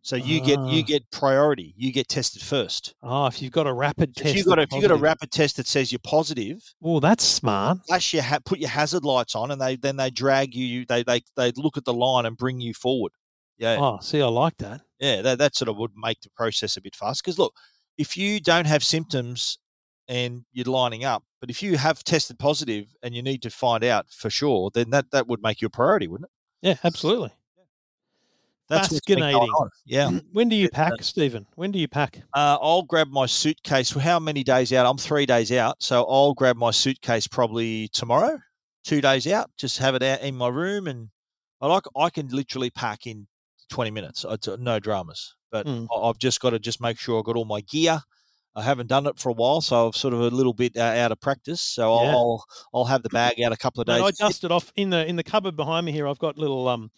so 0.02 0.16
you 0.16 0.40
get 0.42 0.60
you 0.66 0.82
Ah. 0.82 0.86
get 0.86 1.10
priority. 1.12 1.74
You 1.78 1.92
get 1.92 2.08
tested 2.08 2.42
first. 2.42 2.94
Oh, 3.04 3.28
if 3.28 3.42
you've 3.42 3.52
got 3.52 3.68
a 3.68 3.74
rapid 3.74 4.16
test, 4.16 4.30
if 4.30 4.36
you 4.38 4.44
got 4.44 4.60
a, 4.60 4.64
if 4.64 4.72
you 4.74 4.82
got 4.82 4.92
a 4.92 4.96
rapid 4.96 5.32
test 5.32 5.58
that 5.58 5.68
says 5.68 5.92
you're 5.92 6.00
positive, 6.04 6.60
well, 6.80 7.00
that's 7.00 7.24
smart. 7.24 7.80
flash 7.88 8.14
your 8.14 8.24
ha- 8.24 8.40
put 8.44 8.60
your 8.60 8.70
hazard 8.70 9.04
lights 9.06 9.36
on, 9.36 9.52
and 9.52 9.62
they 9.62 9.76
then 9.76 9.98
they 9.98 10.10
drag 10.10 10.56
you. 10.56 10.86
They 10.86 11.04
they 11.04 11.22
they 11.36 11.52
look 11.56 11.78
at 11.78 11.86
the 11.86 11.94
line 11.94 12.26
and 12.26 12.36
bring 12.38 12.60
you 12.60 12.74
forward. 12.74 13.12
Yeah, 13.58 13.78
Oh, 13.80 14.00
see, 14.02 14.22
I 14.22 14.28
like 14.28 14.58
that. 14.58 14.82
yeah, 15.00 15.22
that, 15.22 15.38
that 15.38 15.56
sort 15.56 15.70
of 15.70 15.78
would 15.78 15.92
make 15.96 16.20
the 16.22 16.32
process 16.32 16.78
a 16.78 16.82
bit 16.82 16.96
fast. 16.96 17.24
Because 17.24 17.38
look, 17.38 17.54
if 17.98 18.18
you 18.18 18.40
don't 18.40 18.66
have 18.66 18.84
symptoms 18.84 19.60
and 20.08 20.46
you're 20.52 20.66
lining 20.66 21.06
up. 21.06 21.24
But 21.40 21.50
if 21.50 21.64
you 21.64 21.78
have 21.78 22.04
tested 22.04 22.38
positive 22.38 22.94
and 23.02 23.16
you 23.16 23.22
need 23.24 23.42
to 23.44 23.50
find 23.50 23.84
out 23.84 24.08
for 24.12 24.30
sure, 24.30 24.70
then 24.74 24.90
that 24.92 25.12
that 25.12 25.28
would 25.28 25.42
make 25.42 25.62
you 25.62 25.68
a 25.68 25.70
priority, 25.70 26.08
wouldn't 26.08 26.30
it? 26.62 26.68
Yeah, 26.68 26.76
absolutely. 26.84 27.30
That's 27.30 27.38
what's 27.58 27.58
been 27.58 28.38
going 28.38 28.61
Fascinating. 28.72 29.36
on. 29.36 29.70
Yeah. 29.86 30.12
When 30.32 30.50
do 30.50 30.56
you 30.56 30.64
Yeah, 30.74 30.90
pack, 30.90 31.04
Stephen? 31.04 31.46
When 31.56 31.72
do 31.72 31.80
you 31.80 31.88
pack? 31.88 32.22
Uh, 32.34 32.58
I'll 32.62 32.84
grab 32.84 33.10
my 33.10 33.26
suitcase. 33.26 33.92
How 33.92 34.20
many 34.20 34.44
days 34.44 34.72
out? 34.74 34.86
I'm 34.86 34.98
three 34.98 35.26
days 35.26 35.52
out, 35.52 35.82
so 35.82 36.06
I'll 36.10 36.34
grab 36.34 36.58
my 36.58 36.72
suitcase 36.72 37.28
probably 37.28 37.88
tomorrow. 37.90 38.40
Two 38.84 39.02
days 39.02 39.28
out, 39.28 39.52
just 39.58 39.78
have 39.78 39.94
it 39.96 40.02
out 40.04 40.22
in 40.22 40.36
my 40.36 40.48
room, 40.48 40.88
and 40.88 41.10
I 41.62 41.68
like 41.68 41.84
I 41.96 42.10
can 42.10 42.28
literally 42.30 42.72
pack 42.72 43.06
in 43.06 43.28
20 43.70 43.92
minutes. 43.92 44.26
It's 44.28 44.48
uh, 44.48 44.58
no 44.60 44.80
dramas, 44.80 45.36
but 45.52 45.68
Mm. 45.68 45.88
I've 45.96 46.18
just 46.18 46.40
got 46.42 46.50
to 46.52 46.60
just 46.60 46.82
make 46.82 46.98
sure 46.98 47.20
I've 47.20 47.26
got 47.26 47.36
all 47.36 47.46
my 47.46 47.62
gear. 47.62 48.02
I 48.56 48.64
haven't 48.64 48.88
done 48.88 49.06
it 49.08 49.18
for 49.18 49.30
a 49.30 49.34
while, 49.34 49.62
so 49.62 49.88
I'm 49.88 49.94
sort 49.94 50.14
of 50.14 50.20
a 50.22 50.28
little 50.30 50.54
bit 50.54 50.76
uh, 50.76 50.82
out 50.82 51.12
of 51.14 51.22
practice. 51.22 51.62
So 51.62 51.94
I'll, 51.94 52.04
Yeah. 52.06 52.12
I'll 52.12 52.46
I'll 52.74 52.86
have 52.86 53.04
the 53.04 53.10
bag 53.10 53.40
out 53.42 53.52
a 53.54 53.58
couple 53.58 53.80
of 53.82 53.88
days. 53.88 54.02
I 54.02 54.12
dusted 54.12 54.52
off 54.52 54.74
in 54.76 54.90
the 54.90 55.06
in 55.08 55.16
the 55.16 55.24
cupboard 55.24 55.56
behind 55.56 55.86
me 55.86 55.92
here. 55.92 56.08
I've 56.08 56.20
got 56.20 56.38
little 56.38 56.68
um 56.68 56.90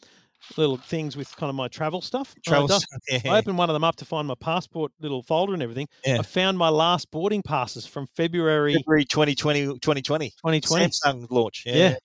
little 0.58 0.78
things 0.78 1.16
with 1.18 1.36
kind 1.36 1.50
of 1.50 1.56
my 1.56 1.68
travel 1.68 2.02
stuff. 2.02 2.34
I 2.38 2.50
Travel 2.50 2.68
dust- 2.68 2.88
yeah. 3.10 3.22
I 3.26 3.38
opened 3.40 3.58
one 3.58 3.70
of 3.70 3.74
them 3.74 3.84
up 3.84 3.96
to 3.98 4.06
find 4.06 4.28
my 4.28 4.36
passport 4.40 4.92
little 5.00 5.24
folder 5.24 5.54
and 5.54 5.64
everything. 5.64 5.88
Yeah. 6.06 6.20
I 6.20 6.24
found 6.24 6.58
my 6.58 6.70
last 6.70 7.10
boarding 7.12 7.42
passes 7.42 7.86
from 7.86 8.08
February 8.16 8.74
February 8.76 9.06
2020, 9.06 9.66
2020. 9.80 10.30
2020. 10.30 10.88
Samsung 10.88 11.28
launch. 11.30 11.64
Yeah. 11.66 11.76
Yeah. 11.76 11.96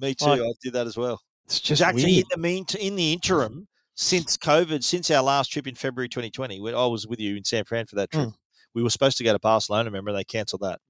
Me 0.00 0.14
too. 0.14 0.26
Like- 0.26 0.40
I 0.40 0.52
did 0.62 0.72
that 0.74 0.86
as 0.86 0.96
well. 0.96 1.20
It's 1.46 1.60
Just 1.60 1.82
actually 1.82 2.18
in 2.18 2.24
the 2.30 2.38
mean 2.38 2.64
in 2.80 2.96
the 2.96 3.12
interim 3.12 3.66
since 3.94 4.36
COVID, 4.38 4.82
since 4.82 5.10
our 5.10 5.22
last 5.22 5.48
trip 5.48 5.66
in 5.66 5.74
February 5.74 6.08
2020, 6.08 6.60
when 6.60 6.74
I 6.74 6.86
was 6.86 7.06
with 7.06 7.20
you 7.20 7.36
in 7.36 7.44
San 7.44 7.64
Fran 7.64 7.86
for 7.86 7.96
that 7.96 8.10
trip. 8.10 8.28
Mm. 8.28 8.34
We 8.74 8.82
were 8.82 8.88
supposed 8.90 9.18
to 9.18 9.24
go 9.24 9.32
to 9.34 9.38
Barcelona. 9.38 9.84
Remember, 9.84 10.12
they 10.12 10.24
cancelled 10.24 10.62
that. 10.62 10.80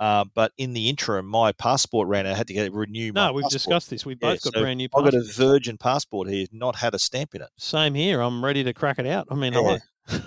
Yeah. 0.00 0.06
Uh, 0.06 0.24
but 0.34 0.52
in 0.56 0.72
the 0.72 0.88
interim, 0.88 1.26
my 1.26 1.52
passport 1.52 2.08
ran. 2.08 2.26
out. 2.26 2.32
I 2.32 2.36
had 2.36 2.46
to 2.48 2.54
get 2.54 2.72
renew. 2.72 3.12
No, 3.12 3.32
we've 3.32 3.42
passport. 3.42 3.52
discussed 3.52 3.90
this. 3.90 4.06
We 4.06 4.14
Yeah, 4.14 4.30
both 4.32 4.42
got 4.42 4.54
so 4.54 4.60
brand 4.60 4.78
new 4.78 4.88
Passports. 4.88 5.14
I've 5.16 5.22
got 5.22 5.30
a. 5.30 5.32
Virgin 5.32 5.76
passport 5.78 6.28
here, 6.28 6.46
not 6.52 6.76
had 6.76 6.94
a 6.94 6.98
stamp 6.98 7.34
in 7.34 7.42
it. 7.42 7.50
Same 7.58 7.94
here. 7.94 8.20
I'm 8.20 8.44
ready 8.44 8.64
to 8.64 8.72
crack 8.72 8.98
it 8.98 9.06
out. 9.06 9.26
I 9.30 9.34
mean, 9.34 9.52
Yeah. 9.52 9.78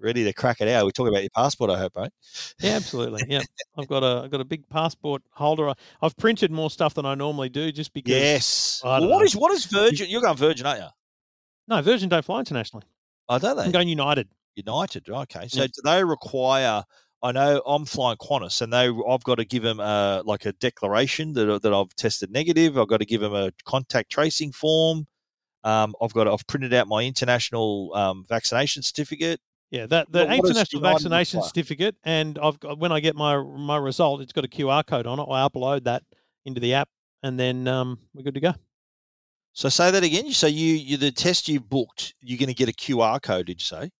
Ready 0.00 0.22
to 0.24 0.32
crack 0.32 0.60
it 0.60 0.68
out. 0.68 0.86
We 0.86 0.92
talk 0.92 1.08
about 1.08 1.22
your 1.22 1.30
passport. 1.30 1.70
I 1.70 1.78
hope, 1.78 1.96
right? 1.96 2.12
Yeah, 2.60 2.76
absolutely. 2.76 3.22
Yeah, 3.26 3.40
I've 3.76 3.88
got 3.88 4.04
a 4.04 4.22
I've 4.22 4.30
got 4.30 4.40
a 4.40 4.44
big 4.44 4.68
passport 4.68 5.22
holder. 5.32 5.74
I've 6.00 6.16
printed 6.16 6.52
more 6.52 6.70
stuff 6.70 6.94
than 6.94 7.04
I 7.04 7.16
normally 7.16 7.48
do, 7.48 7.72
just 7.72 7.92
because. 7.92 8.12
Yes. 8.14 8.80
Well, 8.84 9.00
what 9.08 9.18
know. 9.18 9.22
is 9.24 9.34
what 9.34 9.52
is 9.52 9.64
Virgin? 9.64 10.06
You're 10.08 10.22
going 10.22 10.36
Virgin, 10.36 10.66
aren't 10.66 10.82
you? 10.82 10.86
No, 11.66 11.82
Virgin 11.82 12.08
don't 12.08 12.24
fly 12.24 12.38
internationally. 12.38 12.86
Oh, 13.28 13.40
don't 13.40 13.56
they? 13.56 13.64
I'm 13.64 13.72
going 13.72 13.88
United. 13.88 14.28
United. 14.54 15.08
Okay. 15.10 15.48
So 15.48 15.62
Yeah. 15.62 15.66
do 15.66 15.80
they 15.82 16.04
require? 16.04 16.84
I 17.22 17.32
know 17.32 17.60
I'm 17.66 17.84
flying 17.84 18.16
Qantas, 18.16 18.62
and 18.62 18.72
they 18.72 18.88
I've 19.08 19.24
got 19.24 19.36
to 19.36 19.44
give 19.44 19.62
them 19.62 19.80
uh, 19.80 20.22
like 20.24 20.46
a 20.46 20.52
declaration 20.52 21.32
that 21.32 21.62
that 21.62 21.74
I've 21.74 21.94
tested 21.96 22.30
negative. 22.30 22.78
I've 22.78 22.88
got 22.88 23.00
to 23.00 23.06
give 23.06 23.20
them 23.20 23.34
a 23.34 23.50
contact 23.64 24.10
tracing 24.10 24.52
form. 24.52 25.06
Um, 25.64 25.94
I've 26.00 26.12
got 26.12 26.28
I've 26.28 26.46
printed 26.46 26.72
out 26.74 26.86
my 26.86 27.02
international 27.04 27.92
um, 27.94 28.24
vaccination 28.28 28.82
certificate. 28.82 29.40
Yeah, 29.70 29.86
that 29.86 30.10
the 30.12 30.24
what 30.26 30.38
international 30.38 30.82
vaccination 30.82 31.42
certificate, 31.42 31.96
and 32.04 32.38
I've 32.38 32.58
got 32.60 32.78
when 32.78 32.92
I 32.92 33.00
get 33.00 33.16
my 33.16 33.42
my 33.42 33.76
result, 33.76 34.20
it's 34.20 34.32
got 34.32 34.44
a 34.44 34.48
QR 34.48 34.86
code 34.86 35.06
on 35.06 35.18
it. 35.18 35.26
I 35.28 35.46
upload 35.46 35.84
that 35.84 36.04
into 36.44 36.60
the 36.60 36.74
app, 36.74 36.88
and 37.22 37.38
then 37.38 37.66
um, 37.66 37.98
we're 38.14 38.22
good 38.22 38.34
to 38.34 38.40
go. 38.40 38.54
So 39.52 39.68
say 39.68 39.90
that 39.90 40.04
again. 40.04 40.30
So 40.30 40.46
you 40.46 40.74
you 40.74 40.96
the 40.96 41.10
test 41.10 41.48
you 41.48 41.58
booked, 41.58 42.14
you're 42.20 42.38
going 42.38 42.48
to 42.48 42.54
get 42.54 42.68
a 42.68 42.72
QR 42.72 43.20
code. 43.20 43.46
Did 43.46 43.60
you 43.60 43.64
say? 43.64 43.90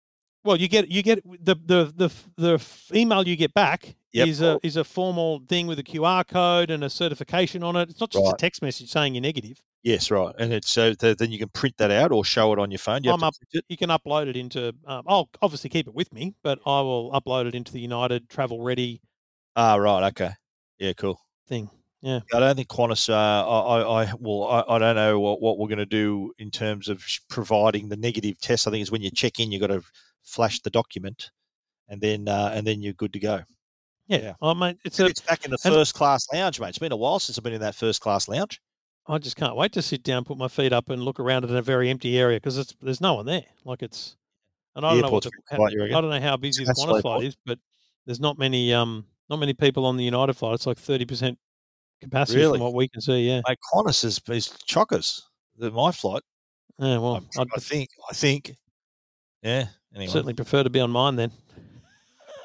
Well, 0.45 0.57
you 0.57 0.69
get 0.69 0.89
you 0.89 1.03
get 1.03 1.23
the 1.45 1.55
the 1.55 1.93
the 1.97 2.13
the 2.37 2.67
email 2.99 3.27
you 3.27 3.37
get 3.37 3.53
back 3.55 3.95
Yep. 4.13 4.29
is 4.29 4.41
a 4.41 4.59
is 4.63 4.77
a 4.77 4.85
formal 4.85 5.41
thing 5.49 5.67
with 5.67 5.79
a 5.79 5.83
QR 5.83 6.27
code 6.27 6.71
and 6.71 6.83
a 6.83 6.89
certification 6.91 7.63
on 7.63 7.77
it. 7.77 7.91
It's 7.91 8.01
not 8.01 8.11
just 8.11 8.25
a 8.27 8.37
text 8.39 8.63
message 8.63 8.91
saying 8.91 9.15
you're 9.15 9.21
negative. 9.23 9.63
Yes, 9.83 10.11
right. 10.11 10.35
And 10.39 10.53
it's 10.53 10.71
so 10.71 10.95
th- 10.95 11.19
then 11.19 11.31
you 11.31 11.39
can 11.39 11.49
print 11.51 11.75
that 11.77 11.91
out 11.91 12.11
or 12.11 12.25
show 12.25 12.53
it 12.53 12.59
on 12.59 12.71
your 12.71 12.79
phone. 12.79 13.05
You 13.05 13.13
up- 13.13 13.35
You 13.69 13.77
can 13.77 13.91
upload 13.91 14.27
it 14.27 14.37
into. 14.37 14.75
Um, 14.87 15.03
I'll 15.07 15.29
obviously 15.43 15.69
keep 15.71 15.87
it 15.87 15.95
with 15.95 16.13
me, 16.13 16.35
but 16.43 16.59
I 16.67 16.81
will 16.81 17.13
upload 17.13 17.47
it 17.47 17.55
into 17.55 17.71
the 17.73 17.81
United 17.81 18.29
Travel 18.31 18.63
Ready 18.63 19.01
Ah, 19.57 19.75
right. 19.77 20.05
Okay. 20.09 20.31
Yeah, 20.79 20.93
cool. 20.95 21.21
thing. 21.47 21.69
Yeah, 22.01 22.21
I 22.33 22.39
don't 22.41 22.55
think 22.57 22.69
Qantas. 22.69 23.09
Uh, 23.11 23.15
I, 23.49 23.81
I, 23.81 24.05
I, 24.05 24.13
well, 24.21 24.45
I, 24.45 24.77
I 24.77 24.79
don't 24.79 24.95
know 24.97 25.19
what, 25.19 25.41
what 25.43 25.59
we're 25.59 25.67
going 25.69 25.79
to 25.79 25.87
do 25.87 26.33
in 26.39 26.51
terms 26.51 26.89
of 26.89 27.05
providing 27.29 27.89
the 27.89 27.97
negative 27.97 28.39
test. 28.41 28.67
I 28.69 28.71
think 28.71 28.83
is 28.83 28.91
when 28.93 29.03
you 29.03 29.11
check 29.11 29.41
in, 29.41 29.51
you 29.51 29.59
got 29.59 29.67
to 29.69 29.83
flash 30.29 30.61
the 30.61 30.71
document, 30.71 31.31
and 31.89 32.01
then 32.01 32.29
uh, 32.29 32.51
and 32.55 32.67
then 32.67 32.83
you're 32.83 32.93
good 32.95 33.13
to 33.15 33.19
go. 33.19 33.41
yeah. 34.07 34.19
Yeah. 34.19 34.33
I 34.43 34.55
mean, 34.55 34.79
it's 34.85 35.01
a. 35.01 35.07
It's 35.07 35.21
back 35.21 35.45
in 35.45 35.51
the 35.51 35.59
first 35.59 35.95
class 35.95 36.27
lounge, 36.33 36.61
mate. 36.61 36.69
It's 36.71 36.79
been 36.79 36.93
a 36.93 36.97
while 36.97 37.19
since 37.19 37.39
I've 37.39 37.45
been 37.45 37.53
in 37.55 37.61
that 37.61 37.75
first 37.75 38.01
class 38.01 38.29
lounge. 38.29 38.61
I 39.07 39.17
just 39.19 39.37
can't 39.37 39.57
wait 39.57 39.73
to 39.73 39.81
sit 39.83 40.03
down, 40.03 40.25
put 40.25 40.37
my 40.37 40.49
feet 40.49 40.73
up, 40.73 40.91
and 40.91 41.03
look 41.03 41.19
around 41.19 41.45
at 41.45 41.51
a 41.51 41.63
very 41.63 41.89
empty 41.89 42.19
area 42.19 42.37
because 42.39 42.59
it's 42.59 42.75
there's 42.83 43.01
no 43.01 43.15
one 43.15 43.27
there. 43.27 43.45
Like 43.65 43.83
it's, 43.83 44.17
and 44.77 44.85
I 44.85 44.95
The 44.95 45.01
don't 45.03 45.11
know 45.11 45.15
what 45.15 45.25
the, 45.25 45.31
how- 45.51 45.57
quiet, 45.57 45.73
you 45.73 45.81
reckon? 45.81 45.97
I 45.97 46.01
don't 46.03 46.11
know 46.11 46.21
how 46.21 46.37
busy 46.37 46.63
the 46.65 46.69
That's 46.69 46.85
Qantas 46.85 47.01
flight 47.03 47.25
is, 47.25 47.37
but 47.47 47.59
there's 48.07 48.21
not 48.21 48.39
many 48.39 48.73
um 48.75 49.07
not 49.31 49.39
many 49.39 49.55
people 49.55 49.87
on 49.87 49.97
the 49.97 50.05
United 50.05 50.35
flight. 50.35 50.55
It's 50.55 50.67
like 50.67 50.79
thirty 50.79 51.05
percent 51.07 51.39
capacity 52.03 52.39
Really? 52.41 52.59
from 52.59 52.65
what 52.65 52.75
we 52.75 52.87
can 52.89 53.01
see. 53.01 53.29
Yeah, 53.29 53.41
Mate, 53.49 53.59
Qantas 53.73 54.05
is, 54.05 54.21
is 54.29 54.49
chockers. 54.69 55.23
The 55.57 55.71
my 55.71 55.91
flight. 55.91 56.23
yeah. 56.79 56.99
Well, 56.99 57.25
I, 57.39 57.43
I 57.43 57.61
think. 57.61 57.89
I 58.11 58.15
think. 58.15 58.57
Yeah. 59.43 59.67
Anyway. 59.95 60.13
certainly 60.13 60.35
prefer 60.35 60.63
to 60.63 60.71
be 60.71 60.81
on 60.81 60.91
mine 60.91 61.17
then. 61.17 61.33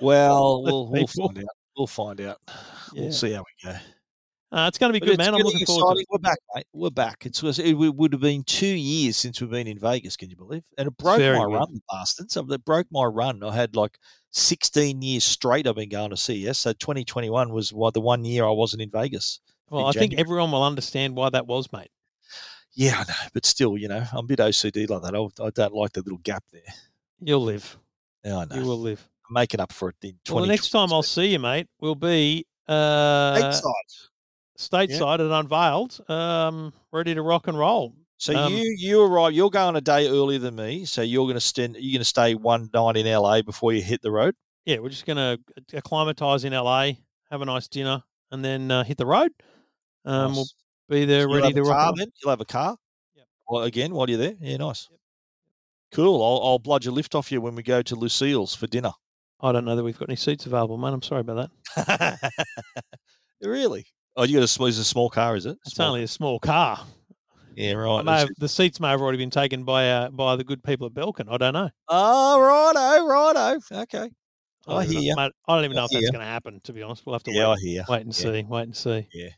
Well, 0.01 0.63
we'll, 0.63 0.88
we'll 0.88 1.08
find 1.08 1.38
out. 1.39 1.45
We'll 1.77 1.88
find 1.88 2.21
out. 2.21 2.38
Yeah. 2.93 3.03
We'll 3.03 3.12
see 3.12 3.32
how 3.32 3.41
we 3.41 3.69
go. 3.71 3.77
Uh, 4.51 4.67
it's 4.67 4.77
going 4.77 4.93
to 4.93 4.93
be 4.93 4.99
But 4.99 5.10
good, 5.10 5.17
man. 5.17 5.29
I'm 5.29 5.38
getting 5.38 5.51
looking 5.51 5.65
forward 5.65 5.95
to 5.95 6.01
it. 6.01 6.06
We're 6.12 6.19
back, 6.19 6.38
mate. 6.53 6.65
We're 6.73 6.91
back. 6.91 7.25
It's, 7.25 7.41
was- 7.41 7.58
it 7.58 7.73
would 7.73 8.13
have 8.13 8.21
been 8.21 8.43
two 8.43 8.67
years 8.67 9.17
since 9.17 9.41
we've 9.41 9.49
been 9.49 9.65
in 9.65 9.79
Vegas. 9.79 10.15
Can 10.15 10.29
you 10.29 10.36
believe? 10.36 10.62
And 10.77 10.88
it 10.88 10.97
broke 10.97 11.17
very 11.17 11.39
my 11.39 11.47
weird. 11.47 11.60
run, 11.60 11.73
the 11.73 11.82
bastards. 11.89 12.34
So 12.36 12.45
It 12.47 12.63
broke 12.63 12.86
my 12.91 13.06
run. 13.06 13.41
I 13.43 13.56
had 13.56 13.75
like 13.75 13.97
16 14.29 15.01
years 15.01 15.23
straight. 15.23 15.65
I've 15.65 15.75
been 15.75 15.89
going 15.89 16.12
to 16.12 16.17
CES. 16.17 16.60
So 16.60 16.71
2021 16.73 17.51
was 17.51 17.73
what 17.73 17.95
the 17.95 18.01
one 18.01 18.23
year 18.23 18.45
I 18.45 18.51
wasn't 18.51 18.84
in 18.84 18.91
Vegas. 18.91 19.39
Well, 19.71 19.89
in 19.89 19.97
I 19.97 19.99
think 19.99 20.19
everyone 20.19 20.51
will 20.51 20.63
understand 20.63 21.15
why 21.15 21.32
that 21.32 21.47
was, 21.47 21.67
mate. 21.73 21.89
Yeah, 22.75 22.97
I 22.99 23.03
know, 23.03 23.29
but 23.34 23.45
still, 23.47 23.75
you 23.75 23.88
know, 23.88 24.03
I'm 24.13 24.25
a 24.25 24.27
bit 24.27 24.39
OCD 24.39 24.88
like 24.88 25.01
that. 25.01 25.15
I, 25.15 25.45
I 25.45 25.49
don't 25.49 25.73
like 25.73 25.93
the 25.93 26.01
little 26.01 26.19
gap 26.19 26.43
there. 26.51 26.62
You'll 27.25 27.43
live. 27.43 27.77
Yeah, 28.23 28.38
I 28.39 28.45
know. 28.45 28.55
You 28.55 28.65
will 28.65 28.79
live. 28.79 29.07
I'm 29.29 29.33
making 29.33 29.59
up 29.59 29.71
for 29.73 29.89
it 29.89 29.95
in 30.01 30.17
20. 30.25 30.36
Well, 30.36 30.41
the 30.45 30.51
next 30.51 30.69
time 30.69 30.91
I'll 30.93 31.03
see 31.03 31.27
you, 31.27 31.39
mate, 31.39 31.67
will 31.79 31.95
be 31.95 32.45
uh, 32.67 33.53
stateside 34.57 35.19
and 35.19 35.31
unveiled, 35.31 35.99
um, 36.09 36.73
ready 36.91 37.13
to 37.15 37.21
rock 37.21 37.47
and 37.47 37.57
roll. 37.57 37.93
So 38.17 38.33
Um, 38.36 38.53
you 38.53 38.75
you 38.77 39.01
arrive. 39.01 39.33
You're 39.33 39.49
going 39.49 39.75
a 39.75 39.81
day 39.81 40.07
earlier 40.07 40.39
than 40.39 40.55
me. 40.55 40.86
So 40.86 41.01
you're 41.01 41.25
going 41.25 41.36
to 41.36 41.41
spend. 41.41 41.75
You're 41.77 41.91
going 41.97 41.99
to 42.01 42.05
stay 42.05 42.36
one 42.36 42.69
night 42.73 42.95
in 42.97 43.05
LA 43.05 43.41
before 43.41 43.73
you 43.73 43.81
hit 43.81 44.01
the 44.01 44.12
road. 44.12 44.36
Yeah, 44.65 44.77
we're 44.79 44.89
just 44.89 45.05
going 45.05 45.17
to 45.17 45.39
acclimatise 45.77 46.45
in 46.45 46.53
LA, 46.53 46.91
have 47.29 47.41
a 47.41 47.45
nice 47.45 47.67
dinner, 47.67 48.01
and 48.31 48.43
then 48.45 48.71
uh, 48.71 48.83
hit 48.86 48.97
the 48.97 49.05
road. 49.05 49.31
Um, 50.05 50.31
We'll 50.33 50.41
Nice. 50.43 50.53
be 50.89 51.05
there 51.05 51.23
So 51.23 51.33
ready 51.36 51.53
to 51.53 51.63
rock. 51.63 51.77
car 51.77 51.93
then. 51.97 52.07
You'll 52.21 52.29
have 52.29 52.39
a 52.41 52.45
car. 52.45 52.77
Yep. 53.15 53.25
Well, 53.49 53.63
again, 53.63 53.93
while 53.93 54.09
you're 54.09 54.19
there, 54.19 54.36
yeah, 54.39 54.55
nice. 54.57 54.88
Yep. 54.89 54.99
Cool. 55.93 56.21
I'll, 56.23 56.41
I'll 56.47 56.60
bludge 56.60 56.88
a 56.88 56.91
lift 56.91 57.15
off 57.15 57.32
you 57.32 57.39
when 57.39 57.56
we 57.56 57.63
go 57.63 57.82
to 57.82 57.95
Lucille's 57.95 58.56
for 58.56 58.67
dinner. 58.67 58.91
I 59.41 59.51
don't 59.51 59.65
know 59.65 59.75
that 59.75 59.84
we've 59.84 59.97
got 59.97 60.10
any 60.10 60.15
seats 60.15 60.45
available, 60.45 60.77
man. 60.77 60.93
I'm 60.93 61.01
sorry 61.01 61.21
about 61.21 61.49
that. 61.75 62.32
really? 63.41 63.86
Oh, 64.15 64.23
you 64.23 64.36
got 64.38 64.43
a 64.43 64.47
small, 64.47 64.67
it's 64.67 64.77
a 64.77 64.84
small 64.84 65.10
car, 65.10 65.36
is 65.36 65.45
it? 65.45 65.58
It's 65.65 65.75
Small- 65.75 65.89
only 65.89 66.03
a 66.03 66.08
small 66.08 66.39
car. 66.39 66.79
yeah, 67.56 67.73
right. 67.73 68.06
have, 68.08 68.29
the 68.38 68.47
seats 68.49 68.79
may 68.79 68.89
have 68.89 69.01
already 69.01 69.17
been 69.17 69.29
taken 69.32 69.63
by 69.63 69.89
uh, 69.89 70.10
by 70.10 70.36
the 70.36 70.43
good 70.43 70.63
people 70.63 70.88
at 70.88 70.93
Belkin. 70.93 71.27
I 71.32 71.38
don't 71.38 71.53
know. 71.53 71.69
Oh, 71.89 72.39
righto, 72.39 73.06
righto. 73.08 73.60
Okay. 73.84 74.10
I 74.67 74.71
don't 74.84 74.89
hear 74.89 75.01
you. 75.01 75.15
mate, 75.17 75.32
I 75.47 75.56
don't 75.56 75.65
even 75.65 75.75
know 75.75 75.82
I 75.82 75.86
if 75.86 75.91
that's 75.91 76.12
going 76.12 76.21
to 76.21 76.25
happen. 76.25 76.62
To 76.63 76.73
be 76.73 76.82
honest, 76.84 77.06
we'll 77.06 77.13
have 77.15 77.23
to 77.23 77.32
Yeah, 77.34 77.47
I 77.47 77.51
wait, 77.51 77.60
hear. 77.60 77.84
wait 77.89 78.01
and 78.06 78.17
Yeah. 78.17 78.32
see. 78.32 78.43
Wait 78.47 78.62
and 78.63 78.75
see. 78.75 79.08
Yeah. 79.13 79.29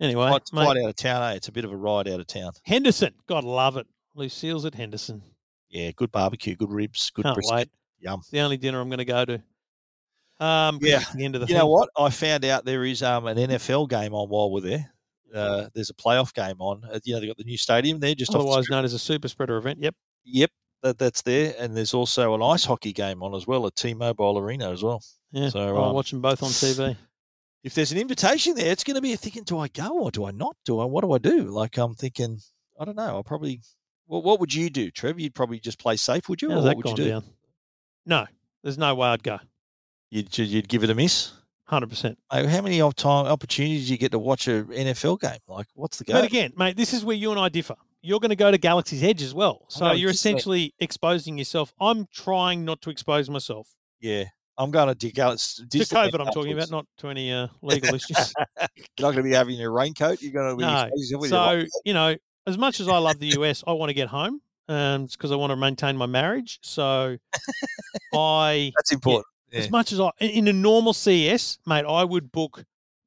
Anyway, 0.00 0.26
Quite, 0.28 0.42
mate, 0.52 0.64
quite 0.64 0.76
out 0.78 0.88
of 0.88 0.96
town, 0.96 1.22
eh? 1.22 1.34
It's 1.36 1.46
a 1.48 1.52
bit 1.52 1.64
of 1.64 1.70
a 1.70 1.76
ride 1.76 2.08
out 2.08 2.18
of 2.18 2.26
town. 2.26 2.50
Henderson, 2.64 3.14
God 3.28 3.44
love 3.44 3.76
it. 3.76 3.86
Lucille's 4.16 4.64
at 4.64 4.74
Henderson. 4.74 5.22
Yeah, 5.72 5.90
good 5.96 6.12
barbecue, 6.12 6.54
good 6.54 6.70
ribs, 6.70 7.10
good 7.10 7.24
Can't 7.24 7.34
brisket. 7.34 7.54
wait. 7.56 7.68
Yum. 7.98 8.20
It's 8.20 8.30
the 8.30 8.40
only 8.40 8.58
dinner 8.58 8.80
I'm 8.80 8.88
going 8.88 8.98
to 8.98 9.04
go 9.04 9.24
to. 9.24 9.42
Um, 10.38 10.78
Yeah. 10.82 11.02
the 11.14 11.24
end 11.24 11.34
of 11.34 11.40
the 11.40 11.46
You 11.46 11.54
thing. 11.54 11.56
know 11.58 11.66
what? 11.68 11.88
I 11.98 12.10
found 12.10 12.44
out 12.44 12.64
there 12.64 12.84
is 12.84 13.02
um, 13.02 13.26
an 13.26 13.38
NFL 13.38 13.88
game 13.88 14.14
on 14.14 14.28
while 14.28 14.50
we're 14.50 14.60
there. 14.60 14.92
Uh, 15.34 15.68
there's 15.74 15.88
a 15.88 15.94
playoff 15.94 16.34
game 16.34 16.56
on. 16.60 16.82
Uh, 16.84 17.00
you 17.04 17.14
know, 17.14 17.20
they've 17.20 17.30
got 17.30 17.38
the 17.38 17.44
new 17.44 17.56
stadium 17.56 17.98
there 18.00 18.14
just 18.14 18.30
off 18.32 18.34
the 18.34 18.40
Otherwise 18.40 18.68
known 18.68 18.84
as 18.84 18.92
a 18.92 18.98
super 18.98 19.28
spreader 19.28 19.56
event. 19.56 19.78
Yep. 19.80 19.94
Yep, 20.24 20.50
that, 20.82 20.98
that's 20.98 21.22
there. 21.22 21.54
And 21.58 21.74
there's 21.74 21.94
also 21.94 22.34
an 22.34 22.42
ice 22.42 22.66
hockey 22.66 22.92
game 22.92 23.22
on 23.22 23.34
as 23.34 23.46
well 23.46 23.66
at 23.66 23.74
T-Mobile 23.74 24.36
Arena 24.38 24.70
as 24.70 24.82
well. 24.82 25.02
Yeah. 25.30 25.48
So, 25.48 25.60
I'll 25.74 25.84
um, 25.84 25.94
watch 25.94 26.10
them 26.10 26.20
both 26.20 26.42
on 26.42 26.50
TV. 26.50 26.96
If 27.64 27.74
there's 27.74 27.92
an 27.92 27.98
invitation 27.98 28.54
there, 28.56 28.70
it's 28.72 28.84
going 28.84 28.96
to 28.96 29.00
be 29.00 29.12
a 29.14 29.16
thinking: 29.16 29.44
Do 29.44 29.58
I 29.58 29.68
go 29.68 30.00
or 30.00 30.10
do 30.10 30.26
I 30.26 30.32
not? 30.32 30.56
Do 30.66 30.80
I? 30.80 30.84
What 30.84 31.02
do 31.02 31.12
I 31.12 31.18
do? 31.18 31.44
Like 31.44 31.78
I'm 31.78 31.94
thinking, 31.94 32.40
I 32.78 32.84
don't 32.84 32.96
know. 32.96 33.04
I'll 33.04 33.22
probably. 33.24 33.60
Well, 34.12 34.20
what 34.20 34.40
would 34.40 34.52
you 34.52 34.68
do, 34.68 34.90
Trev? 34.90 35.18
You'd 35.18 35.34
probably 35.34 35.58
just 35.58 35.78
play 35.78 35.96
safe, 35.96 36.28
would 36.28 36.42
you? 36.42 36.50
How's 36.50 36.58
or 36.58 36.62
that 36.64 36.68
what 36.68 36.76
would 36.76 36.84
gone 36.84 36.96
you 36.96 37.04
do? 37.04 37.08
down? 37.08 37.24
No, 38.04 38.26
there's 38.62 38.76
no 38.76 38.94
way 38.94 39.08
I'd 39.08 39.22
go. 39.22 39.38
You'd 40.10 40.36
you'd 40.36 40.68
give 40.68 40.84
it 40.84 40.90
a 40.90 40.94
miss. 40.94 41.32
Hundred 41.64 41.88
percent. 41.88 42.18
Mate, 42.30 42.44
how 42.44 42.60
many 42.60 42.78
time 42.92 43.24
opportunities 43.24 43.86
do 43.86 43.92
you 43.92 43.98
get 43.98 44.12
to 44.12 44.18
watch 44.18 44.48
a 44.48 44.64
NFL 44.64 45.18
game? 45.20 45.38
Like, 45.48 45.66
what's 45.72 45.96
the 45.96 46.04
go? 46.04 46.12
But 46.12 46.24
again, 46.24 46.52
mate, 46.58 46.76
this 46.76 46.92
is 46.92 47.06
where 47.06 47.16
you 47.16 47.30
and 47.30 47.40
I 47.40 47.48
differ. 47.48 47.74
You're 48.02 48.20
going 48.20 48.28
to 48.28 48.36
go 48.36 48.50
to 48.50 48.58
Galaxy's 48.58 49.02
Edge 49.02 49.22
as 49.22 49.32
well, 49.32 49.64
so 49.68 49.92
you're 49.92 50.10
essentially 50.10 50.74
exposing 50.78 51.38
yourself. 51.38 51.72
I'm 51.80 52.06
trying 52.12 52.66
not 52.66 52.82
to 52.82 52.90
expose 52.90 53.30
myself 53.30 53.68
yeah, 54.02 54.24
I'm 54.58 54.70
going 54.70 54.88
to 54.88 54.94
dig 54.94 55.18
out. 55.18 55.38
to 55.38 55.64
COVID. 55.64 56.20
I'm 56.20 56.32
talking 56.32 56.52
about, 56.52 56.70
not 56.70 56.86
to 56.98 57.08
any 57.08 57.32
uh, 57.32 57.46
legal 57.62 57.94
issues. 57.94 58.34
You're 58.98 59.06
not 59.06 59.12
going 59.12 59.16
to 59.16 59.22
be 59.22 59.32
having 59.32 59.56
your 59.56 59.72
raincoat. 59.72 60.20
You're 60.20 60.32
going 60.32 60.50
to 60.50 60.56
be 60.56 61.28
No. 61.28 61.28
So 61.28 61.64
you 61.84 61.94
know, 61.94 62.16
as 62.46 62.58
much 62.58 62.80
as 62.80 62.88
I 62.88 62.98
love 62.98 63.18
the 63.18 63.28
US, 63.40 63.62
I 63.66 63.72
want 63.72 63.90
to 63.90 63.94
get 63.94 64.08
home, 64.08 64.40
um, 64.68 65.06
because 65.06 65.32
I 65.32 65.36
want 65.36 65.50
to 65.50 65.56
maintain 65.56 65.96
my 65.96 66.06
marriage. 66.06 66.58
So 66.62 67.16
I, 68.14 68.72
That's 68.76 68.92
important. 68.92 69.26
Yeah. 69.50 69.60
as 69.60 69.70
much 69.70 69.92
as 69.92 70.00
I, 70.00 70.10
in 70.20 70.48
a 70.48 70.52
normal 70.52 70.92
CES, 70.92 71.58
mate, 71.66 71.84
I 71.86 72.04
would 72.04 72.32
book 72.32 72.64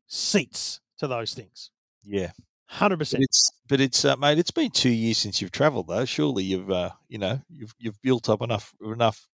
seats 0.07 0.79
to 0.99 1.07
those 1.07 1.33
things. 1.33 1.71
Yeah, 2.03 2.31
hundred 2.67 2.97
percent. 2.97 3.23
it's 3.23 3.51
but 3.67 3.81
it's 3.81 4.05
uh, 4.05 4.15
mate. 4.17 4.37
It's 4.37 4.51
been 4.51 4.69
two 4.69 4.89
years 4.89 5.17
since 5.17 5.41
you've 5.41 5.51
travelled 5.51 5.87
though. 5.87 6.05
Surely 6.05 6.43
you've 6.43 6.69
uh, 6.69 6.91
you 7.07 7.17
know 7.17 7.41
you've 7.49 7.73
you've 7.79 7.99
built 8.03 8.29
up 8.29 8.43
enough 8.43 8.73
enough 8.81 9.27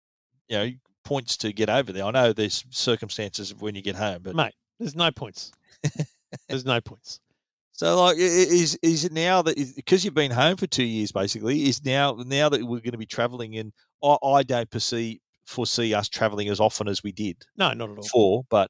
you 0.48 0.58
know 0.58 0.70
points 1.04 1.36
to 1.38 1.52
get 1.52 1.70
over 1.70 1.92
there. 1.92 2.06
I 2.06 2.12
know 2.12 2.32
there's 2.32 2.64
circumstances 2.70 3.52
of 3.52 3.62
when 3.62 3.76
you 3.76 3.82
get 3.82 3.96
home, 3.96 4.22
but 4.24 4.36
Mate, 4.36 4.54
there's 4.80 4.96
no 4.96 5.12
points. 5.12 5.52
there's 6.48 6.66
no 6.66 6.80
points. 6.80 7.20
So, 7.74 8.00
like, 8.00 8.18
is 8.18 8.78
is 8.84 9.06
it 9.06 9.12
now 9.12 9.42
that 9.42 9.58
because 9.76 10.06
you've 10.06 10.14
been 10.14 10.32
home 10.32 10.58
for 10.58 10.68
two 10.68 10.84
years, 10.84 11.12
basically, 11.12 11.64
is 11.68 11.84
now 11.84 12.16
now 12.26 12.50
that 12.50 12.62
we're 12.62 12.80
going 12.80 12.92
to 12.92 12.98
be 12.98 13.06
travelling, 13.06 13.58
and 13.58 13.72
I, 14.04 14.18
I 14.24 14.44
don't 14.44 14.70
perceive 14.70 15.20
foresee 15.46 15.94
us 15.94 16.08
travelling 16.08 16.48
as 16.50 16.60
often 16.60 16.88
as 16.88 17.02
we 17.04 17.12
did 17.12 17.38
No, 17.58 17.74
not 17.74 17.90
at 17.90 17.90
all. 17.90 17.96
before. 18.04 18.46
But 18.50 18.70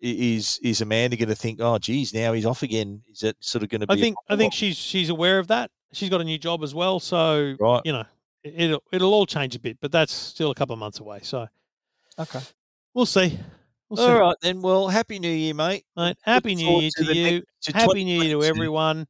is 0.00 0.58
is 0.62 0.80
Amanda 0.80 1.16
going 1.16 1.28
to 1.28 1.34
think, 1.34 1.58
oh, 1.60 1.76
geez, 1.78 2.14
now 2.14 2.32
he's 2.32 2.46
off 2.46 2.62
again? 2.62 3.02
Is 3.12 3.20
that 3.20 3.36
sort 3.40 3.62
of 3.62 3.68
going 3.68 3.82
to 3.82 3.86
be? 3.86 3.92
I 3.92 3.96
think 4.00 4.16
I 4.28 4.36
think 4.36 4.52
she's 4.54 4.76
she's 4.76 5.10
aware 5.10 5.38
of 5.38 5.48
that. 5.48 5.70
She's 5.92 6.08
got 6.08 6.20
a 6.20 6.24
new 6.24 6.38
job 6.38 6.62
as 6.62 6.74
well, 6.74 7.00
so 7.00 7.54
right. 7.60 7.82
you 7.84 7.92
know 7.92 8.04
it- 8.42 8.54
it'll 8.56 8.82
it'll 8.92 9.12
all 9.12 9.26
change 9.26 9.54
a 9.56 9.60
bit, 9.60 9.76
but 9.80 9.92
that's 9.92 10.12
still 10.12 10.50
a 10.50 10.54
couple 10.54 10.72
of 10.72 10.78
months 10.78 11.00
away. 11.00 11.18
So 11.22 11.48
Okay. 12.18 12.40
we'll 12.94 13.06
see. 13.06 13.38
We'll. 13.90 14.00
All 14.06 14.20
right 14.20 14.36
then. 14.40 14.62
Well, 14.62 14.88
happy 14.88 15.18
New 15.18 15.30
Year, 15.30 15.52
mate. 15.52 15.84
Mate, 15.96 16.16
happy 16.22 16.54
New 16.54 16.80
Year 16.80 16.90
to 16.96 17.04
to 17.04 17.14
you. 17.14 17.24
next- 17.32 17.46
to 17.62 17.72
happy 17.72 18.04
New 18.04 18.22
Year 18.22 18.38
to 18.38 18.44
everyone. 18.44 19.06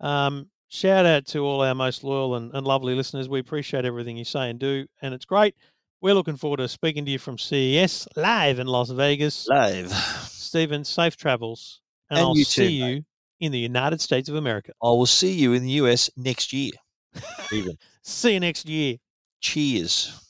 Um, 0.00 0.50
shout 0.68 1.06
out 1.06 1.24
to 1.26 1.38
all 1.38 1.62
our 1.62 1.74
most 1.74 2.02
loyal 2.04 2.34
and, 2.34 2.52
and 2.52 2.66
lovely 2.66 2.94
listeners. 2.94 3.28
We 3.28 3.38
appreciate 3.38 3.84
everything 3.84 4.16
you 4.16 4.24
say 4.24 4.50
and 4.50 4.58
do, 4.58 4.86
and 5.00 5.14
it's 5.14 5.24
great. 5.24 5.54
We're 6.00 6.14
looking 6.14 6.36
forward 6.36 6.58
to 6.58 6.68
speaking 6.68 7.04
to 7.06 7.10
you 7.12 7.18
from 7.18 7.38
CES 7.38 8.08
live 8.16 8.58
in 8.58 8.66
Las 8.66 8.90
Vegas. 8.90 9.46
Live. 9.48 9.90
Stephen, 9.92 10.84
safe 10.84 11.16
travels, 11.16 11.80
and, 12.10 12.18
And 12.18 12.26
I'll 12.26 12.36
you 12.36 12.44
see 12.44 12.66
too, 12.66 12.72
you 12.86 13.04
in 13.40 13.52
the 13.52 13.58
United 13.58 14.00
States 14.00 14.28
of 14.28 14.34
America. 14.34 14.72
I 14.82 14.88
will 14.88 15.06
see 15.06 15.32
you 15.32 15.52
in 15.54 15.62
the 15.62 15.70
US 15.82 16.10
next 16.16 16.52
year. 16.52 16.72
Even. 17.52 17.78
See 18.02 18.34
you 18.34 18.40
next 18.40 18.68
year. 18.68 18.96
Cheers. 19.40 20.20